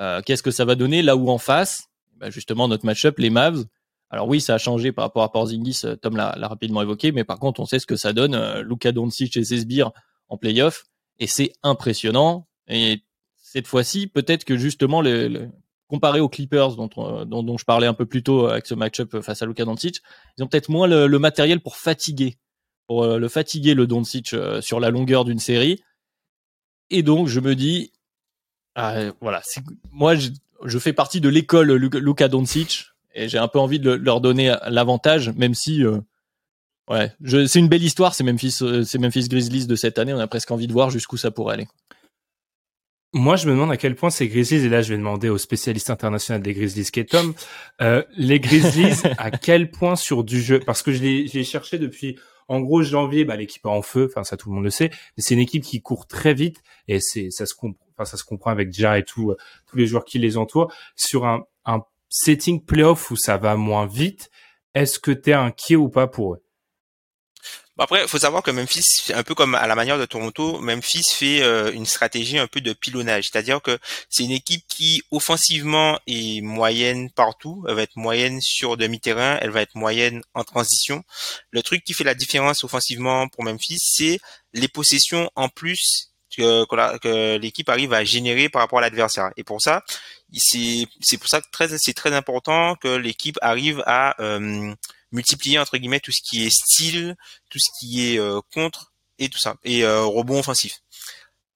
[0.00, 1.84] Euh, Qu'est-ce que ça va donner là où en face?
[2.16, 3.64] Ben Justement, notre match-up, les Mavs.
[4.10, 7.24] Alors oui, ça a changé par rapport à Porzingis, euh, Tom l'a rapidement évoqué, mais
[7.24, 8.34] par contre, on sait ce que ça donne.
[8.34, 9.90] Euh, Luka Doncic et Sesbir
[10.28, 10.84] en playoff,
[11.18, 12.46] et c'est impressionnant.
[12.68, 13.02] Et
[13.36, 15.48] cette fois-ci, peut-être que justement, le,
[15.88, 16.88] comparé aux Clippers dont,
[17.24, 20.02] dont, dont, je parlais un peu plus tôt avec ce match-up face à Luka Doncic,
[20.36, 22.38] ils ont peut-être moins le, matériel pour fatiguer,
[22.86, 25.82] pour euh, le fatiguer le Doncic euh, sur la longueur d'une série.
[26.90, 27.92] Et donc je me dis,
[28.74, 29.42] voilà,
[29.90, 30.30] moi je,
[30.64, 34.54] je, fais partie de l'école Luka Doncic et j'ai un peu envie de leur donner
[34.68, 35.98] l'avantage, même si euh,
[36.88, 40.14] Ouais, c'est une belle histoire, c'est Memphis, euh, c'est Memphis Grizzlies de cette année.
[40.14, 41.68] On a presque envie de voir jusqu'où ça pourrait aller.
[43.12, 45.38] Moi, je me demande à quel point ces Grizzlies, et là, je vais demander au
[45.38, 47.34] spécialiste international des Grizzlies, qui est Tom,
[47.80, 52.18] euh, les Grizzlies, à quel point sur du jeu, parce que je l'ai cherché depuis,
[52.48, 54.90] en gros, janvier, bah, l'équipe est en feu, enfin, ça, tout le monde le sait,
[55.16, 58.16] mais c'est une équipe qui court très vite, et c'est, ça se comprend, enfin, ça
[58.16, 59.36] se comprend avec Ja et tout, euh,
[59.66, 63.86] tous les joueurs qui les entourent, sur un, un setting playoff où ça va moins
[63.86, 64.30] vite,
[64.74, 66.42] est-ce que t'es inquiet ou pas pour eux?
[67.78, 71.04] Après, il faut savoir que Memphis, un peu comme à la manière de Toronto, Memphis
[71.12, 75.98] fait euh, une stratégie un peu de pilonnage, c'est-à-dire que c'est une équipe qui offensivement
[76.06, 81.04] est moyenne partout, elle va être moyenne sur demi-terrain, elle va être moyenne en transition.
[81.50, 84.20] Le truc qui fait la différence offensivement pour Memphis, c'est
[84.54, 86.64] les possessions en plus que,
[86.98, 89.30] que l'équipe arrive à générer par rapport à l'adversaire.
[89.36, 89.84] Et pour ça,
[90.32, 94.74] c'est pour ça que très c'est très important que l'équipe arrive à euh,
[95.12, 97.16] multiplier entre guillemets tout ce qui est style,
[97.50, 100.80] tout ce qui est euh, contre et tout ça et euh, rebond offensif.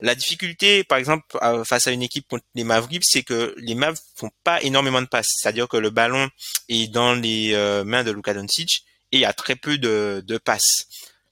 [0.03, 1.26] La difficulté, par exemple,
[1.66, 5.07] face à une équipe contre les Mavericks, c'est que les Mavs font pas énormément de
[5.07, 5.28] passes.
[5.36, 6.30] C'est-à-dire que le ballon
[6.70, 8.82] est dans les euh, mains de Luka Doncic
[9.12, 10.86] et il y a très peu de, de passes.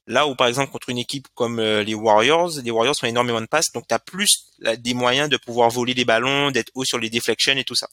[0.08, 3.42] Là où, par exemple, contre une équipe comme euh, les Warriors, les Warriors font énormément
[3.42, 4.46] de passes, donc tu as plus
[4.78, 7.88] des moyens de pouvoir voler des ballons, d'être haut sur les deflections et tout ça.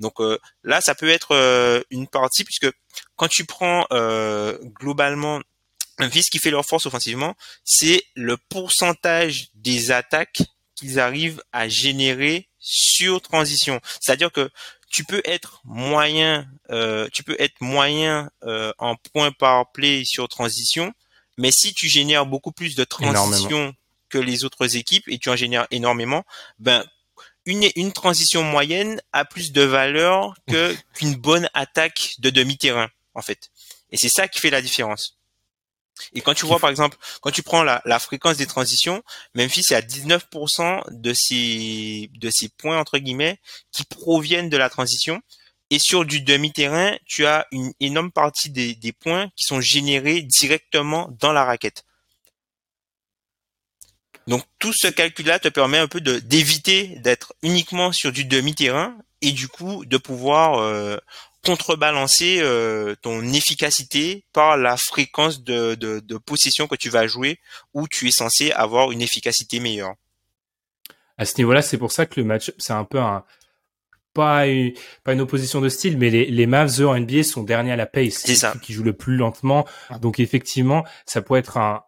[0.00, 2.66] Donc euh, là, ça peut être euh, une partie, puisque
[3.14, 3.86] quand tu prends
[4.80, 5.40] globalement
[5.98, 10.42] un vice qui fait leur force offensivement, c'est le pourcentage des attaques
[10.74, 13.80] qu'ils arrivent à générer sur transition.
[14.00, 14.50] C'est-à-dire que
[14.90, 16.48] tu peux être moyen,
[17.12, 18.30] tu peux être moyen
[18.78, 20.92] en points par play sur transition,
[21.38, 23.74] mais si tu génères beaucoup plus de transitions
[24.08, 26.24] que les autres équipes et tu en génères énormément,
[26.58, 26.84] ben
[27.46, 33.22] une, une transition moyenne a plus de valeur que qu'une bonne attaque de demi-terrain en
[33.22, 33.50] fait.
[33.90, 35.18] Et c'est ça qui fait la différence.
[36.14, 39.02] Et quand tu vois par exemple, quand tu prends la, la fréquence des transitions,
[39.34, 43.40] Memphis est à 19% de ces de ces points entre guillemets
[43.72, 45.20] qui proviennent de la transition,
[45.72, 51.08] et sur du demi-terrain, tu as une énorme partie des, points qui sont générés directement
[51.18, 51.86] dans la raquette.
[54.26, 59.32] Donc tout ce calcul-là te permet un peu d'éviter d'être uniquement sur du demi-terrain et
[59.32, 60.98] du coup de pouvoir euh,
[61.42, 67.40] contrebalancer euh, ton efficacité par la fréquence de, de, de possession que tu vas jouer
[67.72, 69.94] où tu es censé avoir une efficacité meilleure.
[71.16, 73.24] À ce niveau-là, c'est pour ça que le match, c'est un peu un,
[74.14, 74.72] pas une,
[75.04, 77.76] pas une opposition de style, mais les, les Mavs, eux, en NBA, sont derniers à
[77.76, 78.22] la pace.
[78.24, 78.54] C'est ça.
[78.62, 79.66] Qui jouent le plus lentement.
[80.00, 81.82] Donc, effectivement, ça pourrait être un,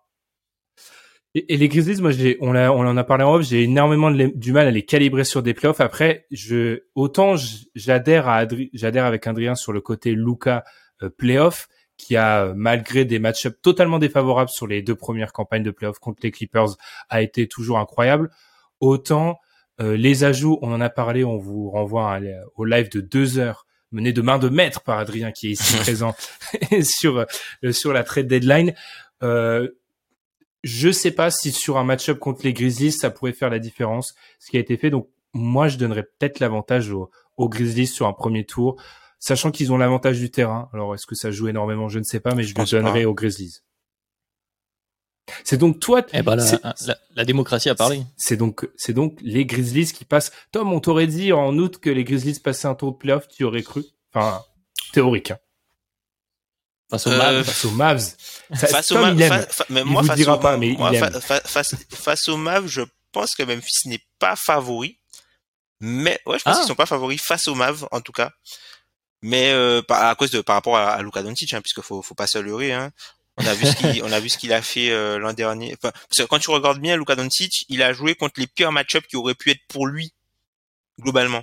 [1.37, 4.11] et, les Grizzlies, moi, j'ai, on, l'a, on en a parlé en off, j'ai énormément
[4.11, 5.81] de, du mal à les calibrer sur des playoffs.
[5.81, 7.35] Après, je, autant
[7.75, 10.65] j'adhère à j'adhère avec Adrien sur le côté Luca
[11.03, 15.73] euh, playoff, qui a, malgré des match-ups totalement défavorables sur les deux premières campagnes de
[15.73, 16.77] playoffs contre les Clippers,
[17.09, 18.31] a été toujours incroyable.
[18.79, 19.39] Autant,
[19.81, 22.19] euh, les ajouts, on en a parlé, on vous renvoie
[22.57, 25.77] au live de deux heures mené de main de maître par Adrien qui est ici
[25.81, 26.15] présent
[26.83, 27.25] sur
[27.65, 28.75] euh, sur la trade deadline.
[29.23, 29.69] Euh,
[30.63, 34.15] je sais pas si sur un match-up contre les Grizzlies ça pourrait faire la différence
[34.39, 34.91] ce qui a été fait.
[34.91, 38.81] Donc moi je donnerais peut-être l'avantage aux, aux, Grizzlies sur un premier tour,
[39.19, 40.69] sachant qu'ils ont l'avantage du terrain.
[40.73, 41.89] Alors est-ce que ça joue énormément?
[41.89, 43.61] Je ne sais pas, mais je, le donnerais aux Grizzlies.
[45.43, 46.03] C'est donc toi.
[46.13, 46.37] Eh ben,
[47.17, 48.03] la, démocratie a parlé.
[48.17, 50.33] C'est donc, c'est donc les Grizzlies qui passent.
[50.53, 53.45] Tom, on t'aurait dit en août que les Grizzlies passaient un tour de playoff, tu
[53.45, 53.85] aurais cru?
[54.13, 54.43] Enfin,
[54.93, 55.31] théorique.
[55.31, 55.39] Hein.
[56.91, 57.45] Face aux Mavs.
[57.45, 58.17] Face aux Mavs.
[58.55, 59.65] face aux Mavs.
[59.71, 60.77] mais moi, face dira pas, mais
[61.21, 64.99] face, face, aux Mavs, je pense que Memphis n'est pas favori.
[65.81, 66.59] Mais ouais, je pense ah.
[66.59, 68.31] qu'ils sont pas favoris face aux Mavs, en tout cas.
[69.23, 72.27] Mais euh, à cause de par rapport à, Luka Doncic, hein, puisque faut faut pas
[72.27, 72.73] se leurrer.
[72.73, 72.93] Hein.
[73.37, 75.75] On a vu ce qu'il, on a vu ce qu'il a fait euh, l'an dernier.
[75.77, 78.71] Enfin, parce que quand tu regardes bien Luka Doncic, il a joué contre les pires
[78.71, 80.13] match-ups qui auraient pu être pour lui
[81.01, 81.43] globalement.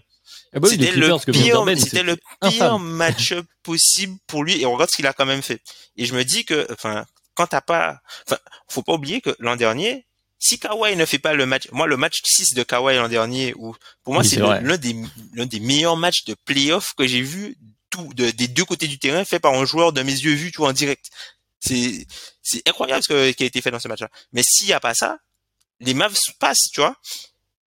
[0.54, 4.90] Ah bah c'était le pire, c'était le pire match-up possible pour lui et on regarde
[4.90, 5.62] ce qu'il a quand même fait.
[5.98, 8.38] Et je me dis que, enfin, quand t'as pas, enfin,
[8.70, 10.06] faut pas oublier que l'an dernier,
[10.40, 13.54] si Kawhi ne fait pas le match, moi le match 6 de Kawhi l'an dernier,
[13.58, 14.96] où pour moi c'est l'un des
[15.34, 17.58] l'un des meilleurs matchs de playoff que j'ai vu
[17.90, 20.52] tout de, des deux côtés du terrain fait par un joueur de mes yeux vus
[20.52, 21.12] tout en direct.
[21.62, 22.06] C'est
[22.42, 24.10] c'est incroyable ce qui a été fait dans ce match-là.
[24.34, 25.20] Mais s'il y a pas ça,
[25.80, 26.96] les Mavs passent, tu vois.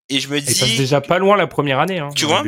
[0.08, 0.52] Et je me dis.
[0.52, 2.08] Ils passent déjà pas loin la première année, hein.
[2.16, 2.42] Tu vois.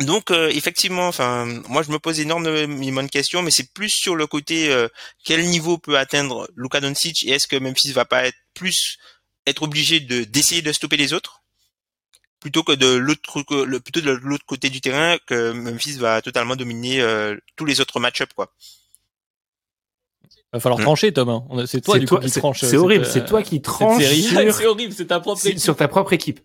[0.00, 4.16] Donc euh, effectivement, enfin, moi je me pose énormément de questions, mais c'est plus sur
[4.16, 4.88] le côté euh,
[5.24, 8.98] quel niveau peut atteindre Luka Doncic et est-ce que Memphis va pas être plus
[9.46, 11.42] être obligé de d'essayer de stopper les autres
[12.40, 16.56] plutôt que de l'autre le plutôt de l'autre côté du terrain que Memphis va totalement
[16.56, 18.52] dominer euh, tous les autres match-ups quoi.
[20.54, 20.84] Va falloir Mm.
[20.84, 21.28] trancher, Tom.
[21.28, 21.44] hein.
[21.66, 22.60] C'est toi, C'est du toi- coup, qui tranche.
[22.60, 23.98] C'est horrible, c'est euh, toi qui sur,
[24.52, 25.60] c'est horrible, c'est ta propre c'est- équipe.
[25.60, 26.40] sur ta propre équipe.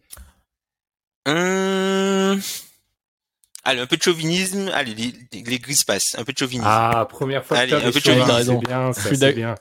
[1.27, 2.41] Hum...
[3.63, 4.71] Allez, un peu de chauvinisme.
[4.73, 6.15] Allez, les, les, les grises passent.
[6.17, 6.65] Un peu de chauvinisme.
[6.67, 8.59] Ah, première fois Allez, que t'as un des peu de chauvinisme.
[8.61, 9.55] c'est bien, ça, bien.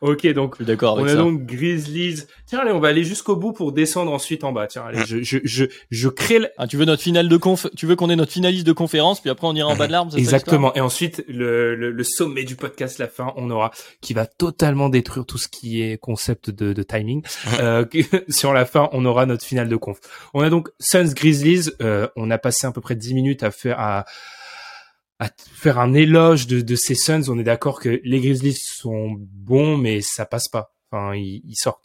[0.00, 1.14] Ok, donc Je suis d'accord on a ça.
[1.16, 2.24] donc Grizzlies.
[2.46, 4.66] Tiens, allez, on va aller jusqu'au bout pour descendre ensuite en bas.
[4.66, 5.06] Tiens, allez, Mm.
[5.06, 7.96] je, je, je, je crée le- Ah, tu veux notre finale de conf, tu veux
[7.96, 10.16] qu'on ait notre finaliste de conférence, puis après on ira en bas de l'arbre.
[10.16, 10.74] Exactement.
[10.74, 13.70] Et ensuite, le, le, le sommet du podcast, la fin, on aura
[14.00, 17.22] qui va totalement détruire tout ce qui est concept de, de timing.
[17.60, 17.84] Euh,
[18.28, 19.98] sur la fin, on aura notre finale de conf.
[20.34, 21.70] On a donc Suns Grizzlies.
[21.82, 24.04] Euh, on a passé à peu près 10 minutes à faire à,
[25.20, 27.28] à faire un éloge de, de ces Suns.
[27.28, 30.74] On est d'accord que les Grizzlies sont bons, mais ça passe pas.
[30.90, 31.84] Enfin, ils, ils sortent.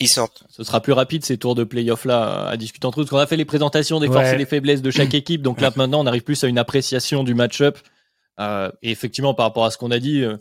[0.00, 0.44] Ils sortent.
[0.48, 3.04] Ce sera plus rapide ces tours de playoff là à discuter entre eux.
[3.04, 4.34] Parce qu'on a fait les présentations des forces Ouais.
[4.34, 5.42] et des faiblesses de chaque équipe.
[5.42, 7.78] Donc là maintenant on arrive plus à une appréciation du match-up.
[8.40, 10.36] Euh, et effectivement par rapport à ce qu'on a dit, euh,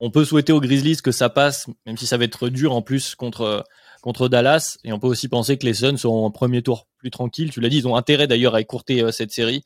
[0.00, 2.82] on peut souhaiter aux Grizzlies que ça passe, même si ça va être dur en
[2.82, 3.64] plus contre
[4.02, 4.76] contre Dallas.
[4.84, 7.50] Et on peut aussi penser que les Suns sont en premier tour plus tranquilles.
[7.50, 9.64] Tu l'as dit, ils ont intérêt d'ailleurs à écourter euh, cette série.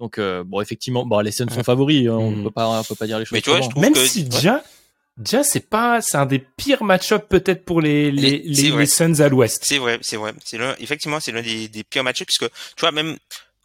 [0.00, 2.08] Donc euh, bon effectivement, bon les Suns sont favoris.
[2.08, 2.42] hein, on Mhm.
[2.44, 3.32] peut pas on peut pas dire les choses.
[3.32, 4.62] Mais tu vois, je trouve Même que- si déjà,
[5.16, 9.28] déjà c'est pas, c'est un des pires match-up peut-être pour les les, Les- Suns à
[9.28, 9.62] l'Ouest.
[9.64, 10.32] C'est vrai, c'est vrai.
[10.44, 13.16] C'est l'un, effectivement, c'est l'un des, des pires matchs puisque, tu vois, même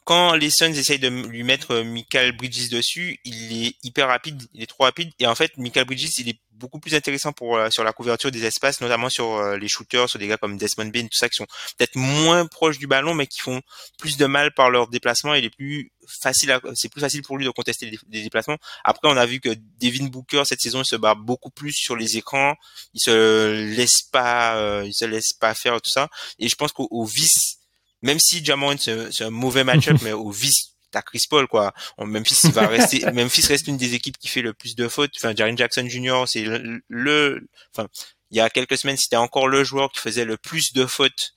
[0.05, 4.41] quand les Suns essayent de lui mettre euh, Michael Bridges dessus, il est hyper rapide,
[4.55, 5.11] il est trop rapide.
[5.19, 8.31] Et en fait, Michael Bridges, il est beaucoup plus intéressant pour euh, sur la couverture
[8.31, 11.29] des espaces, notamment sur euh, les shooters, sur des gars comme Desmond Bain, tout ça,
[11.29, 11.45] qui sont
[11.77, 13.61] peut-être moins proches du ballon, mais qui font
[13.99, 15.35] plus de mal par leur déplacement.
[15.35, 18.57] Il est plus facile, à- c'est plus facile pour lui de contester les déplacements.
[18.83, 19.49] Après, on a vu que
[19.79, 22.55] Devin Booker cette saison, il se bat beaucoup plus sur les écrans.
[22.93, 26.09] Il se laisse pas, euh, il se laisse pas faire tout ça.
[26.39, 27.57] Et je pense qu'au au vice,
[28.01, 31.73] même si Jamorant c'est c'est un mauvais match-up, mais au vice, t'as Chris Paul quoi.
[31.99, 35.11] Memphis il va rester, Memphis reste une des équipes qui fait le plus de fautes.
[35.17, 36.23] Enfin, Jaren Jackson Jr.
[36.27, 37.87] c'est le, le- enfin,
[38.31, 41.33] il y a quelques semaines c'était encore le joueur qui faisait le plus de fautes.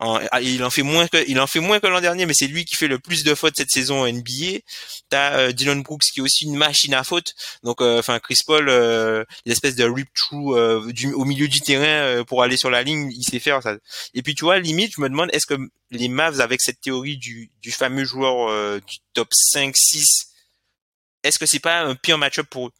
[0.00, 2.32] En- ah, il en fait moins que, il en fait moins que l'an dernier, mais
[2.32, 4.60] c'est lui qui fait le plus de fautes cette saison en NBA.
[5.08, 7.34] T'as euh, Dylan Brooks qui est aussi une machine à fautes.
[7.64, 11.60] Donc, euh, enfin, Chris Paul, euh, l'espèce de rip through euh, du, au milieu du
[11.60, 13.74] terrain euh, pour aller sur la ligne, il sait faire ça.
[14.14, 15.58] Et puis tu vois, limite, je me demande, est-ce que
[15.90, 20.26] les Mavs, avec cette théorie du, du fameux joueur euh, du top 5-6,
[21.24, 22.72] est-ce que c'est pas un pire match-up pour eux?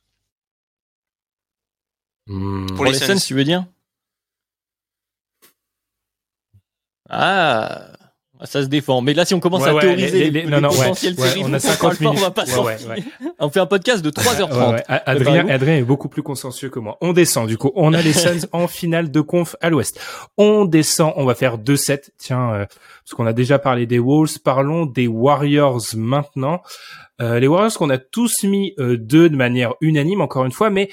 [2.27, 2.66] Hmm.
[2.66, 2.95] Pour Pour les.
[2.99, 3.64] Suns, tu veux dire?
[7.09, 7.86] Ah,
[8.44, 9.00] ça se défend.
[9.00, 10.76] Mais là, si on commence Ouais, à ouais, théoriser les- les, les- non, non, ouais,
[10.76, 12.20] potentiels ouais, séries, on a parle 50 pas, on minutes.
[12.24, 12.44] va pas.
[13.40, 14.52] On fait un podcast de 3h30.
[14.68, 14.84] Ouais, ouais.
[14.86, 15.48] A- Adrien.
[15.48, 16.98] Adrien est beaucoup plus consciencieux que moi.
[17.00, 17.72] On descend, du coup.
[17.74, 20.00] On a les Suns en finale de conf à l'ouest.
[20.36, 22.11] On descend, on va faire 2-7.
[22.18, 26.61] Tiens, euh, parce qu'on a déjà parlé des Wolves, parlons des Warriors maintenant.
[27.20, 30.70] Euh, les Warriors qu'on a tous mis euh, deux de manière unanime, encore une fois,
[30.70, 30.88] mais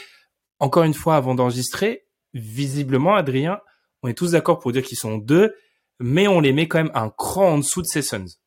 [0.60, 3.60] encore une fois, avant d'enregistrer, visiblement, Adrien,
[4.02, 5.54] on est tous d'accord pour dire qu'ils sont deux,
[6.00, 8.38] mais on les met quand même un cran en dessous de ces Suns.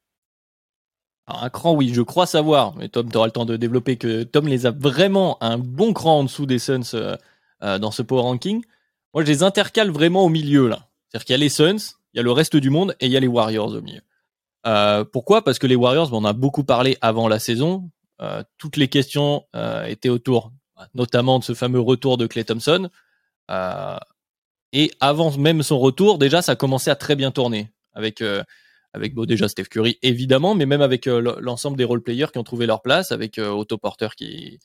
[1.27, 2.75] Un cran, oui, je crois savoir.
[2.77, 5.93] Mais Tom, tu auras le temps de développer que Tom les a vraiment un bon
[5.93, 7.17] cran en dessous des Suns euh,
[7.63, 8.65] euh, dans ce power ranking.
[9.13, 10.89] Moi, je les intercale vraiment au milieu, là.
[11.09, 13.13] C'est-à-dire qu'il y a les Suns, il y a le reste du monde et il
[13.13, 14.01] y a les Warriors au milieu.
[14.67, 15.43] Euh, pourquoi?
[15.43, 17.91] Parce que les Warriors, on en a beaucoup parlé avant la saison.
[18.21, 20.53] Euh, toutes les questions euh, étaient autour,
[20.95, 22.91] notamment de ce fameux retour de Clay Thompson.
[23.51, 23.97] Euh,
[24.73, 28.43] et avant même son retour, déjà, ça commençait à très bien tourner avec euh,
[28.95, 32.39] avec bon, déjà Steph Curry évidemment, mais même avec euh, l'ensemble des role players qui
[32.39, 34.59] ont trouvé leur place, avec euh, Otto Porter qui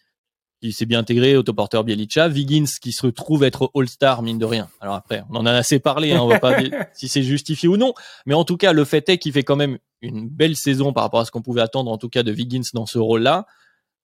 [0.62, 4.46] qui s'est bien intégré, Otto Porter Bielicha, Wiggins qui se retrouve être All-Star mine de
[4.46, 4.70] rien.
[4.80, 7.68] Alors après, on en a assez parlé, hein, on va pas dire si c'est justifié
[7.68, 7.94] ou non,
[8.26, 11.04] mais en tout cas le fait est qu'il fait quand même une belle saison par
[11.04, 13.46] rapport à ce qu'on pouvait attendre en tout cas de Wiggins dans ce rôle-là.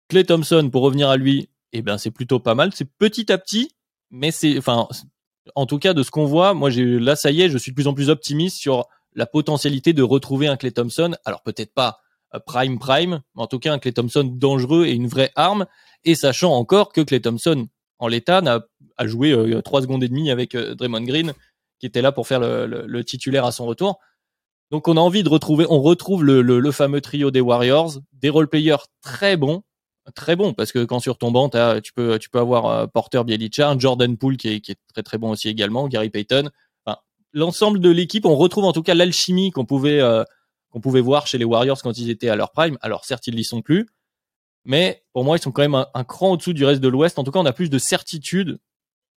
[0.08, 3.38] Clay Thompson pour revenir à lui, eh ben c'est plutôt pas mal, c'est petit à
[3.38, 3.72] petit,
[4.12, 4.88] mais c'est enfin
[5.54, 7.72] en tout cas de ce qu'on voit, moi j'ai là ça y est, je suis
[7.72, 11.16] de plus en plus optimiste sur la potentialité de retrouver un Clay Thompson.
[11.26, 12.00] Alors peut-être pas
[12.34, 15.66] euh, prime prime, mais en tout cas un Clay Thompson dangereux et une vraie arme.
[16.04, 17.68] Et sachant encore que Clay Thompson,
[18.00, 18.62] en l'état, n'a
[18.98, 21.34] a joué euh, trois secondes et demie avec euh, Draymond Green,
[21.80, 24.00] qui était là pour faire le, titulaire à son retour.
[24.72, 28.30] Donc on a envie de retrouver, on retrouve le, le- fameux trio des Warriors, des
[28.30, 29.64] role players très bons,
[30.14, 31.50] très bons parce que quand sur ton banc
[31.82, 35.04] tu peux tu peux avoir euh, Porter Bielicha, Jordan Poole qui est, qui est très
[35.04, 36.50] très bon aussi également, Gary Payton.
[36.86, 36.98] Enfin,
[37.34, 40.24] l'ensemble de l'équipe, on retrouve en tout cas l'alchimie qu'on pouvait euh,
[40.70, 42.78] qu'on pouvait voir chez les Warriors quand ils étaient à leur prime.
[42.82, 43.88] Alors certes ils n'y sont plus,
[44.66, 47.18] mais pour moi ils sont quand même un, un cran au-dessous du reste de l'Ouest.
[47.18, 48.60] En tout cas on a plus de certitude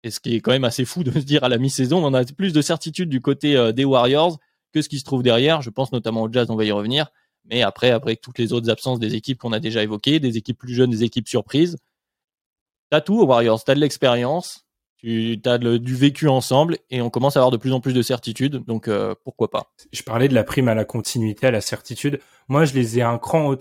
[0.04, 2.14] et ce qui est quand même assez fou de se dire à la mi-saison, on
[2.14, 4.38] a plus de certitude du côté euh, des Warriors
[4.74, 5.62] que ce qui se trouve derrière.
[5.62, 7.08] Je pense notamment au Jazz, on va y revenir.
[7.50, 10.58] Mais après, après toutes les autres absences des équipes qu'on a déjà évoquées, des équipes
[10.58, 11.78] plus jeunes, des équipes surprises,
[12.90, 14.68] t'as tout aux Warriors, t'as de l'expérience,
[14.98, 18.02] tu as du vécu ensemble et on commence à avoir de plus en plus de
[18.02, 18.64] certitudes.
[18.66, 19.72] Donc euh, pourquoi pas?
[19.92, 22.20] Je parlais de la prime à la continuité, à la certitude.
[22.48, 23.56] Moi, je les ai un cran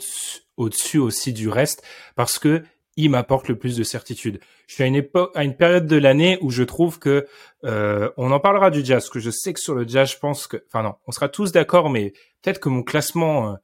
[0.57, 1.83] au-dessus aussi du reste
[2.15, 2.63] parce que
[2.97, 4.41] ils m'apportent le plus de certitude.
[4.67, 7.27] Je suis à une à une période de l'année où je trouve que
[7.65, 9.11] euh, on en parlera du jazz.
[9.11, 11.53] que je sais que sur le jazz, je pense que, enfin non, on sera tous
[11.53, 13.57] d'accord, mais peut-être que mon classement euh,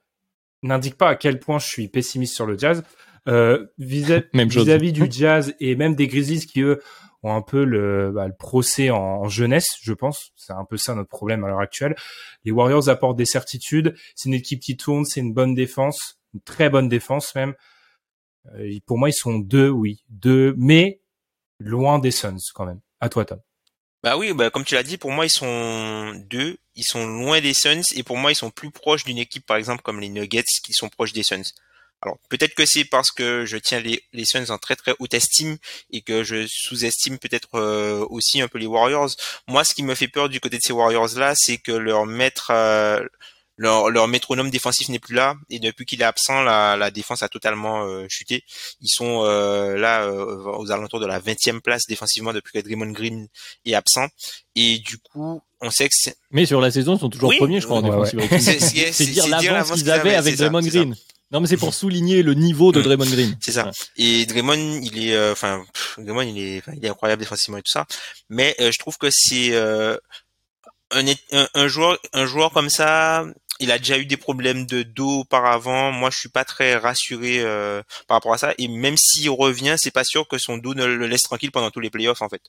[0.63, 2.83] n'indique pas à quel point je suis pessimiste sur le jazz.
[3.29, 6.81] Euh, vis-à-vis du jazz et même des Grizzlies qui eux
[7.23, 10.33] ont un peu le, bah, le procès en, jeunesse, je pense.
[10.37, 11.95] C'est un peu ça notre problème à l'heure actuelle.
[12.45, 13.95] Les Warriors apportent des certitudes.
[14.17, 17.55] C'est une équipe qui tourne, c'est une bonne défense, une très bonne défense même.
[18.55, 21.01] Euh, pour moi, ils sont deux, oui, deux, mais
[21.61, 22.81] loin des Suns quand même.
[23.01, 23.39] À toi, Tom.
[24.03, 27.41] Bah oui, bah comme tu l'as dit, pour moi ils sont deux, ils sont loin
[27.41, 30.09] des Suns et pour moi ils sont plus proches d'une équipe par exemple comme les
[30.09, 31.53] Nuggets qui sont proches des Suns.
[32.03, 35.15] Alors peut-être que c'est parce que je tiens les, les Suns en très très haute
[35.15, 35.57] estime
[35.93, 39.11] et que je sous-estime peut-être euh, aussi un peu les Warriors.
[39.47, 42.05] Moi, ce qui me fait peur du côté de ces Warriors là, c'est que leur
[42.05, 43.07] maître, euh,
[43.63, 47.23] leur, leur métronome défensif n'est plus là et depuis qu'il est absent, la, la défense
[47.23, 48.45] a totalement euh, chuté.
[48.81, 53.29] Ils sont là aux alentours de la 20e place défensivement depuis que Draymond Green
[53.65, 54.09] est absent
[54.57, 56.17] et du coup on sait que c'est...
[56.33, 58.21] Mais sur la saison, ils sont toujours premiers, je crois, en défensive.
[58.93, 60.97] C'est dire l'avance qu'ils avaient avec Draymond Green.
[61.33, 62.83] Non, mais c'est pour souligner le niveau de mm.
[62.83, 63.37] Draymond Green.
[63.41, 63.71] C'est ça.
[63.97, 65.65] Et Draymond, il est, euh, enfin,
[65.97, 67.87] Draymond, il est, il est incroyable défensivement et tout ça.
[68.29, 69.97] Mais euh, je trouve que c'est euh,
[70.91, 71.05] un,
[71.55, 73.25] un, joueur, un joueur comme ça.
[73.61, 75.93] Il a déjà eu des problèmes de dos auparavant.
[75.93, 77.43] Moi, je suis pas très rassuré
[78.09, 78.55] par rapport à ça.
[78.59, 81.71] Et même s'il revient, c'est pas sûr que son dos ne le laisse tranquille pendant
[81.71, 82.43] tous les playoffs, en fait.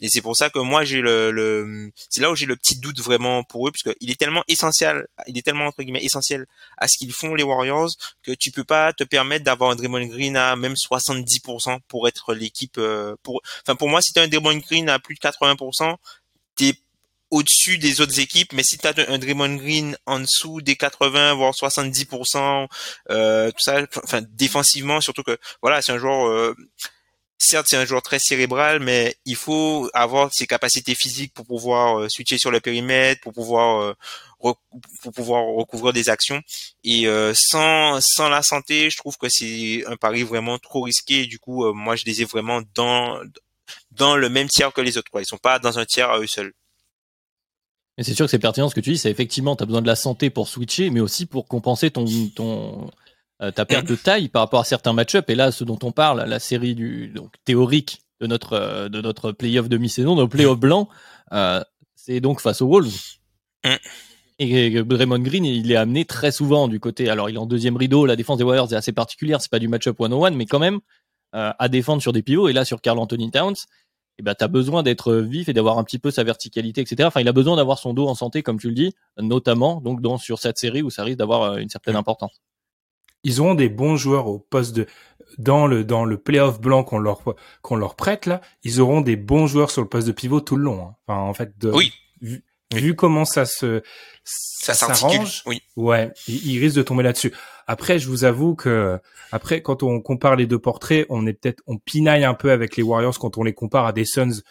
[0.00, 3.00] Et c'est pour ça que moi j'ai le, c'est là où j'ai le petit doute
[3.00, 6.46] vraiment pour eux parce qu'il est tellement essentiel, il est tellement entre guillemets essentiel
[6.78, 7.90] à ce qu'ils font les Warriors
[8.22, 12.34] que tu peux pas te permettre d'avoir un Draymond Green à même 70% pour être
[12.34, 15.20] l'équipe euh, pour enfin pour moi si tu as un Draymond Green à plus de
[15.20, 15.96] 80%,
[16.56, 16.74] t'es
[17.32, 21.34] au-dessus des autres équipes, mais si tu as un Draymond Green en dessous des 80
[21.34, 22.68] voire 70%,
[23.10, 26.54] euh, tout ça, enfin défensivement surtout que voilà c'est un joueur euh,
[27.38, 32.00] certes c'est un joueur très cérébral, mais il faut avoir ses capacités physiques pour pouvoir
[32.00, 33.94] euh, switcher sur le périmètre, pour pouvoir euh,
[34.38, 36.42] pour pouvoir recouvrir des actions.
[36.84, 41.26] Et euh, sans sans la santé, je trouve que c'est un pari vraiment trop risqué.
[41.26, 43.20] du coup, moi je les ai vraiment dans
[43.90, 45.10] dans le même tiers que les autres.
[45.10, 45.22] Quoi.
[45.22, 46.52] Ils sont pas dans un tiers à eux seuls.
[47.98, 48.98] Mais c'est sûr que c'est pertinent ce que tu dis.
[48.98, 52.06] C'est effectivement, tu as besoin de la santé pour switcher, mais aussi pour compenser ton
[52.34, 52.90] ton
[53.42, 55.28] euh, ta perte de taille par rapport à certains match-ups.
[55.28, 59.00] Et là, ce dont on parle, la série du donc théorique de notre euh, de
[59.00, 60.88] notre playoff demi-saison, notre playoff blanc,
[61.32, 61.60] euh,
[61.96, 63.18] c'est donc face aux Wolves.
[64.38, 67.08] Et Draymond Green, il est amené très souvent du côté.
[67.08, 68.06] Alors, il est en deuxième rideau.
[68.06, 69.40] La défense des Warriors est assez particulière.
[69.40, 70.80] C'est pas du match-up one-on-one, mais quand même
[71.32, 72.48] à défendre sur des pivots.
[72.48, 73.54] Et là, sur Carl Anthony Towns,
[74.18, 77.04] eh ben, tu as besoin d'être vif et d'avoir un petit peu sa verticalité, etc.
[77.06, 80.00] Enfin, il a besoin d'avoir son dos en santé, comme tu le dis, notamment donc
[80.00, 82.40] dans, sur cette série où ça risque d'avoir une certaine importance
[83.24, 84.86] ils auront des bons joueurs au poste de
[85.38, 87.22] dans le dans le playoff blanc qu'on leur
[87.62, 90.56] qu'on leur prête là, ils auront des bons joueurs sur le poste de pivot tout
[90.56, 90.86] le long.
[90.86, 90.96] Hein.
[91.06, 91.92] Enfin en fait, de, oui.
[92.20, 92.44] Vu,
[92.94, 93.82] comment ça se
[94.24, 95.60] ça, s'arrange, oui.
[95.76, 97.32] ouais, ils, risquent de tomber là-dessus.
[97.66, 99.00] Après, je vous avoue que
[99.32, 102.76] après quand on compare les deux portraits, on est peut-être on pinaille un peu avec
[102.76, 104.42] les Warriors quand on les compare à des Suns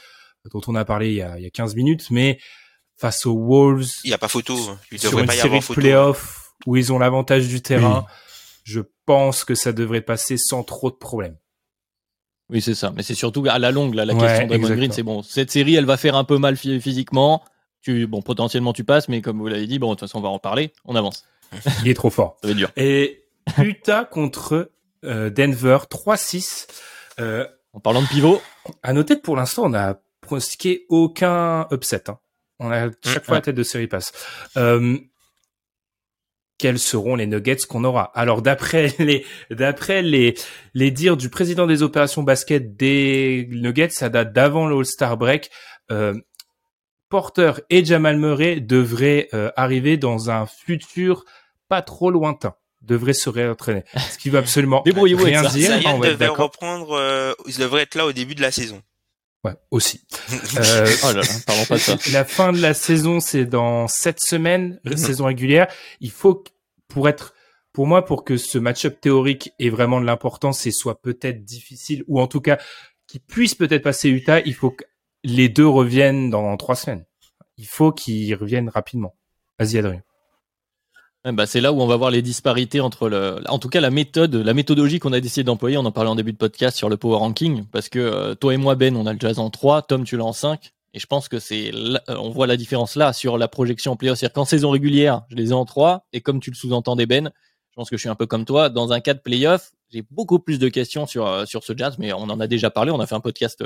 [0.51, 2.39] dont on a parlé il y a, il y a 15 minutes, mais
[2.97, 4.57] face aux Wolves, il y a pas photo.
[4.91, 8.05] Il sur une série de playoffs où ils ont l'avantage du terrain
[8.63, 11.37] je pense que ça devrait passer sans trop de problèmes.
[12.49, 12.91] Oui, c'est ça.
[12.95, 15.23] Mais c'est surtout à la longue, là, la question de Green, c'est bon.
[15.23, 17.43] Cette série, elle va faire un peu mal physiquement.
[17.81, 20.21] Tu, bon, potentiellement, tu passes, mais comme vous l'avez dit, bon, de toute façon, on
[20.21, 20.71] va en parler.
[20.85, 21.25] On avance.
[21.81, 22.37] Il est trop fort.
[22.41, 22.71] Ça va être dur.
[22.77, 23.23] Et
[23.57, 24.71] Utah contre
[25.03, 26.67] euh, Denver, 3-6.
[27.19, 28.41] Euh, en parlant de pivot.
[28.83, 32.09] À noter que pour l'instant, on n'a pronostiqué aucun upset.
[32.09, 32.19] Hein.
[32.59, 34.11] On a chaque fois la tête de série passe.
[34.57, 34.97] Euh,
[36.57, 38.11] quels seront les nuggets qu'on aura?
[38.13, 40.35] Alors d'après les d'après les
[40.75, 45.49] les dires du président des opérations basket des Nuggets, ça date d'avant le All-Star break.
[45.89, 46.13] Euh,
[47.11, 51.25] Porter et Jamal Murray devraient euh, arriver dans un futur
[51.69, 53.83] pas trop lointain devraient se réentraîner.
[54.11, 55.81] Ce qui veut absolument rien dire.
[55.83, 58.81] Ça devrait reprendre, euh, ils devraient être là au début de la saison.
[59.43, 60.01] Ouais, aussi.
[60.57, 61.97] euh, oh là là, parlons pas de ça.
[62.11, 64.97] La fin de la saison, c'est dans sept semaines, mhm.
[64.97, 65.67] saison régulière.
[65.99, 66.43] Il faut,
[66.87, 67.33] pour être,
[67.73, 72.03] pour moi, pour que ce match-up théorique ait vraiment de l'importance et soit peut-être difficile,
[72.07, 72.57] ou en tout cas,
[73.07, 74.85] qu'il puisse peut-être passer Utah, il faut que
[75.23, 77.05] les deux reviennent dans trois semaines.
[77.57, 79.15] Il faut qu'ils reviennent rapidement.
[79.59, 80.01] Vas-y, Adrien.
[81.23, 83.91] bah, c'est là où on va voir les disparités entre le, en tout cas la
[83.91, 85.77] méthode, la méthodologie qu'on a décidé d'employer.
[85.77, 88.53] On en parlait en début de podcast sur le power ranking, parce que euh, toi
[88.53, 90.99] et moi Ben, on a le Jazz en 3, Tom tu l'as en 5, et
[90.99, 94.17] je pense que c'est, euh, on voit la différence là sur la projection en playoff.
[94.17, 97.31] C'est-à-dire qu'en saison régulière, je les ai en 3, et comme tu le sous-entendais Ben,
[97.81, 98.69] pense que je suis un peu comme toi.
[98.69, 101.95] Dans un cas de playoff, j'ai beaucoup plus de questions sur euh, sur ce Jazz,
[101.97, 102.91] mais on en a déjà parlé.
[102.91, 103.63] On a fait un podcast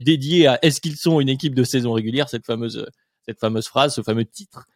[0.00, 2.86] dédié à est-ce qu'ils sont une équipe de saison régulière, cette fameuse
[3.26, 4.66] cette fameuse phrase, ce fameux titre.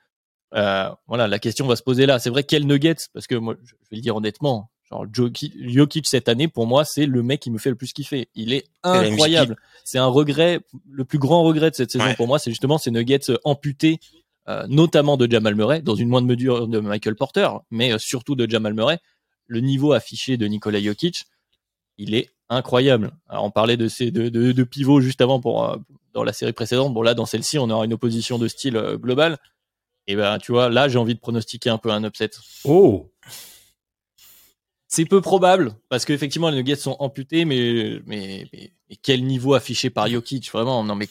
[0.55, 2.19] Euh, voilà, la question va se poser là.
[2.19, 3.09] C'est vrai quel Nuggets?
[3.13, 7.07] Parce que moi, je vais le dire honnêtement, genre Jokic cette année pour moi c'est
[7.07, 8.29] le mec qui me fait le plus kiffer.
[8.35, 9.57] Il est incroyable.
[9.85, 10.61] C'est un regret,
[10.91, 14.26] le plus grand regret de cette saison pour moi, c'est justement ces Nuggets amputés, euh,
[14.69, 18.49] notamment de Jamal Murray, dans une moindre mesure de Michael Porter, mais euh, surtout de
[18.49, 18.99] Jamal Murray.
[19.47, 21.25] Le niveau affiché de Nikola Jokic,
[21.99, 23.13] il est incroyable.
[23.29, 25.77] Alors on parlait de ces de, de, de pivots juste avant pour
[26.13, 26.93] dans la série précédente.
[26.93, 29.39] Bon là dans celle-ci on aura une opposition de style global.
[30.07, 32.31] Et ben, tu vois, là, j'ai envie de pronostiquer un peu un upset.
[32.65, 33.13] Oh
[34.87, 38.71] C'est peu probable, parce qu'effectivement, les Nuggets sont amputés, mais, mais, mais,
[39.03, 41.09] quel niveau affiché par Jokic, vraiment, non mais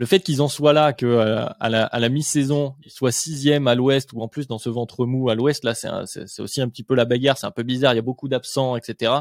[0.00, 3.12] le fait qu'ils en soient là, que euh, à la, à la mi-saison, ils soient
[3.12, 6.62] sixième à l'ouest, ou en plus dans ce ventre mou à l'ouest, là, c'est aussi
[6.62, 9.12] un petit peu la bagarre, c'est un peu bizarre, il y a beaucoup d'absents, etc.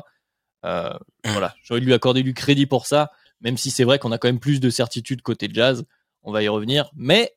[0.65, 0.93] Euh,
[1.25, 3.11] voilà, j'aurais lui accorder du crédit pour ça,
[3.41, 5.84] même si c'est vrai qu'on a quand même plus de certitude côté jazz,
[6.23, 7.36] on va y revenir, mais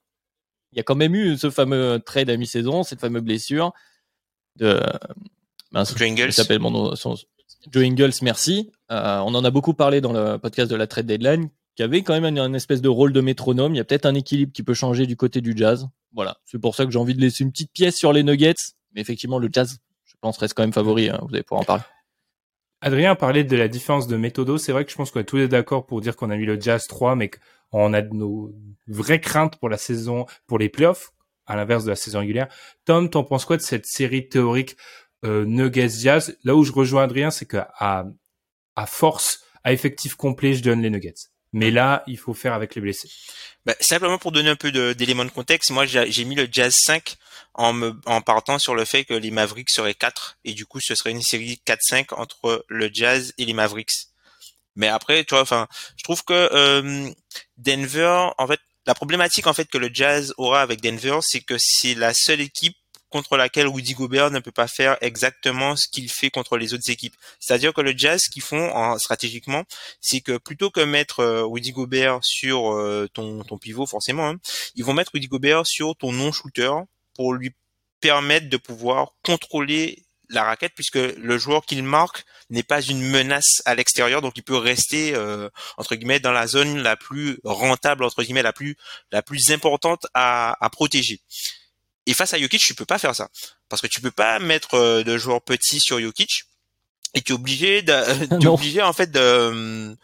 [0.71, 3.73] il y a quand même eu ce fameux trade à mi-saison, cette fameuse blessure
[4.55, 4.81] de
[5.75, 6.33] Joe Ingles.
[6.33, 7.17] s'appelle mon son,
[7.73, 8.71] Joe Ingles, merci.
[8.93, 12.03] Euh, on en a beaucoup parlé dans le podcast de la trade deadline, qui avait
[12.03, 13.75] quand même un, espèce de rôle de métronome.
[13.75, 15.89] Il y a peut-être un équilibre qui peut changer du côté du Jazz.
[16.13, 18.55] Voilà, c'est pour ça que j'ai envie de laisser une petite pièce sur les Nuggets,
[18.95, 21.09] mais effectivement le Jazz, je pense, reste quand même favori.
[21.09, 21.21] Hein.
[21.23, 21.83] Vous allez pouvoir en parler.
[22.83, 24.59] Adrien parlait de la différence de méthodo.
[24.59, 26.61] C'est vrai que je pense qu'on est tous d'accord pour dire qu'on a mis le
[26.61, 27.31] Jazz 3, mais
[27.71, 28.53] on a nos
[28.89, 31.13] vraies craintes pour la saison, pour les playoffs,
[31.47, 32.49] à l'inverse de la saison régulière.
[32.85, 34.77] Tom, t'en penses quoi de cette série théorique
[35.25, 36.37] euh, Nuggets Jazz?
[36.45, 40.91] Là où je rejoins Adrien, c'est qu'à à force, à effectif complet, je donne les
[40.91, 41.32] Nuggets.
[41.53, 43.11] Mais là, il faut faire avec les blessés.
[43.65, 47.17] Bah, simplement pour donner un peu d'éléments de, contexte, moi j'ai mis le Jazz 5
[47.55, 50.81] en, me, en partant sur le fait que les Mavericks seraient 4 et du coup
[50.81, 54.09] ce serait une série 4-5 entre le Jazz et les Mavericks.
[54.75, 57.11] Mais après, tu vois, enfin, je trouve que euh,
[57.59, 61.57] Denver, en fait, la problématique en fait que le Jazz aura avec Denver, c'est que
[61.59, 62.77] c'est la seule équipe
[63.13, 66.91] contre laquelle Rudy Gobert ne peut pas faire exactement ce qu'il fait contre les autres
[66.91, 67.15] équipes.
[67.39, 69.63] C'est-à-dire que le Jazz, ce qu'ils font en, stratégiquement,
[70.01, 74.37] c'est que plutôt que mettre euh, Rudy Gobert sur euh, ton, ton pivot, forcément, hein,
[74.75, 76.73] ils vont mettre Rudy Gobert sur ton non-shooter
[77.15, 77.55] pour lui
[78.01, 80.03] permettre de pouvoir contrôler
[80.33, 84.43] la raquette puisque le joueur qu'il marque n'est pas une menace à l'extérieur donc il
[84.43, 88.77] peut rester euh, entre guillemets dans la zone la plus rentable entre guillemets la plus
[89.11, 91.21] la plus importante à, à protéger
[92.07, 93.29] et face à Jokic tu peux pas faire ça
[93.69, 96.45] parce que tu peux pas mettre euh, de joueurs petits sur Jokic
[97.15, 97.93] et tu es obligé de,
[98.43, 99.97] es obligé en fait de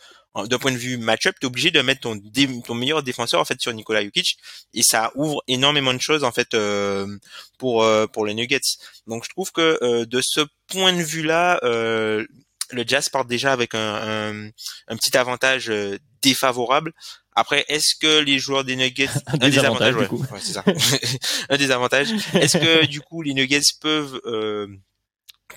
[0.46, 2.20] d'un point de vue match-up, tu es obligé de mettre ton,
[2.64, 4.38] ton meilleur défenseur en fait sur Nikola Jokic
[4.74, 7.18] et ça ouvre énormément de choses en fait euh,
[7.58, 8.60] pour euh, pour les Nuggets.
[9.06, 13.74] Donc je trouve que euh, de ce point de vue-là, le Jazz part déjà avec
[13.74, 14.50] un,
[14.88, 15.72] un, petit avantage
[16.20, 16.92] défavorable.
[17.38, 20.08] Après, est-ce que les joueurs des Nuggets un, un désavantage, ouais,
[20.40, 20.64] c'est ça,
[21.48, 22.08] un désavantage.
[22.34, 24.20] Est-ce que du coup les Nuggets peuvent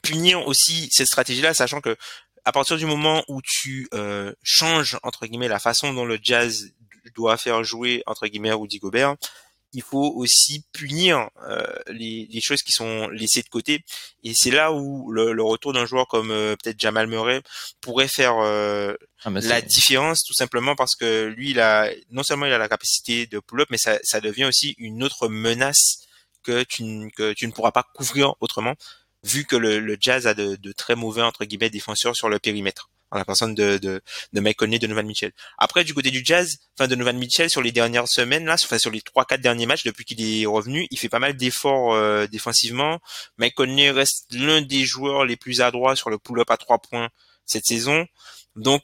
[0.04, 1.98] punir aussi cette stratégie-là, sachant que
[2.46, 6.72] à partir du moment où tu euh, changes entre guillemets la façon dont le jazz
[7.16, 9.16] doit faire jouer entre guillemets Rudy Gobert,
[9.74, 13.84] il faut aussi punir euh, les, les, choses qui sont laissées de côté.
[14.24, 17.42] Et c'est là où le, retour d'un joueur comme euh, peut-être Jamal Murray
[17.80, 18.94] pourrait faire euh,
[19.24, 22.70] ah, la différence, tout simplement parce que lui, il a non seulement il a la
[22.70, 26.00] capacité de pull-up, mais ça, ça devient aussi une autre menace
[26.44, 28.76] que tu, que tu ne pourras pas couvrir autrement
[29.24, 32.40] vu que le, le Jazz a de, de, très mauvais entre guillemets défenseurs sur le
[32.40, 34.02] périmètre en la personne de de,
[34.34, 35.32] de Mike Conley, de Novan Mitchell.
[35.58, 38.78] Après du côté du Jazz, enfin de Novan Mitchell sur les dernières semaines là, enfin
[38.78, 41.94] sur les trois quatre derniers matchs depuis qu'il est revenu, il fait pas mal d'efforts
[41.94, 43.00] euh, défensivement.
[43.38, 47.10] Mike Conley reste l'un des joueurs les plus adroits sur le pull-up à trois points
[47.46, 48.06] cette saison.
[48.56, 48.84] Donc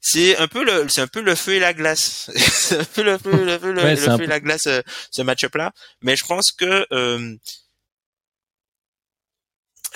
[0.00, 3.02] c'est un peu le c'est un peu le feu et la glace c'est un peu
[3.02, 5.72] le feu le feu, le, feu et la glace euh, ce match-up là
[6.02, 7.34] mais je pense que euh,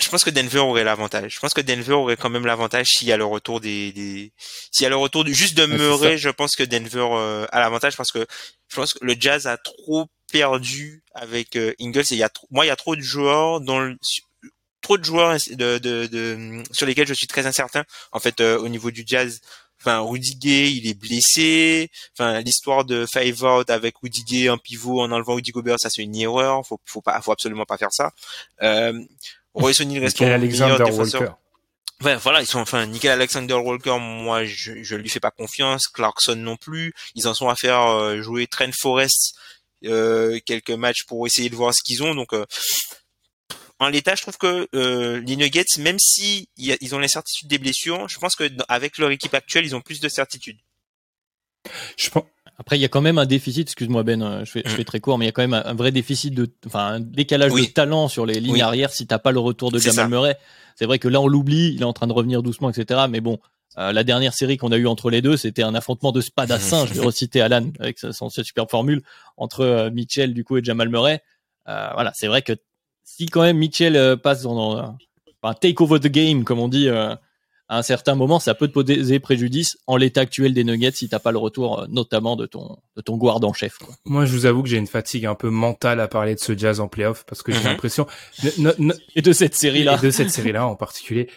[0.01, 1.35] je pense que Denver aurait l'avantage.
[1.35, 4.31] Je pense que Denver aurait quand même l'avantage s'il y a le retour des, des...
[4.71, 5.33] s'il y a le retour du...
[5.33, 8.25] juste de Murray, je pense que Denver euh, a l'avantage parce que
[8.69, 12.29] je pense que le Jazz a trop perdu avec euh, Ingles et il y a
[12.51, 13.95] moi il y a trop de joueurs dont
[14.81, 18.57] trop de joueurs de, de, de, sur lesquels je suis très incertain en fait euh,
[18.57, 19.41] au niveau du Jazz
[19.81, 21.89] enfin Rudy Gay, il est blessé.
[22.13, 25.89] Enfin l'histoire de five out avec Rudy Gay en pivot en enlevant Rudy Gobert, ça
[25.89, 26.65] c'est une erreur.
[26.65, 28.11] Faut faut pas, faut absolument pas faire ça.
[28.61, 28.93] Euh,
[29.53, 31.31] Royce O'Neal reste Alexander Walker.
[32.03, 35.87] Ouais, voilà, ils sont enfin Nickel Alexander Walker, moi je je lui fais pas confiance,
[35.87, 36.93] Clarkson non plus.
[37.13, 39.35] Ils en sont à faire euh, jouer Trent Forest
[39.85, 42.15] euh, quelques matchs pour essayer de voir ce qu'ils ont.
[42.15, 42.45] Donc euh,
[43.79, 48.07] en l'état, je trouve que euh, les Nuggets, même si ils ont l'incertitude des blessures,
[48.07, 50.57] je pense que avec leur équipe actuelle, ils ont plus de certitude.
[51.97, 52.25] Je pense.
[52.61, 53.67] Après, il y a quand même un déficit.
[53.67, 55.73] Excuse-moi Ben, je fais, je fais, très court, mais il y a quand même un,
[55.73, 59.31] vrai déficit de, enfin, un décalage de talent sur les lignes arrière si t'as pas
[59.31, 60.37] le retour de Jamal Murray.
[60.75, 63.01] C'est vrai que là, on l'oublie, il est en train de revenir doucement, etc.
[63.09, 63.39] Mais bon,
[63.79, 66.85] euh, la dernière série qu'on a eue entre les deux, c'était un affrontement de spadassin.
[66.87, 69.01] je vais reciter Alan avec son superbe formule
[69.37, 71.23] entre euh, Mitchell du coup et Jamal Murray.
[71.67, 72.53] Euh, voilà, c'est vrai que
[73.03, 74.95] si quand même Mitchell passe dans,
[75.41, 76.89] un take over the game, comme on dit,
[77.71, 81.07] à un certain moment, ça peut te poser préjudice en l'état actuel des Nuggets si
[81.07, 83.77] t'as pas le retour, notamment de ton de ton guard en chef.
[83.77, 83.95] Quoi.
[84.03, 86.57] Moi, je vous avoue que j'ai une fatigue un peu mentale à parler de ce
[86.57, 87.67] Jazz en playoff parce que j'ai mhm.
[87.67, 88.07] l'impression
[89.15, 91.29] et de cette série là, de cette série là en particulier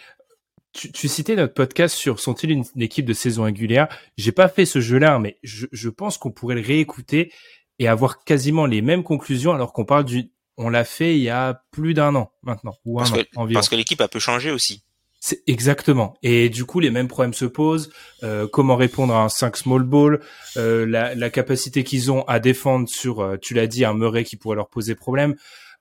[0.73, 3.87] tu, tu, citais notre podcast sur sont-ils une, équipe de saison régulière?
[4.17, 7.31] J'ai pas fait ce jeu-là, mais je, je pense qu'on pourrait le réécouter
[7.79, 10.33] et avoir quasiment les mêmes conclusions alors qu'on parle du.
[10.57, 13.47] On l'a fait il y a plus d'un an maintenant ou parce un que, an
[13.53, 14.83] Parce que l'équipe a peu changé aussi.
[15.27, 16.13] C'est exactement.
[16.21, 17.89] Et du coup, les mêmes problèmes se posent.
[18.21, 20.19] Euh, comment répondre à un 5 small ball
[20.55, 24.23] euh, la, la, capacité qu'ils ont à défendre sur, euh, tu l'as dit, un Murray
[24.23, 25.33] qui pourrait leur poser problème.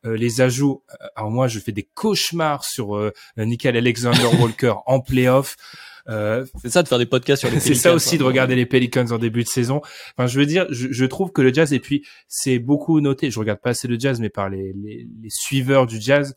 [0.07, 0.83] Euh, les ajouts.
[0.91, 5.57] Euh, alors moi, je fais des cauchemars sur euh, Nickel Alexander Walker en playoff.
[6.09, 8.65] Euh, c'est ça de faire des podcasts sur les C'est ça aussi de regarder les
[8.65, 9.83] Pelicans en début de saison.
[10.17, 13.31] Enfin, je veux dire, je, je trouve que le jazz, et puis c'est beaucoup noté,
[13.31, 16.35] je regarde pas assez le jazz, mais par les, les, les suiveurs du jazz,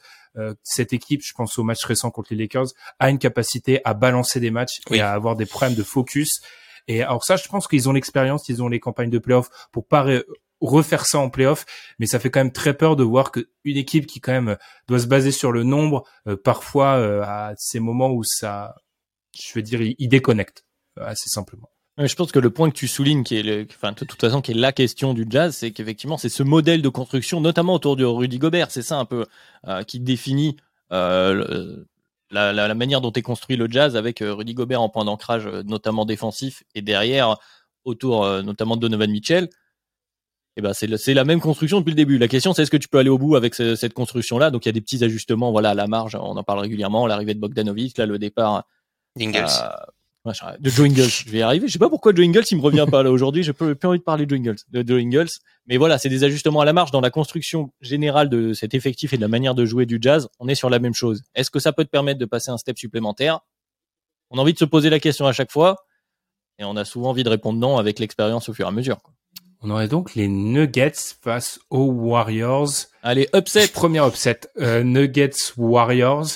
[0.63, 2.67] cette équipe, je pense au match récent contre les Lakers,
[2.99, 6.41] a une capacité à balancer des matchs et à avoir des problèmes de focus.
[6.88, 9.88] Et alors ça, je pense qu'ils ont l'expérience, ils ont les campagnes de playoff pour
[9.88, 10.05] pas
[10.61, 11.65] refaire ça en playoff,
[11.99, 14.57] mais ça fait quand même très peur de voir que une équipe qui quand même
[14.88, 18.75] doit se baser sur le nombre, euh, parfois euh, à ces moments où ça,
[19.34, 20.65] je veux dire, il, déconnecte
[20.97, 21.69] euh, assez simplement.
[21.97, 24.41] Je pense que le point que tu soulignes, qui est, le, enfin, de toute façon,
[24.41, 27.95] qui est la question du jazz, c'est qu'effectivement, c'est ce modèle de construction, notamment autour
[27.95, 29.25] de Rudy Gobert, c'est ça un peu
[29.87, 30.57] qui définit
[30.91, 31.83] euh,
[32.29, 35.47] la, la, la, manière dont est construit le jazz avec Rudy Gobert en point d'ancrage,
[35.65, 37.37] notamment défensif, et derrière
[37.83, 39.49] autour notamment de Donovan Mitchell
[40.57, 42.17] eh ben c'est la même construction depuis le début.
[42.17, 44.65] La question c'est est-ce que tu peux aller au bout avec cette construction là Donc
[44.65, 47.35] il y a des petits ajustements voilà à la marge, on en parle régulièrement, l'arrivée
[47.35, 48.63] de Bogdanovic, là le départ
[49.15, 49.47] Dingles.
[50.59, 51.67] De Joe Ingles, je vais y arriver.
[51.67, 53.88] Je sais pas pourquoi Joe Ingles il me revient pas là aujourd'hui, j'ai plus, plus
[53.88, 55.30] envie de parler de Joe Ingles, de Joe Ingles.
[55.67, 59.13] Mais voilà, c'est des ajustements à la marge dans la construction générale de cet effectif
[59.13, 61.23] et de la manière de jouer du jazz, on est sur la même chose.
[61.36, 63.39] Est-ce que ça peut te permettre de passer un step supplémentaire?
[64.30, 65.78] On a envie de se poser la question à chaque fois
[66.59, 69.01] et on a souvent envie de répondre non avec l'expérience au fur et à mesure.
[69.01, 69.13] Quoi.
[69.61, 72.69] On aurait donc les Nuggets face aux Warriors.
[73.01, 73.67] Allez, upset.
[73.69, 74.41] Premier upset.
[74.59, 76.28] Euh, Nuggets Warriors.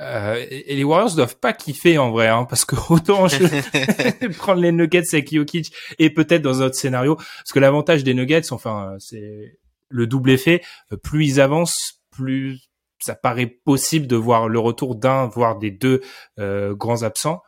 [0.00, 4.60] Euh, et les Warriors doivent pas kiffer en vrai, hein, parce que autant je prendre
[4.60, 8.52] les Nuggets avec Jokic et peut-être dans un autre scénario, parce que l'avantage des Nuggets,
[8.52, 10.62] enfin, c'est le double effet.
[11.02, 12.60] Plus ils avancent, plus
[13.04, 16.00] ça paraît possible de voir le retour d'un, voire des deux
[16.38, 17.42] euh, grands absents.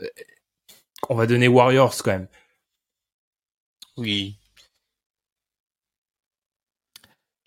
[0.00, 0.06] Euh,
[1.08, 2.28] on va donner Warriors quand même.
[3.96, 4.38] Oui.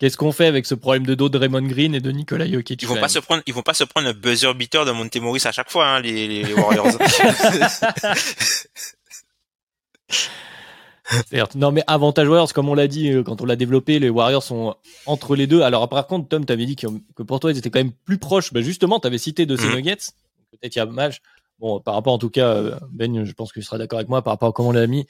[0.00, 2.80] Qu'est-ce qu'on fait avec ce problème de dos de Raymond Green et de Nikola Jokic
[2.80, 5.44] Ils vont pas se prendre, ils vont pas se prendre un buzzer beater de Montemoris
[5.44, 6.86] à chaque fois, hein, les, les, Warriors.
[11.54, 14.42] non mais avantage Warriors, comme on l'a dit euh, quand on l'a développé, les Warriors
[14.42, 14.74] sont
[15.04, 15.60] entre les deux.
[15.60, 16.86] Alors par contre, Tom, t'avais dit que,
[17.22, 18.54] pour toi ils étaient quand même plus proches.
[18.54, 19.74] Ben justement, t'avais cité de ces mm.
[19.74, 19.96] Nuggets.
[20.50, 21.20] Peut-être il y a match.
[21.58, 24.08] Bon, par rapport en tout cas, euh, Ben, je pense que tu seras d'accord avec
[24.08, 25.06] moi par rapport à comment on l'a mis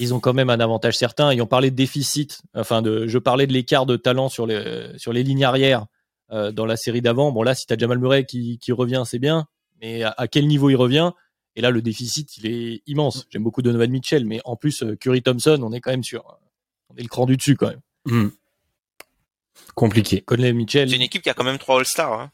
[0.00, 1.32] ils ont quand même un avantage certain.
[1.32, 4.90] Ils ont parlé de déficit, enfin de, je parlais de l'écart de talent sur les
[4.98, 5.86] sur les lignes arrière
[6.32, 7.32] euh, dans la série d'avant.
[7.32, 9.46] Bon là, si t'as Jamal Murray qui, qui revient, c'est bien,
[9.80, 11.12] mais à, quel niveau il revient?
[11.54, 13.26] Et là, le déficit, il est immense.
[13.30, 16.38] J'aime beaucoup Donovan Mitchell, mais en plus euh, Curry Thompson, on est quand même sur,
[16.90, 17.80] on est le cran du dessus quand même.
[18.04, 18.28] Hmm.
[19.74, 20.20] Compliqué.
[20.20, 20.90] Conley Mitchell.
[20.90, 22.20] C'est une équipe qui a quand même trois All-Stars.
[22.20, 22.30] Hein.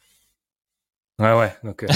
[1.19, 1.53] Ouais, ouais.
[1.63, 1.89] Donc, euh,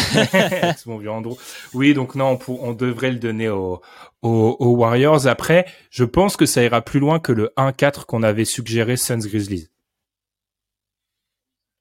[0.76, 1.34] c'est mon vieux Andrew.
[1.74, 3.80] Oui, donc non, on, on devrait le donner aux,
[4.22, 5.26] aux, Warriors.
[5.26, 9.18] Après, je pense que ça ira plus loin que le 1-4 qu'on avait suggéré Suns
[9.18, 9.68] Grizzlies.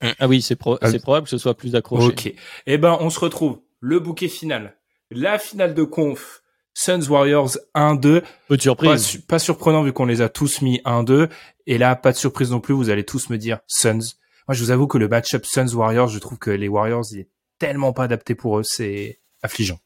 [0.02, 0.08] Mm.
[0.18, 2.08] Ah oui, c'est pro euh, probable que ce soit plus accroché.
[2.08, 2.34] Ok.
[2.66, 3.60] Eh ben, on se retrouve.
[3.80, 4.76] Le bouquet final.
[5.10, 6.42] La finale de conf.
[6.74, 8.22] Suns Warriors 1-2.
[8.48, 9.16] Peu de surprise.
[9.18, 11.28] Pas, pas surprenant vu qu'on les a tous mis 1-2.
[11.66, 12.74] Et là, pas de surprise non plus.
[12.74, 14.16] Vous allez tous me dire Suns.
[14.48, 17.28] Moi, je vous avoue que le match-up Suns-Warriors, je trouve que les Warriors, il est
[17.58, 19.80] tellement pas adapté pour eux, c'est affligeant.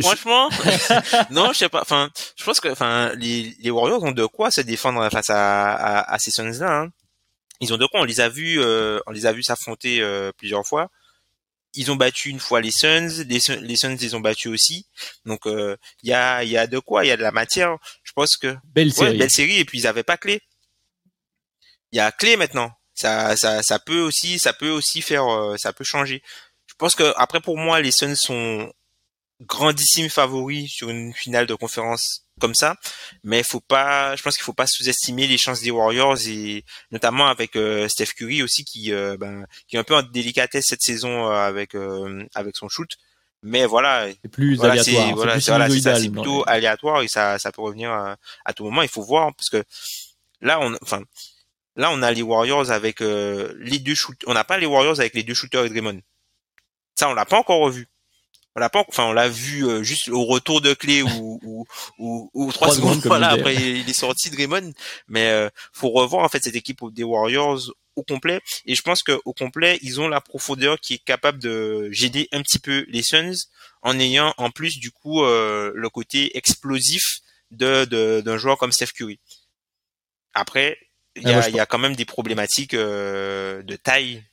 [0.00, 0.48] franchement,
[1.30, 1.82] non, je sais pas.
[1.82, 5.72] Enfin, je pense que, enfin, les, les Warriors ont de quoi se défendre face à,
[5.72, 6.82] à, à ces Suns-là.
[6.82, 6.88] Hein.
[7.60, 8.00] Ils ont de quoi.
[8.00, 10.90] On les a vus, euh, on les a vus s'affronter euh, plusieurs fois.
[11.74, 14.86] Ils ont battu une fois les Suns, les, les Suns les ont battus aussi.
[15.24, 17.04] Donc il y a, il y a de quoi.
[17.04, 17.78] Il y a de la matière.
[18.12, 19.58] Je pense que belle série, belle série.
[19.58, 20.42] Et puis ils avaient pas clé.
[21.92, 22.70] Il y a clé maintenant.
[22.92, 25.24] Ça, ça, ça peut aussi, ça peut aussi faire,
[25.56, 26.22] ça peut changer.
[26.66, 28.70] Je pense que après pour moi les Suns sont
[29.46, 32.76] grandissime favori sur une finale de conférence comme ça,
[33.24, 37.28] mais faut pas, je pense qu'il faut pas sous-estimer les chances des Warriors et notamment
[37.28, 40.82] avec euh, Steph Curry aussi qui, euh, ben, qui est un peu en délicatesse cette
[40.82, 41.74] saison euh, avec
[42.34, 42.88] avec son shoot.
[43.42, 45.14] Mais voilà, c'est plus aléatoire.
[45.14, 48.82] Voilà, c'est plutôt aléatoire et ça, ça peut revenir à, tout moment.
[48.82, 49.62] Il faut voir parce que
[50.40, 51.02] là, on, enfin,
[51.76, 54.28] là, on a les Warriors avec les deux shooters.
[54.28, 56.00] On n'a pas les Warriors avec les deux shooters et Draymond.
[56.94, 57.88] Ça, on l'a pas encore revu
[58.54, 61.66] on l'a pas enfin on l'a vu euh, juste au retour de clé ou ou,
[61.98, 64.72] ou, ou trois, secondes, voilà après il est sorti Draymond
[65.08, 67.60] mais euh, faut revoir en fait cette équipe des Warriors
[67.96, 71.38] au complet et je pense que au complet ils ont la profondeur qui est capable
[71.38, 73.48] de gêner un petit peu les Suns
[73.82, 77.20] en ayant en plus du coup euh, le côté explosif
[77.50, 77.84] de
[78.20, 79.20] d'un joueur comme Steph Curry
[80.34, 80.78] après
[81.14, 84.24] il y, a, il y a quand même des problématiques euh, de taille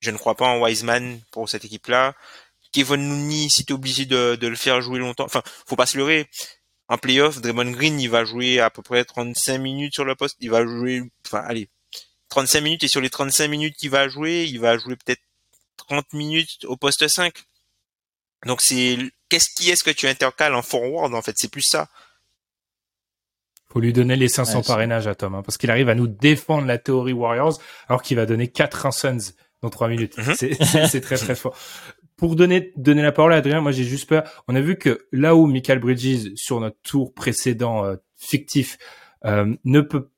[0.00, 2.14] je ne crois pas en Wiseman pour cette équipe là
[2.72, 5.96] Kevin Looney, si t'es obligé de, de, le faire jouer longtemps, enfin, faut pas se
[5.96, 6.28] leurrer.
[6.88, 10.36] En playoff, Draymond Green, il va jouer à peu près 35 minutes sur le poste.
[10.40, 11.68] Il va jouer, enfin, allez,
[12.28, 15.22] 35 minutes et sur les 35 minutes qu'il va jouer, il va jouer peut-être
[15.76, 17.32] 30 minutes au poste 5.
[18.46, 18.98] Donc c'est,
[19.28, 21.34] qu'est-ce qui est-ce que tu intercales en forward, en fait?
[21.36, 21.88] C'est plus ça.
[23.70, 26.66] Faut lui donner les 500 parrainages à Tom, hein, parce qu'il arrive à nous défendre
[26.66, 30.16] la théorie Warriors, alors qu'il va donner 4 Suns dans 3 minutes.
[30.16, 30.34] Mhm.
[30.34, 31.56] C'est très très fort
[32.18, 34.24] pour donner donner la parole à Adrien, moi j'ai juste peur.
[34.48, 38.76] On a vu que là où Michael Bridges sur notre tour précédent euh, fictif
[39.24, 40.10] euh, ne peut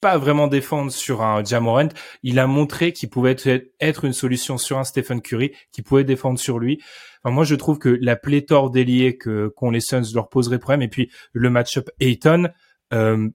[0.00, 1.88] pas vraiment défendre sur un Jamorant,
[2.22, 3.36] il a montré qu'il pouvait
[3.80, 6.80] être, une solution sur un Stephen Curry, qui pouvait défendre sur lui.
[7.24, 10.88] Moi je trouve que la pléthore d'ailiers que qu'ont les Suns leur poserait problème et
[10.88, 12.48] puis le match-up Ayton
[12.94, 13.28] euh,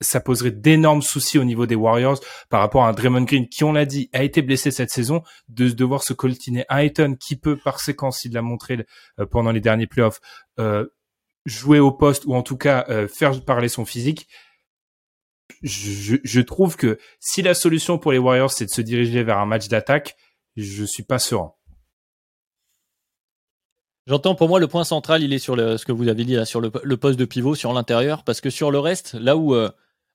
[0.00, 3.64] ça poserait d'énormes soucis au niveau des Warriors par rapport à un Draymond Green qui,
[3.64, 7.36] on l'a dit, a été blessé cette saison, de devoir se coltiner à Ayton qui
[7.36, 8.86] peut, par séquence, il l'a montré
[9.18, 10.20] euh, pendant les derniers playoffs,
[10.58, 10.86] euh,
[11.46, 14.28] jouer au poste ou en tout cas euh, faire parler son physique.
[15.62, 19.46] Je, trouve que si la solution pour les Warriors c'est de se diriger vers un
[19.46, 20.16] match d'attaque,
[20.56, 21.52] je suis pas serein.
[24.06, 26.44] J'entends pour moi le point central, il est sur ce que vous avez dit là,
[26.44, 29.54] sur le, poste de pivot, sur l'intérieur, parce que sur le reste, là où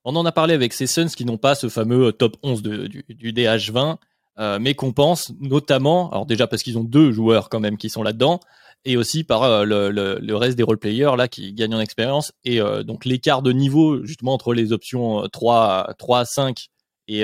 [0.04, 2.62] on en a parlé avec ces Suns qui n'ont pas ce fameux euh, top 11
[2.62, 3.98] du, DH20,
[4.40, 7.90] euh, mais qu'on pense notamment, alors déjà parce qu'ils ont deux joueurs quand même qui
[7.90, 8.40] sont là-dedans,
[8.86, 13.06] et aussi par euh, le, reste des role-players là qui gagnent en expérience, et donc
[13.06, 16.70] l'écart de niveau justement entre les options 3, 3 à 5
[17.08, 17.24] et,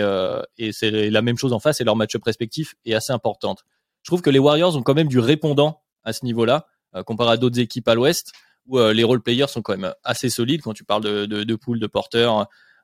[0.57, 3.63] et c'est la même chose en face et leur match-up respectif est assez importante.
[4.03, 6.67] Je trouve que les Warriors ont quand même du répondant à ce niveau-là,
[7.05, 8.33] comparé à d'autres équipes à l'ouest,
[8.67, 11.79] où les role-players sont quand même assez solides quand tu parles de, de, de pool,
[11.79, 12.29] de porter,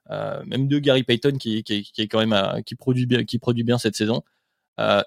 [0.10, 3.24] euh, même de Gary Payton qui, qui, qui, est quand même euh, qui produit bien,
[3.24, 4.22] qui produit bien cette saison.
[4.80, 5.02] Euh,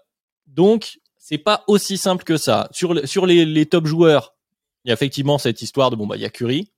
[0.46, 0.98] donc
[1.28, 2.68] c'est pas aussi simple que ça.
[2.70, 4.36] Sur, sur les, les top joueurs,
[4.84, 6.70] il y a effectivement cette histoire de bon bah il y a Curry.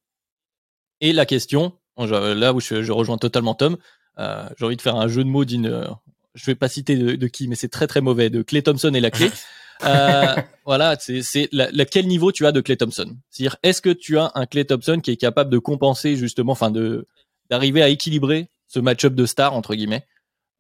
[1.03, 3.77] Et la question, là où je, je rejoins totalement Tom,
[4.19, 5.87] euh, j'ai envie de faire un jeu de mots d'une,
[6.35, 8.95] je vais pas citer de, de qui, mais c'est très très mauvais, de Clay Thompson
[8.95, 9.31] et la clé.
[9.85, 10.35] euh,
[10.65, 13.19] voilà, c'est la, la, quel niveau tu as de Clay Thompson?
[13.29, 16.71] C'est-à-dire, est-ce que tu as un Clay Thompson qui est capable de compenser justement, enfin
[16.71, 17.07] de
[17.51, 20.07] d'arriver à équilibrer ce match-up de stars entre guillemets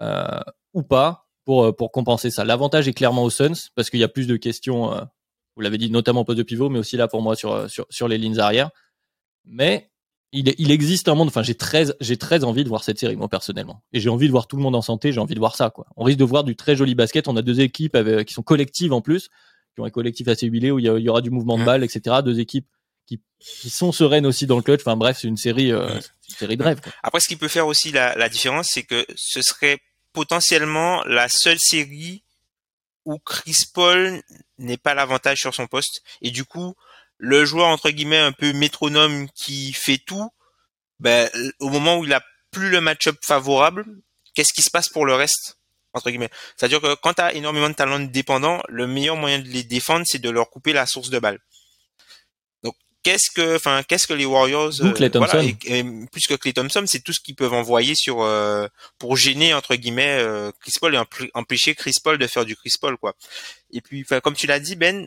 [0.02, 0.40] euh,
[0.74, 1.27] ou pas?
[1.48, 2.44] Pour euh, pour compenser ça.
[2.44, 4.92] L'avantage est clairement aux Suns parce qu'il y a plus de questions.
[4.92, 5.00] Euh,
[5.56, 7.68] vous l'avez dit notamment au poste de pivot, mais aussi là pour moi sur euh,
[7.68, 8.68] sur sur les lignes arrière.
[9.46, 9.90] Mais
[10.30, 11.28] il, il existe un monde.
[11.28, 14.26] Enfin, j'ai très j'ai très envie de voir cette série moi personnellement, et j'ai envie
[14.26, 15.10] de voir tout le monde en santé.
[15.10, 15.86] J'ai envie de voir ça quoi.
[15.96, 17.28] On risque de voir du très joli basket.
[17.28, 19.30] On a deux équipes avec, qui sont collectives en plus,
[19.74, 21.64] qui ont un collectif assez huilé où il y, il y aura du mouvement de
[21.64, 22.16] balle, etc.
[22.22, 22.66] Deux équipes
[23.06, 24.82] qui, qui sont sereines aussi dans le clutch.
[24.82, 26.82] Enfin bref, c'est une série, euh, une série de rêve.
[26.82, 26.92] Quoi.
[27.02, 29.78] Après, ce qui peut faire aussi la, la différence, c'est que ce serait
[30.12, 32.24] potentiellement la seule série
[33.04, 34.22] où Chris Paul
[34.58, 36.02] n'est pas l'avantage sur son poste.
[36.22, 36.74] Et du coup
[37.18, 40.30] le joueur entre guillemets un peu métronome qui fait tout,
[41.00, 41.28] ben,
[41.58, 43.84] au moment où il a plus le match-up favorable,
[44.34, 45.58] qu'est-ce qui se passe pour le reste
[45.92, 46.30] entre guillemets?
[46.56, 50.04] C'est-à-dire que quand tu as énormément de talents dépendants, le meilleur moyen de les défendre,
[50.06, 51.40] c'est de leur couper la source de balle
[53.10, 55.32] qu'est-ce que, enfin, qu'est-ce que les Warriors, euh, voilà,
[55.64, 58.66] et, plus que Clay Thompson, c'est tout ce qu'ils peuvent envoyer sur euh,
[58.98, 61.00] pour gêner entre guillemets euh, Chris Paul et
[61.34, 63.14] empêcher Chris Paul de faire du Chris Paul, quoi.
[63.72, 65.06] Et puis, comme tu l'as dit, Ben,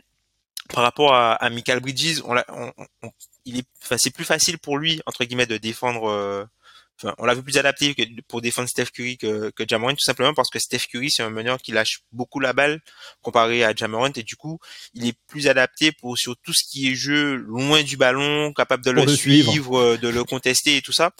[0.72, 2.72] par rapport à, à Michael Bridges, on, on,
[3.02, 3.10] on-
[3.44, 6.48] il est, enfin, c'est plus facile pour lui entre guillemets de défendre.
[7.02, 10.04] Enfin, on l'a vu plus adapté que pour défendre Steph Curry que, que Jamorant, tout
[10.04, 12.80] simplement parce que Steph Curry c'est un meneur qui lâche beaucoup la balle
[13.22, 14.58] comparé à Jamorant et du coup
[14.94, 18.84] il est plus adapté pour sur tout ce qui est jeu loin du ballon, capable
[18.84, 19.50] de le, le suivre.
[19.50, 21.10] suivre, euh, de le contester et tout ça.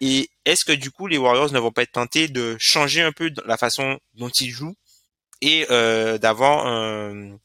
[0.00, 3.12] Et est-ce que du coup les Warriors ne vont pas être tentés de changer un
[3.12, 4.76] peu la façon dont ils jouent
[5.42, 7.38] et euh, d'avoir un,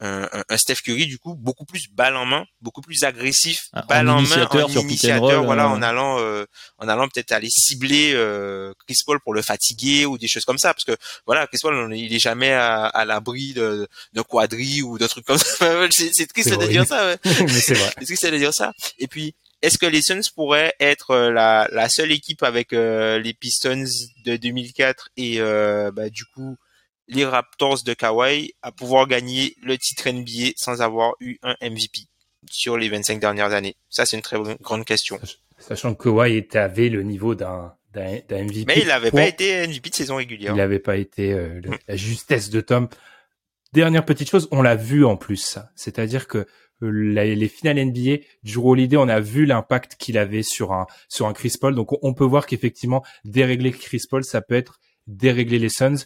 [0.00, 3.82] un, un- Steph Curry du coup beaucoup plus balle en main, beaucoup plus agressif, Ah,
[3.82, 5.68] en balle en main, en initiateur, roll, voilà, euh.
[5.68, 6.44] en allant euh,
[6.78, 10.58] en allant peut-être aller cibler euh, Chris Paul pour le fatiguer ou des choses comme
[10.58, 10.96] ça, parce que
[11.26, 15.24] voilà, Chris Paul il est jamais à, à l'abri de, de quadri ou de trucs
[15.24, 15.86] comme ça.
[15.90, 17.06] c'est triste C'est de dire ça.
[17.06, 17.16] ouais.
[17.40, 17.92] Mais c'est vrai.
[18.04, 21.88] C'est de dire ça Et puis, est-ce que les Suns pourraient être euh, la, la
[21.88, 23.84] seule équipe avec euh, les Pistons
[24.24, 26.56] de 2004 et euh, bah, du coup
[27.08, 32.00] les Raptors de Kawhi à pouvoir gagner le titre NBA sans avoir eu un MVP
[32.50, 35.18] sur les 25 dernières années Ça, c'est une très bonne- grande question.
[35.58, 38.64] Sachant que Kawhi avait le niveau d'un MVP.
[38.66, 40.52] Mais il n'avait Pour- pas été MVP de saison régulière.
[40.52, 42.88] Il n'avait pas été euh, le- la justesse de Tom.
[43.72, 45.58] Dernière petite chose, on l'a vu en plus.
[45.74, 50.42] C'est-à-dire que euh, la- les finales NBA, Drew Holiday, on a vu l'impact qu'il avait
[50.42, 51.74] sur un sur un Chris Paul.
[51.74, 56.04] Donc on, on peut voir qu'effectivement dérégler Chris Paul, ça peut être dérégler les Suns.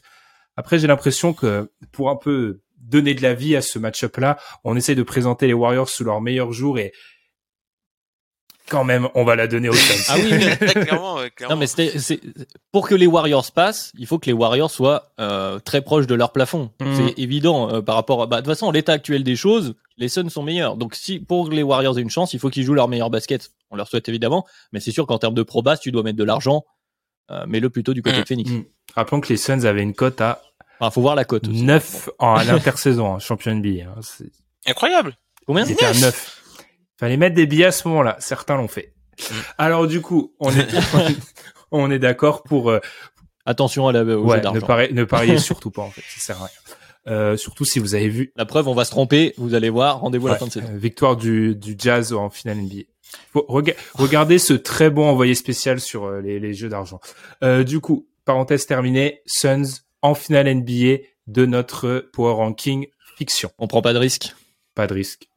[0.56, 4.76] Après, j'ai l'impression que pour un peu donner de la vie à ce match-up-là, on
[4.76, 6.92] essaie de présenter les Warriors sous leur meilleur jour et
[8.68, 10.04] quand même, on va la donner aux Suns.
[10.08, 11.54] Ah oui, mais- clairement, ouais, clairement.
[11.56, 12.20] Non, mais c'était, c'est,
[12.70, 16.14] pour que les Warriors passent, il faut que les Warriors soient euh, très proches de
[16.14, 16.70] leur plafond.
[16.80, 16.94] Mhm.
[16.94, 18.26] C'est évident euh, par rapport à.
[18.26, 20.76] Bah, de toute façon, l'état actuel des choses, les Suns sont meilleurs.
[20.76, 23.10] Donc, si pour que les Warriors aient une chance, il faut qu'ils jouent leur meilleur
[23.10, 23.50] basket.
[23.70, 26.18] On leur souhaite évidemment, mais c'est sûr qu'en termes de pro base, tu dois mettre
[26.18, 26.64] de l'argent.
[27.30, 28.50] Euh, mets-le plutôt du côté de Phoenix.
[28.50, 28.64] Mm.
[28.94, 30.42] Rappelons que les Suns avaient une cote à
[30.80, 31.46] Enfin, faut voir la cote.
[31.46, 31.62] aussi.
[31.62, 33.84] 9 en à l'intersaison, hein, champion NBA.
[33.84, 34.00] hein.
[34.66, 35.16] Incroyable.
[35.46, 36.42] Combien Ils étaient à 9.
[36.98, 38.16] Fallait mettre des billets à ce moment-là.
[38.18, 38.94] Certains l'ont fait.
[39.58, 40.66] Alors du coup, on est,
[41.70, 42.80] on est d'accord pour euh,
[43.46, 44.66] Attention à la, au jeu ouais, ne, d'argent.
[44.66, 47.14] pari- ne pariez surtout pas en fait, ça sert à rien.
[47.14, 49.32] Euh, surtout si vous avez vu La preuve, on va se tromper.
[49.38, 50.00] Vous allez voir.
[50.00, 50.66] Rendez-vous à la fin de saison.
[50.70, 52.82] euh, victoire du, du Jazz en finale NBA.
[53.34, 57.00] Rega- regardez ce très bon envoyé spécial sur euh, les, les jeux d'argent.
[57.42, 63.50] Euh, du coup, parenthèse terminée, Suns en finale NBA de notre Power Ranking fiction.
[63.58, 64.34] On prend pas de risque.
[64.74, 65.28] Pas de risque.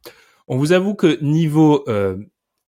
[0.47, 2.17] On vous avoue que niveau euh,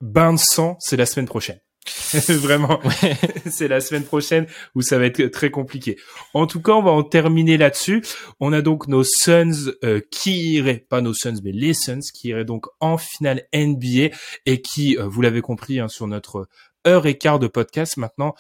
[0.01, 1.59] bain de sang, c'est la semaine prochaine.
[2.29, 2.79] Vraiment,
[3.49, 5.97] c'est la semaine prochaine où ça va être très compliqué.
[6.33, 8.03] En tout cas, on va en terminer là-dessus.
[8.39, 12.29] On a donc nos Suns euh, qui iraient, pas nos Suns, mais les Suns qui
[12.29, 16.47] iraient donc en finale NBA et qui, euh, vous l'avez compris, hein, sur notre
[16.87, 18.35] heure et quart de podcast maintenant,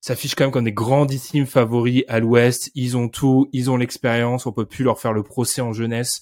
[0.00, 2.70] s'affichent quand même comme des grandissimes favoris à l'Ouest.
[2.74, 4.46] Ils ont tout, ils ont l'expérience.
[4.46, 6.20] On peut plus leur faire le procès en jeunesse.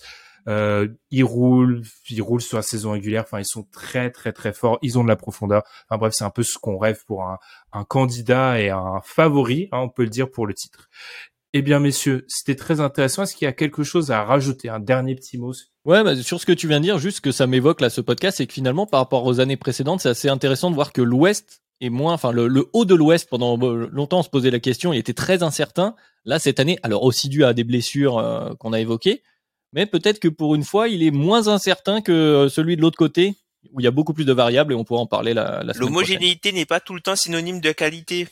[0.48, 3.24] Euh, ils roulent, ils roulent sur la saison régulière.
[3.24, 4.78] Enfin, ils sont très, très, très forts.
[4.82, 5.62] Ils ont de la profondeur.
[5.88, 7.38] Enfin bref, c'est un peu ce qu'on rêve pour un,
[7.72, 10.88] un candidat et un favori, hein, on peut le dire pour le titre.
[11.54, 13.22] Eh bien, messieurs, c'était très intéressant.
[13.22, 15.52] Est-ce qu'il y a quelque chose à rajouter, un dernier petit mot?
[15.86, 18.02] Ouais, bah, sur ce que tu viens de dire, juste que ça m'évoque là ce
[18.02, 21.00] podcast, c'est que finalement par rapport aux années précédentes, c'est assez intéressant de voir que
[21.00, 24.50] l'Ouest est moins, enfin le, le haut de l'Ouest pendant euh, longtemps on se posait
[24.50, 25.94] la question, il était très incertain.
[26.26, 29.22] Là cette année, alors aussi dû à des blessures euh, qu'on a évoquées,
[29.72, 32.98] mais peut-être que pour une fois il est moins incertain que euh, celui de l'autre
[32.98, 33.34] côté
[33.72, 35.74] où il y a beaucoup plus de variables et on pourra en parler la, la
[35.74, 35.90] semaine prochaine.
[35.90, 38.28] L'homogénéité n'est pas tout le temps synonyme de qualité.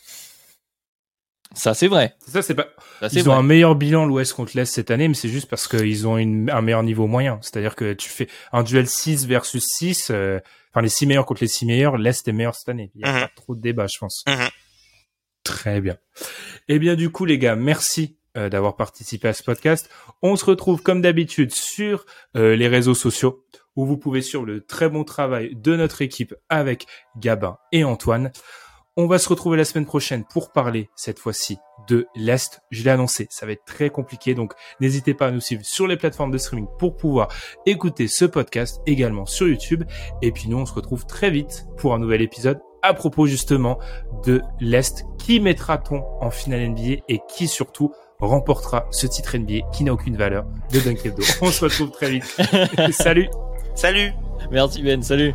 [1.54, 2.14] Ça c'est vrai.
[2.26, 2.68] Ça, c'est pas.
[3.00, 3.38] Ça c'est Ils ont vrai.
[3.38, 6.50] un meilleur bilan l'Ouest contre l'Est cette année, mais c'est juste parce qu'ils ont une-
[6.50, 7.38] un meilleur niveau moyen.
[7.42, 10.38] C'est-à-dire que tu fais un duel 6 versus 6, euh,
[10.72, 12.90] enfin les 6 meilleurs contre les 6 meilleurs, l'Est est meilleur cette année.
[12.94, 13.20] Il y a Mhm.
[13.20, 14.24] pas trop de débat, je pense.
[14.26, 14.48] Mhm.
[15.44, 15.96] Très bien.
[16.68, 19.90] Eh bien, du coup, les gars, merci euh, d'avoir participé à ce podcast.
[20.22, 22.06] On se retrouve comme d'habitude sur
[22.36, 23.44] euh, les réseaux sociaux
[23.76, 26.86] où vous pouvez suivre le très bon travail de notre équipe avec
[27.18, 28.32] Gabin et Antoine.
[28.96, 32.62] On va se retrouver la semaine prochaine pour parler cette fois-ci de l'Est.
[32.70, 35.86] Je l'ai annoncé, ça va être très compliqué, donc n'hésitez pas à nous suivre sur
[35.86, 37.28] les plateformes de streaming pour pouvoir
[37.66, 39.84] écouter ce podcast également sur YouTube.
[40.22, 43.78] Et puis nous, on se retrouve très vite pour un nouvel épisode à propos justement
[44.24, 45.04] de l'Est.
[45.18, 50.16] Qui mettra-t-on en finale NBA et qui surtout remportera ce titre NBA qui n'a aucune
[50.16, 51.22] valeur de Dunkevdo.
[51.42, 52.24] On se retrouve très vite.
[52.92, 53.28] Salut
[53.74, 54.12] Salut
[54.50, 55.34] Merci Ben, salut.